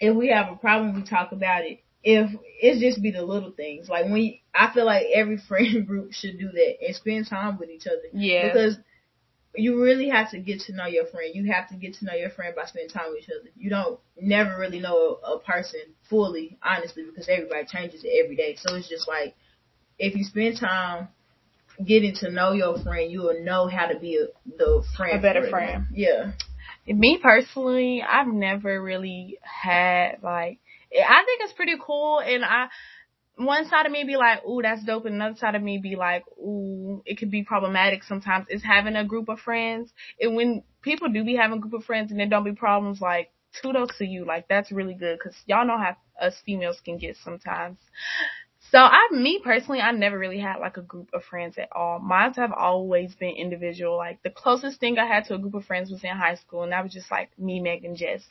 if 0.00 0.14
we 0.14 0.28
have 0.28 0.52
a 0.52 0.56
problem, 0.56 0.94
we 0.94 1.02
talk 1.02 1.32
about 1.32 1.64
it. 1.64 1.80
If 2.02 2.30
it's 2.60 2.80
just 2.80 3.02
be 3.02 3.10
the 3.10 3.22
little 3.22 3.50
things, 3.50 3.88
like 3.88 4.04
when 4.04 4.16
you, 4.22 4.34
I 4.54 4.72
feel 4.72 4.84
like 4.84 5.06
every 5.14 5.38
friend 5.48 5.86
group 5.86 6.12
should 6.12 6.38
do 6.38 6.50
that 6.52 6.74
and 6.86 6.94
spend 6.94 7.28
time 7.28 7.58
with 7.58 7.70
each 7.70 7.86
other. 7.86 7.98
Yeah. 8.12 8.48
Because 8.52 8.76
you 9.56 9.82
really 9.82 10.08
have 10.08 10.30
to 10.30 10.38
get 10.38 10.60
to 10.60 10.74
know 10.74 10.86
your 10.86 11.06
friend. 11.06 11.34
You 11.34 11.52
have 11.52 11.68
to 11.70 11.76
get 11.76 11.94
to 11.94 12.04
know 12.04 12.14
your 12.14 12.30
friend 12.30 12.54
by 12.54 12.64
spending 12.66 12.90
time 12.90 13.10
with 13.10 13.22
each 13.22 13.30
other. 13.30 13.50
You 13.56 13.70
don't 13.70 13.98
never 14.20 14.58
really 14.58 14.80
know 14.80 15.18
a, 15.24 15.32
a 15.32 15.38
person 15.40 15.80
fully, 16.08 16.58
honestly, 16.62 17.04
because 17.04 17.28
everybody 17.28 17.66
changes 17.66 18.02
it 18.04 18.24
every 18.24 18.36
day. 18.36 18.56
So 18.58 18.74
it's 18.74 18.88
just 18.88 19.08
like 19.08 19.34
if 19.98 20.14
you 20.14 20.24
spend 20.24 20.58
time 20.58 21.08
getting 21.84 22.14
to 22.16 22.30
know 22.30 22.52
your 22.52 22.78
friend, 22.82 23.10
you 23.10 23.20
will 23.20 23.42
know 23.42 23.68
how 23.68 23.86
to 23.86 23.98
be 23.98 24.16
a, 24.16 24.26
the 24.56 24.84
friend. 24.96 25.18
A 25.18 25.22
better 25.22 25.40
for 25.40 25.46
them. 25.46 25.50
friend. 25.50 25.86
Yeah. 25.94 26.32
me 26.86 27.18
personally, 27.22 28.02
I've 28.02 28.28
never 28.28 28.82
really 28.82 29.38
had 29.42 30.18
like 30.22 30.58
I 30.92 31.24
think 31.24 31.40
it's 31.42 31.52
pretty 31.54 31.76
cool 31.84 32.20
and 32.20 32.44
I 32.44 32.68
one 33.36 33.68
side 33.68 33.86
of 33.86 33.92
me 33.92 34.04
be 34.04 34.16
like, 34.16 34.44
ooh, 34.46 34.62
that's 34.62 34.82
dope, 34.84 35.04
and 35.04 35.14
another 35.14 35.36
side 35.36 35.54
of 35.54 35.62
me 35.62 35.78
be 35.78 35.96
like, 35.96 36.24
ooh, 36.38 37.02
it 37.04 37.18
could 37.18 37.30
be 37.30 37.44
problematic 37.44 38.02
sometimes. 38.02 38.46
Is 38.48 38.62
having 38.62 38.96
a 38.96 39.04
group 39.04 39.28
of 39.28 39.38
friends, 39.40 39.92
and 40.20 40.34
when 40.34 40.62
people 40.82 41.08
do 41.08 41.24
be 41.24 41.36
having 41.36 41.58
a 41.58 41.60
group 41.60 41.74
of 41.74 41.84
friends 41.84 42.10
and 42.10 42.18
there 42.18 42.28
don't 42.28 42.44
be 42.44 42.52
problems, 42.52 43.00
like 43.00 43.30
kudos 43.60 43.90
to 43.98 44.06
you, 44.06 44.24
like 44.24 44.48
that's 44.48 44.72
really 44.72 44.94
good 44.94 45.18
because 45.18 45.36
y'all 45.46 45.66
know 45.66 45.78
how 45.78 45.96
us 46.20 46.34
females 46.44 46.80
can 46.84 46.98
get 46.98 47.16
sometimes. 47.22 47.78
So 48.72 48.78
I, 48.78 49.08
me 49.12 49.40
personally, 49.44 49.80
I 49.80 49.92
never 49.92 50.18
really 50.18 50.40
had 50.40 50.56
like 50.58 50.76
a 50.76 50.82
group 50.82 51.10
of 51.12 51.22
friends 51.22 51.56
at 51.56 51.68
all. 51.70 52.00
Mine 52.00 52.32
have 52.34 52.52
always 52.52 53.14
been 53.14 53.36
individual. 53.36 53.96
Like 53.96 54.22
the 54.24 54.30
closest 54.30 54.80
thing 54.80 54.98
I 54.98 55.06
had 55.06 55.24
to 55.26 55.34
a 55.34 55.38
group 55.38 55.54
of 55.54 55.64
friends 55.64 55.90
was 55.90 56.02
in 56.02 56.10
high 56.10 56.34
school, 56.34 56.64
and 56.64 56.72
that 56.72 56.82
was 56.82 56.92
just 56.92 57.10
like 57.10 57.30
me, 57.38 57.60
Meg, 57.60 57.84
and 57.84 57.96
Jess. 57.96 58.22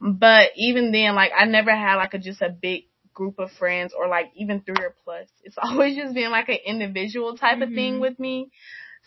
But 0.00 0.50
even 0.56 0.92
then, 0.92 1.14
like 1.14 1.32
I 1.36 1.44
never 1.44 1.72
had 1.72 1.96
like 1.96 2.14
a 2.14 2.18
just 2.18 2.40
a 2.40 2.48
big 2.48 2.84
group 3.14 3.38
of 3.38 3.50
friends 3.52 3.92
or 3.96 4.08
like 4.08 4.30
even 4.36 4.60
three 4.60 4.76
or 4.84 4.94
plus. 5.04 5.28
It's 5.44 5.58
always 5.62 5.96
just 5.96 6.14
been 6.14 6.30
like 6.30 6.48
an 6.48 6.58
individual 6.64 7.36
type 7.36 7.60
of 7.62 7.72
thing 7.72 7.94
Mhm. 7.96 8.00
with 8.00 8.18
me. 8.18 8.50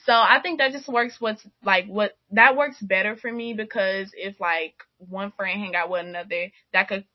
So 0.05 0.13
I 0.13 0.39
think 0.41 0.59
that 0.59 0.71
just 0.71 0.87
works 0.87 1.19
what's 1.21 1.45
like 1.63 1.87
what 1.87 2.17
that 2.31 2.55
works 2.57 2.79
better 2.81 3.15
for 3.15 3.31
me 3.31 3.53
because 3.53 4.11
if 4.15 4.39
like 4.39 4.75
one 4.97 5.31
friend 5.31 5.59
hang 5.59 5.75
out 5.75 5.89
with 5.89 6.05
another, 6.05 6.51
that 6.73 6.87
could 6.89 7.05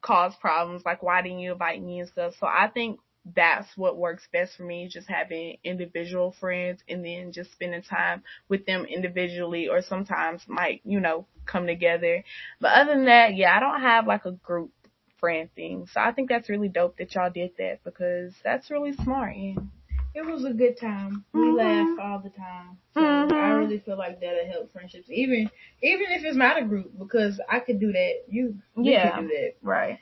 cause 0.00 0.34
problems. 0.40 0.82
Like 0.84 1.02
why 1.02 1.22
didn't 1.22 1.40
you 1.40 1.52
invite 1.52 1.82
me 1.82 2.00
and 2.00 2.08
stuff? 2.08 2.34
So 2.38 2.46
I 2.46 2.68
think 2.72 3.00
that's 3.34 3.68
what 3.76 3.98
works 3.98 4.26
best 4.32 4.56
for 4.56 4.62
me, 4.62 4.88
just 4.88 5.08
having 5.08 5.58
individual 5.64 6.34
friends 6.40 6.80
and 6.88 7.04
then 7.04 7.32
just 7.32 7.52
spending 7.52 7.82
time 7.82 8.22
with 8.48 8.64
them 8.66 8.84
individually 8.86 9.68
or 9.68 9.82
sometimes 9.82 10.42
might, 10.48 10.80
you 10.84 11.00
know, 11.00 11.26
come 11.44 11.66
together. 11.66 12.24
But 12.60 12.72
other 12.72 12.94
than 12.94 13.06
that, 13.06 13.34
yeah, 13.36 13.54
I 13.56 13.60
don't 13.60 13.80
have 13.82 14.06
like 14.06 14.24
a 14.24 14.32
group 14.32 14.70
friend 15.18 15.48
thing. 15.54 15.86
So 15.92 16.00
I 16.00 16.12
think 16.12 16.28
that's 16.28 16.48
really 16.48 16.68
dope 16.68 16.96
that 16.98 17.14
y'all 17.14 17.30
did 17.30 17.50
that 17.58 17.80
because 17.84 18.34
that's 18.44 18.70
really 18.70 18.92
smart. 18.92 19.34
And 19.36 19.70
It 20.14 20.24
was 20.24 20.44
a 20.44 20.52
good 20.52 20.78
time. 20.80 21.24
We 21.32 21.40
Mhm. 21.40 21.54
laugh 21.56 21.98
all 22.00 22.18
the 22.20 22.30
time. 22.30 22.78
So 22.94 23.00
Mhm. 23.00 23.32
I 23.32 23.50
really 23.50 23.78
feel 23.78 23.96
like 23.96 24.20
that'll 24.20 24.46
help 24.50 24.72
friendships. 24.72 25.08
Even 25.10 25.50
even 25.82 26.06
if 26.10 26.24
it's 26.24 26.36
not 26.36 26.58
a 26.58 26.64
group, 26.64 26.98
because 26.98 27.40
I 27.48 27.60
could 27.60 27.78
do 27.78 27.92
that. 27.92 28.14
You, 28.28 28.56
you 28.76 28.92
Yeah. 28.92 29.16
could 29.16 29.28
do 29.28 29.34
that. 29.36 29.54
right. 29.62 29.98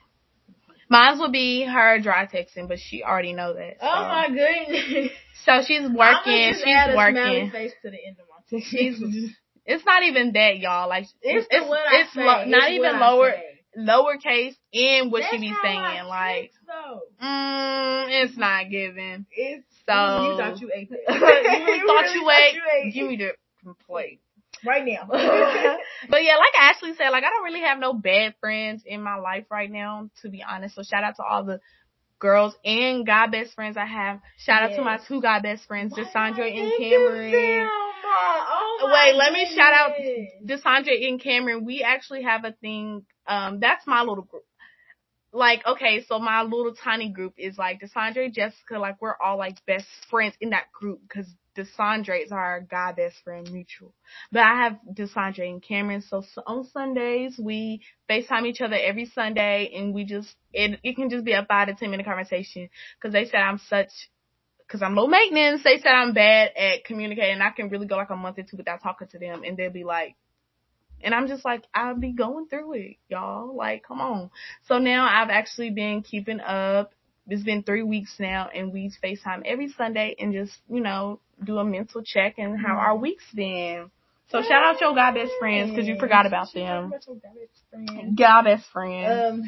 Mine 0.88 1.18
will 1.18 1.30
be 1.30 1.64
her 1.64 1.98
dry 1.98 2.26
texting, 2.26 2.68
but 2.68 2.78
she 2.78 3.02
already 3.02 3.32
know 3.32 3.52
that. 3.54 3.80
So, 3.80 3.86
Oh 3.90 4.02
my 4.08 4.28
goodness. 4.28 5.10
so 5.44 5.62
she's 5.62 5.88
working. 5.90 6.54
She's 6.54 6.94
working. 6.96 7.50
face 7.50 7.72
to 7.82 7.90
the 7.90 8.06
end 8.06 8.16
of 8.20 8.26
my 8.30 8.36
text. 8.58 8.70
She's- 8.70 9.34
It's 9.66 9.84
not 9.84 10.04
even 10.04 10.32
that, 10.34 10.58
y'all. 10.58 10.88
Like 10.88 11.06
it's, 11.22 11.48
it's 11.50 11.64
the 11.64 11.68
what 11.68 11.80
I 11.88 12.00
it's 12.02 12.12
say. 12.12 12.24
lo- 12.24 12.44
not 12.44 12.68
It's 12.70 12.78
even 12.78 13.00
lower. 13.00 13.34
Lowercase 13.76 14.54
in 14.72 15.10
what 15.10 15.24
she 15.30 15.38
be 15.38 15.52
saying. 15.62 16.04
Like 16.08 16.52
mm, 17.22 18.06
it's 18.24 18.36
not 18.36 18.70
given. 18.70 19.26
It's 19.30 19.64
So 19.86 19.92
you 19.92 20.36
thought 20.36 20.60
you 20.60 20.70
ate 20.74 20.90
that. 21.06 21.08
you 21.08 21.64
really 21.66 21.80
thought 21.86 22.02
really 22.14 22.14
you 22.20 22.30
ate. 22.30 22.86
ate. 22.86 22.94
Give 22.94 23.06
me 23.08 23.16
the 23.16 23.74
plate. 23.86 24.20
right 24.64 24.84
now. 24.84 25.06
but 26.08 26.22
yeah, 26.24 26.36
like 26.36 26.54
Ashley 26.58 26.94
said, 26.96 27.10
like 27.10 27.24
I 27.24 27.30
don't 27.30 27.44
really 27.44 27.60
have 27.62 27.78
no 27.78 27.92
bad 27.92 28.34
friends 28.40 28.82
in 28.86 29.02
my 29.02 29.16
life 29.16 29.44
right 29.50 29.70
now, 29.70 30.10
to 30.22 30.28
be 30.30 30.42
honest. 30.42 30.74
So 30.74 30.82
shout 30.82 31.04
out 31.04 31.16
to 31.16 31.22
all 31.22 31.44
the 31.44 31.60
girls 32.18 32.54
and 32.64 33.04
God 33.06 33.30
best 33.32 33.54
friends 33.54 33.76
I 33.76 33.84
have. 33.86 34.20
Shout 34.38 34.62
out 34.62 34.76
to 34.76 34.82
my 34.82 34.94
Yes. 34.96 35.04
two 35.08 35.20
guy 35.20 35.40
best 35.40 35.66
friends, 35.66 35.92
Why 35.92 36.04
Desandra 36.04 36.46
and 36.48 36.72
Cameron. 36.78 37.32
them? 37.32 37.70
Oh 38.08 38.90
Wait, 38.92 39.14
let 39.16 39.32
me 39.32 39.46
shout 39.54 39.72
out 39.74 39.92
goodness. 39.96 40.62
Desandra 40.64 41.08
and 41.08 41.20
Cameron. 41.20 41.64
We 41.64 41.82
actually 41.82 42.22
have 42.22 42.44
a 42.44 42.52
thing. 42.52 43.04
Um, 43.26 43.60
that's 43.60 43.86
my 43.86 44.00
little 44.00 44.24
group. 44.24 44.44
Like, 45.32 45.66
okay, 45.66 46.04
so 46.08 46.18
my 46.18 46.42
little 46.42 46.74
tiny 46.74 47.10
group 47.10 47.34
is 47.36 47.58
like 47.58 47.80
Desandra, 47.80 48.32
Jessica, 48.32 48.78
like 48.78 48.96
we're 49.02 49.16
all 49.22 49.36
like 49.36 49.56
best 49.66 49.86
friends 50.08 50.34
in 50.40 50.50
that 50.50 50.72
group 50.72 51.00
because 51.02 51.26
Desandra 51.56 52.22
is 52.22 52.32
our 52.32 52.60
guy 52.60 52.92
best 52.92 53.16
friend 53.24 53.50
mutual. 53.50 53.92
But 54.30 54.42
I 54.42 54.62
have 54.64 54.78
Desandra 54.92 55.48
and 55.48 55.62
Cameron, 55.62 56.02
so, 56.02 56.22
so 56.34 56.42
on 56.46 56.64
Sundays 56.68 57.38
we 57.38 57.82
FaceTime 58.08 58.46
each 58.46 58.60
other 58.60 58.76
every 58.76 59.06
Sunday 59.06 59.72
and 59.74 59.92
we 59.92 60.04
just, 60.04 60.28
it, 60.52 60.78
it 60.82 60.96
can 60.96 61.10
just 61.10 61.24
be 61.24 61.32
a 61.32 61.44
five 61.44 61.68
to 61.68 61.74
ten 61.74 61.90
minute 61.90 62.06
conversation 62.06 62.68
because 62.98 63.12
they 63.12 63.24
said 63.24 63.40
I'm 63.40 63.58
such, 63.68 63.90
because 64.66 64.82
I'm 64.82 64.94
low 64.94 65.06
maintenance, 65.06 65.62
they 65.64 65.78
said 65.78 65.92
I'm 65.92 66.12
bad 66.14 66.52
at 66.56 66.84
communicating. 66.84 67.40
I 67.40 67.50
can 67.50 67.68
really 67.68 67.86
go 67.86 67.96
like 67.96 68.10
a 68.10 68.16
month 68.16 68.38
or 68.38 68.42
two 68.42 68.56
without 68.56 68.82
talking 68.82 69.08
to 69.08 69.18
them 69.18 69.42
and 69.44 69.56
they'll 69.56 69.70
be 69.70 69.84
like, 69.84 70.14
and 71.02 71.14
I'm 71.14 71.28
just 71.28 71.44
like, 71.44 71.64
I'll 71.74 71.96
be 71.96 72.12
going 72.12 72.46
through 72.48 72.74
it, 72.74 72.96
y'all. 73.08 73.54
Like, 73.54 73.84
come 73.86 74.00
on. 74.00 74.30
So 74.66 74.78
now 74.78 75.06
I've 75.06 75.30
actually 75.30 75.70
been 75.70 76.02
keeping 76.02 76.40
up. 76.40 76.92
It's 77.28 77.42
been 77.42 77.62
three 77.64 77.82
weeks 77.82 78.16
now, 78.20 78.48
and 78.54 78.72
we 78.72 78.92
FaceTime 79.02 79.42
every 79.44 79.68
Sunday 79.72 80.14
and 80.18 80.32
just, 80.32 80.52
you 80.70 80.80
know, 80.80 81.18
do 81.42 81.58
a 81.58 81.64
mental 81.64 82.02
check 82.04 82.34
and 82.38 82.58
how 82.58 82.74
our 82.76 82.96
week's 82.96 83.24
been. 83.34 83.90
So 84.30 84.42
shout 84.42 84.64
out 84.64 84.80
your 84.80 84.94
God 84.94 85.14
best 85.14 85.32
friends 85.38 85.70
because 85.70 85.86
you 85.86 85.96
forgot 85.98 86.26
about 86.26 86.48
Shout 86.48 86.54
them. 86.54 86.90
guy 86.90 86.96
best 86.98 87.62
friend. 87.70 88.16
Guy 88.16 88.42
best 88.42 88.64
friends. 88.72 89.22
Um, 89.32 89.42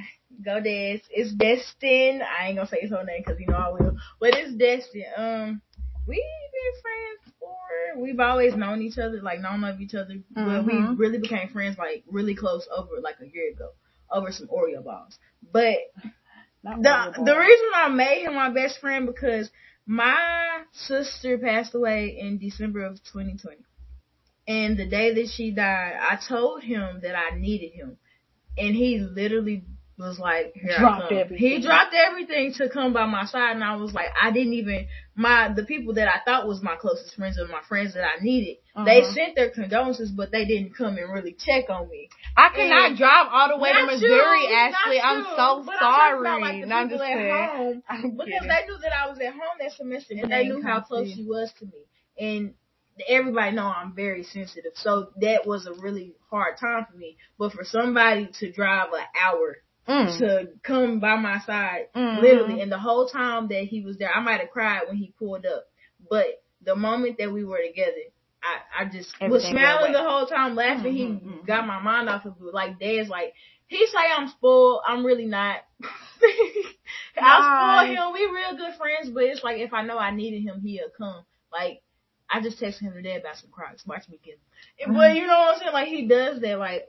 go 0.44 0.60
Des. 0.60 1.00
It's 1.10 1.32
Destin. 1.34 2.22
I 2.22 2.48
ain't 2.48 2.56
gonna 2.56 2.68
say 2.68 2.78
his 2.80 2.90
whole 2.92 3.04
name 3.04 3.22
because 3.24 3.40
you 3.40 3.46
know 3.46 3.56
I 3.56 3.70
will. 3.70 3.96
But 4.20 4.34
it's 4.34 4.54
Destin. 4.54 5.04
Um, 5.16 5.62
we've 6.06 6.18
been 6.18 6.82
friends. 6.82 7.27
We've 7.96 8.20
always 8.20 8.54
known 8.54 8.82
each 8.82 8.98
other, 8.98 9.20
like 9.22 9.40
known 9.40 9.64
of 9.64 9.80
each 9.80 9.94
other. 9.94 10.16
But 10.30 10.64
we 10.64 10.72
Mhm. 10.72 10.98
really 10.98 11.18
became 11.18 11.48
friends, 11.48 11.78
like 11.78 12.04
really 12.06 12.34
close 12.34 12.66
over 12.70 13.00
like 13.00 13.20
a 13.20 13.26
year 13.26 13.50
ago, 13.50 13.72
over 14.10 14.30
some 14.32 14.48
Oreo 14.48 14.82
balls. 14.84 15.18
But 15.42 15.78
Not 16.62 16.82
the 16.82 17.22
the 17.24 17.36
reason 17.38 17.66
I 17.74 17.88
made 17.88 18.22
him 18.24 18.34
my 18.34 18.50
best 18.50 18.80
friend 18.80 19.06
because 19.06 19.50
my 19.86 20.64
sister 20.72 21.38
passed 21.38 21.74
away 21.74 22.18
in 22.18 22.38
December 22.38 22.84
of 22.84 23.02
2020. 23.04 23.64
And 24.46 24.76
the 24.78 24.86
day 24.86 25.14
that 25.14 25.28
she 25.28 25.50
died, 25.50 25.94
I 26.00 26.16
told 26.16 26.62
him 26.62 27.00
that 27.02 27.14
I 27.14 27.36
needed 27.36 27.72
him. 27.72 27.98
And 28.56 28.74
he 28.74 28.98
literally 28.98 29.64
was 29.98 30.18
like, 30.18 30.54
Dropped. 30.78 31.12
He 31.32 31.60
dropped 31.60 31.92
everything 31.94 32.52
to 32.54 32.68
come 32.68 32.92
by 32.92 33.06
my 33.06 33.24
side 33.26 33.52
and 33.56 33.64
I 33.64 33.76
was 33.76 33.92
like, 33.92 34.06
I 34.20 34.30
didn't 34.30 34.52
even 34.54 34.86
my 35.16 35.52
the 35.54 35.64
people 35.64 35.94
that 35.94 36.06
I 36.08 36.20
thought 36.24 36.46
was 36.46 36.62
my 36.62 36.76
closest 36.76 37.16
friends 37.16 37.38
or 37.38 37.48
my 37.48 37.62
friends 37.68 37.94
that 37.94 38.04
I 38.04 38.22
needed, 38.22 38.58
they 38.84 39.00
Uh-huh. 39.02 39.12
sent 39.12 39.34
their 39.34 39.50
condolences 39.50 40.10
but 40.10 40.30
they 40.30 40.44
didn't 40.44 40.76
come 40.76 40.96
and 40.98 41.12
really 41.12 41.32
check 41.38 41.64
on 41.68 41.88
me. 41.88 42.08
I 42.36 42.50
cannot 42.54 42.90
and- 42.90 42.96
drive 42.98 43.26
all 43.32 43.48
the 43.48 43.58
way 43.58 43.72
to 43.72 43.86
Missouri, 43.86 44.42
you, 44.42 44.54
Ashley. 44.54 44.98
not 44.98 45.04
I'm 45.06 45.24
so 45.36 45.62
but 45.66 45.74
I'm 45.80 45.80
sorry. 45.80 46.20
about, 46.20 46.40
like, 46.40 46.70
I'm 46.72 46.88
just 46.88 47.02
at 47.02 47.08
saying. 47.08 47.34
home 47.56 47.82
I'm 47.88 48.10
because 48.12 48.26
kidding. 48.26 48.48
they 48.48 48.66
knew 48.66 48.78
that 48.82 48.92
I 48.96 49.08
was 49.10 49.18
at 49.18 49.32
home 49.32 49.56
that 49.60 49.72
semester 49.72 50.14
and 50.14 50.22
And 50.22 50.32
they 50.32 50.42
they 50.44 50.48
knew 50.48 50.62
how 50.62 50.80
close 50.80 51.08
she 51.12 51.24
was 51.24 51.52
to 51.58 51.64
me. 51.66 51.82
And 52.20 52.54
everybody 53.08 53.54
know 53.54 53.66
I'm 53.66 53.94
very 53.94 54.22
sensitive, 54.24 54.72
so 54.74 55.10
that 55.20 55.46
was 55.46 55.66
a 55.66 55.72
really 55.72 56.14
hard 56.30 56.56
time 56.58 56.86
for 56.90 56.96
me. 56.96 57.16
But 57.38 57.52
for 57.52 57.64
somebody 57.64 58.28
to 58.40 58.50
drive 58.52 58.92
an 58.92 59.04
hour 59.24 59.56
Mm. 59.88 60.18
to 60.18 60.48
come 60.62 61.00
by 61.00 61.16
my 61.16 61.38
side, 61.40 61.88
Mhm. 61.94 62.20
literally, 62.20 62.60
and 62.60 62.70
the 62.70 62.78
whole 62.78 63.08
time 63.08 63.48
that 63.48 63.64
he 63.64 63.80
was 63.80 63.96
there, 63.98 64.12
I 64.14 64.20
might 64.20 64.40
have 64.40 64.50
cried 64.50 64.86
when 64.86 64.96
he 64.96 65.12
pulled 65.18 65.46
up. 65.46 65.64
But 66.10 66.42
the 66.62 66.76
moment 66.76 67.18
that 67.18 67.32
we 67.32 67.44
were 67.44 67.60
together, 67.62 67.92
I, 68.42 68.82
I 68.82 68.84
just 68.84 69.12
was 69.20 69.44
Everything 69.44 69.54
went 69.54 69.64
smiling 69.64 69.92
the 69.92 70.02
whole 70.02 70.26
time, 70.26 70.54
laughing. 70.54 70.92
Mhm, 70.92 70.96
he 70.96 71.04
mhm. 71.06 71.46
got 71.46 71.66
my 71.66 71.80
mind 71.80 72.08
off 72.08 72.24
of 72.26 72.34
it. 72.40 72.54
Like 72.54 72.78
Dad's 72.78 73.08
like, 73.08 73.32
he 73.66 73.86
say 73.86 73.98
I'm 74.16 74.28
spoiled. 74.28 74.82
I'm 74.86 75.04
really 75.04 75.26
not. 75.26 75.60
I 77.20 77.40
spoil 77.40 78.06
him. 78.06 78.12
We 78.12 78.26
real 78.26 78.56
good 78.56 78.74
friends, 78.76 79.10
but 79.10 79.24
it's 79.24 79.42
like 79.42 79.58
if 79.58 79.72
I 79.72 79.82
know 79.82 79.98
I 79.98 80.10
needed 80.10 80.42
him, 80.42 80.60
he'll 80.60 80.90
come. 80.96 81.24
Like 81.52 81.82
I 82.30 82.40
just 82.40 82.60
texted 82.60 82.82
him 82.82 82.92
today 82.94 83.16
about 83.16 83.36
some 83.36 83.50
Crocs. 83.50 83.86
Watch 83.86 84.08
me 84.08 84.18
get 84.24 84.38
them. 84.86 84.94
But 84.94 85.16
you 85.16 85.26
know 85.26 85.38
what 85.38 85.54
I'm 85.56 85.60
saying? 85.60 85.72
Like 85.72 85.88
he 85.88 86.06
does 86.06 86.40
that. 86.40 86.58
Like 86.58 86.86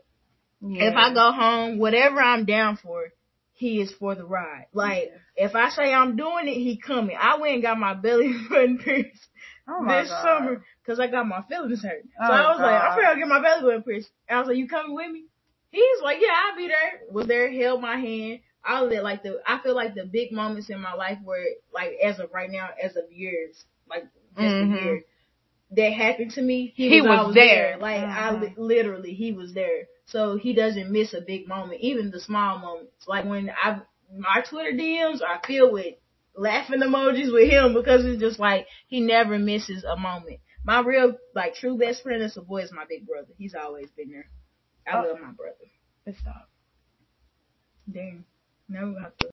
if 0.61 0.95
I 0.95 1.13
go 1.13 1.31
home, 1.31 1.77
whatever 1.77 2.19
I'm 2.21 2.45
down 2.45 2.77
for, 2.77 3.05
he 3.53 3.81
is 3.81 3.91
for 3.99 4.15
the 4.15 4.25
ride. 4.25 4.67
Like 4.73 5.11
if 5.35 5.55
I 5.55 5.69
say 5.69 5.93
I'm 5.93 6.15
doing 6.15 6.47
it, 6.47 6.53
he 6.53 6.77
coming. 6.77 7.17
I 7.19 7.37
went 7.37 7.53
and 7.55 7.61
got 7.63 7.77
my 7.79 7.93
belly 7.93 8.33
button 8.49 8.77
pierced 8.77 9.27
Oh 9.67 9.85
this 9.87 10.09
God. 10.09 10.21
summer 10.23 10.65
because 10.83 10.99
I 10.99 11.07
got 11.07 11.27
my 11.27 11.43
feelings 11.49 11.83
hurt. 11.83 12.03
So 12.03 12.23
Oh, 12.23 12.33
I 12.33 12.51
was 12.51 12.59
like, 12.59 12.81
I'm 12.81 12.99
gonna 12.99 13.19
get 13.19 13.27
my 13.27 13.41
belly 13.41 13.61
button 13.63 13.83
pierced. 13.83 14.09
And 14.27 14.37
I 14.37 14.39
was 14.39 14.47
like, 14.47 14.57
you 14.57 14.67
coming 14.67 14.95
with 14.95 15.11
me? 15.11 15.25
He's 15.71 16.01
like, 16.01 16.17
yeah, 16.19 16.29
I'll 16.49 16.57
be 16.57 16.67
there. 16.67 17.01
Was 17.11 17.27
there, 17.27 17.51
held 17.51 17.81
my 17.81 17.97
hand. 17.97 18.39
All 18.67 18.87
of 18.87 18.91
it, 18.91 19.03
like 19.03 19.23
the, 19.23 19.39
I 19.47 19.59
feel 19.59 19.75
like 19.75 19.93
the 19.95 20.05
big 20.05 20.31
moments 20.31 20.69
in 20.69 20.81
my 20.81 20.93
life 20.93 21.17
where, 21.23 21.45
like, 21.73 21.91
as 22.03 22.19
of 22.19 22.31
right 22.33 22.49
now, 22.51 22.69
as 22.83 22.95
of 22.97 23.11
years, 23.11 23.63
like 23.89 24.03
just 24.37 24.55
Mhm. 24.55 24.73
a 24.79 24.83
year, 24.83 25.01
that 25.71 25.93
happened 25.93 26.31
to 26.31 26.41
me. 26.41 26.73
He, 26.75 26.89
He 26.89 27.01
was, 27.01 27.09
was 27.09 27.19
always 27.19 27.35
there. 27.35 27.77
Like 27.79 28.01
I 28.01 28.31
Mhm. 28.31 28.41
li- 28.41 28.53
literally, 28.57 29.13
he 29.13 29.31
was 29.31 29.53
there. 29.53 29.83
So 30.11 30.37
he 30.37 30.53
doesn't 30.53 30.91
miss 30.91 31.13
a 31.13 31.21
big 31.21 31.47
moment, 31.47 31.81
even 31.81 32.11
the 32.11 32.19
small 32.19 32.59
moments. 32.59 33.07
Like 33.07 33.25
when 33.25 33.49
I, 33.51 33.81
my 34.17 34.41
Twitter 34.49 34.71
DMs 34.71 35.21
are 35.21 35.39
filled 35.45 35.73
with 35.73 35.95
laughing 36.35 36.81
emojis 36.81 37.31
with 37.33 37.49
him 37.49 37.73
because 37.73 38.05
it's 38.05 38.19
just 38.21 38.39
like 38.39 38.67
he 38.87 39.01
never 39.01 39.37
misses 39.37 39.83
a 39.83 39.95
moment. 39.97 40.39
My 40.65 40.81
real, 40.81 41.15
like, 41.35 41.55
true 41.55 41.77
best 41.77 42.03
friend 42.03 42.21
is 42.21 42.35
a 42.37 42.41
boy 42.41 42.63
is 42.63 42.71
my 42.71 42.83
big 42.87 43.07
brother. 43.07 43.29
He's 43.37 43.55
always 43.55 43.89
been 43.95 44.11
there. 44.11 44.29
I 44.87 44.97
Oh. 44.99 45.07
love 45.07 45.19
my 45.21 45.31
brother. 45.31 45.55
Good 46.05 46.17
stuff. 46.17 46.47
Damn. 47.91 48.25
Now 48.67 48.87
we 48.87 48.95
have 49.01 49.15
to 49.17 49.27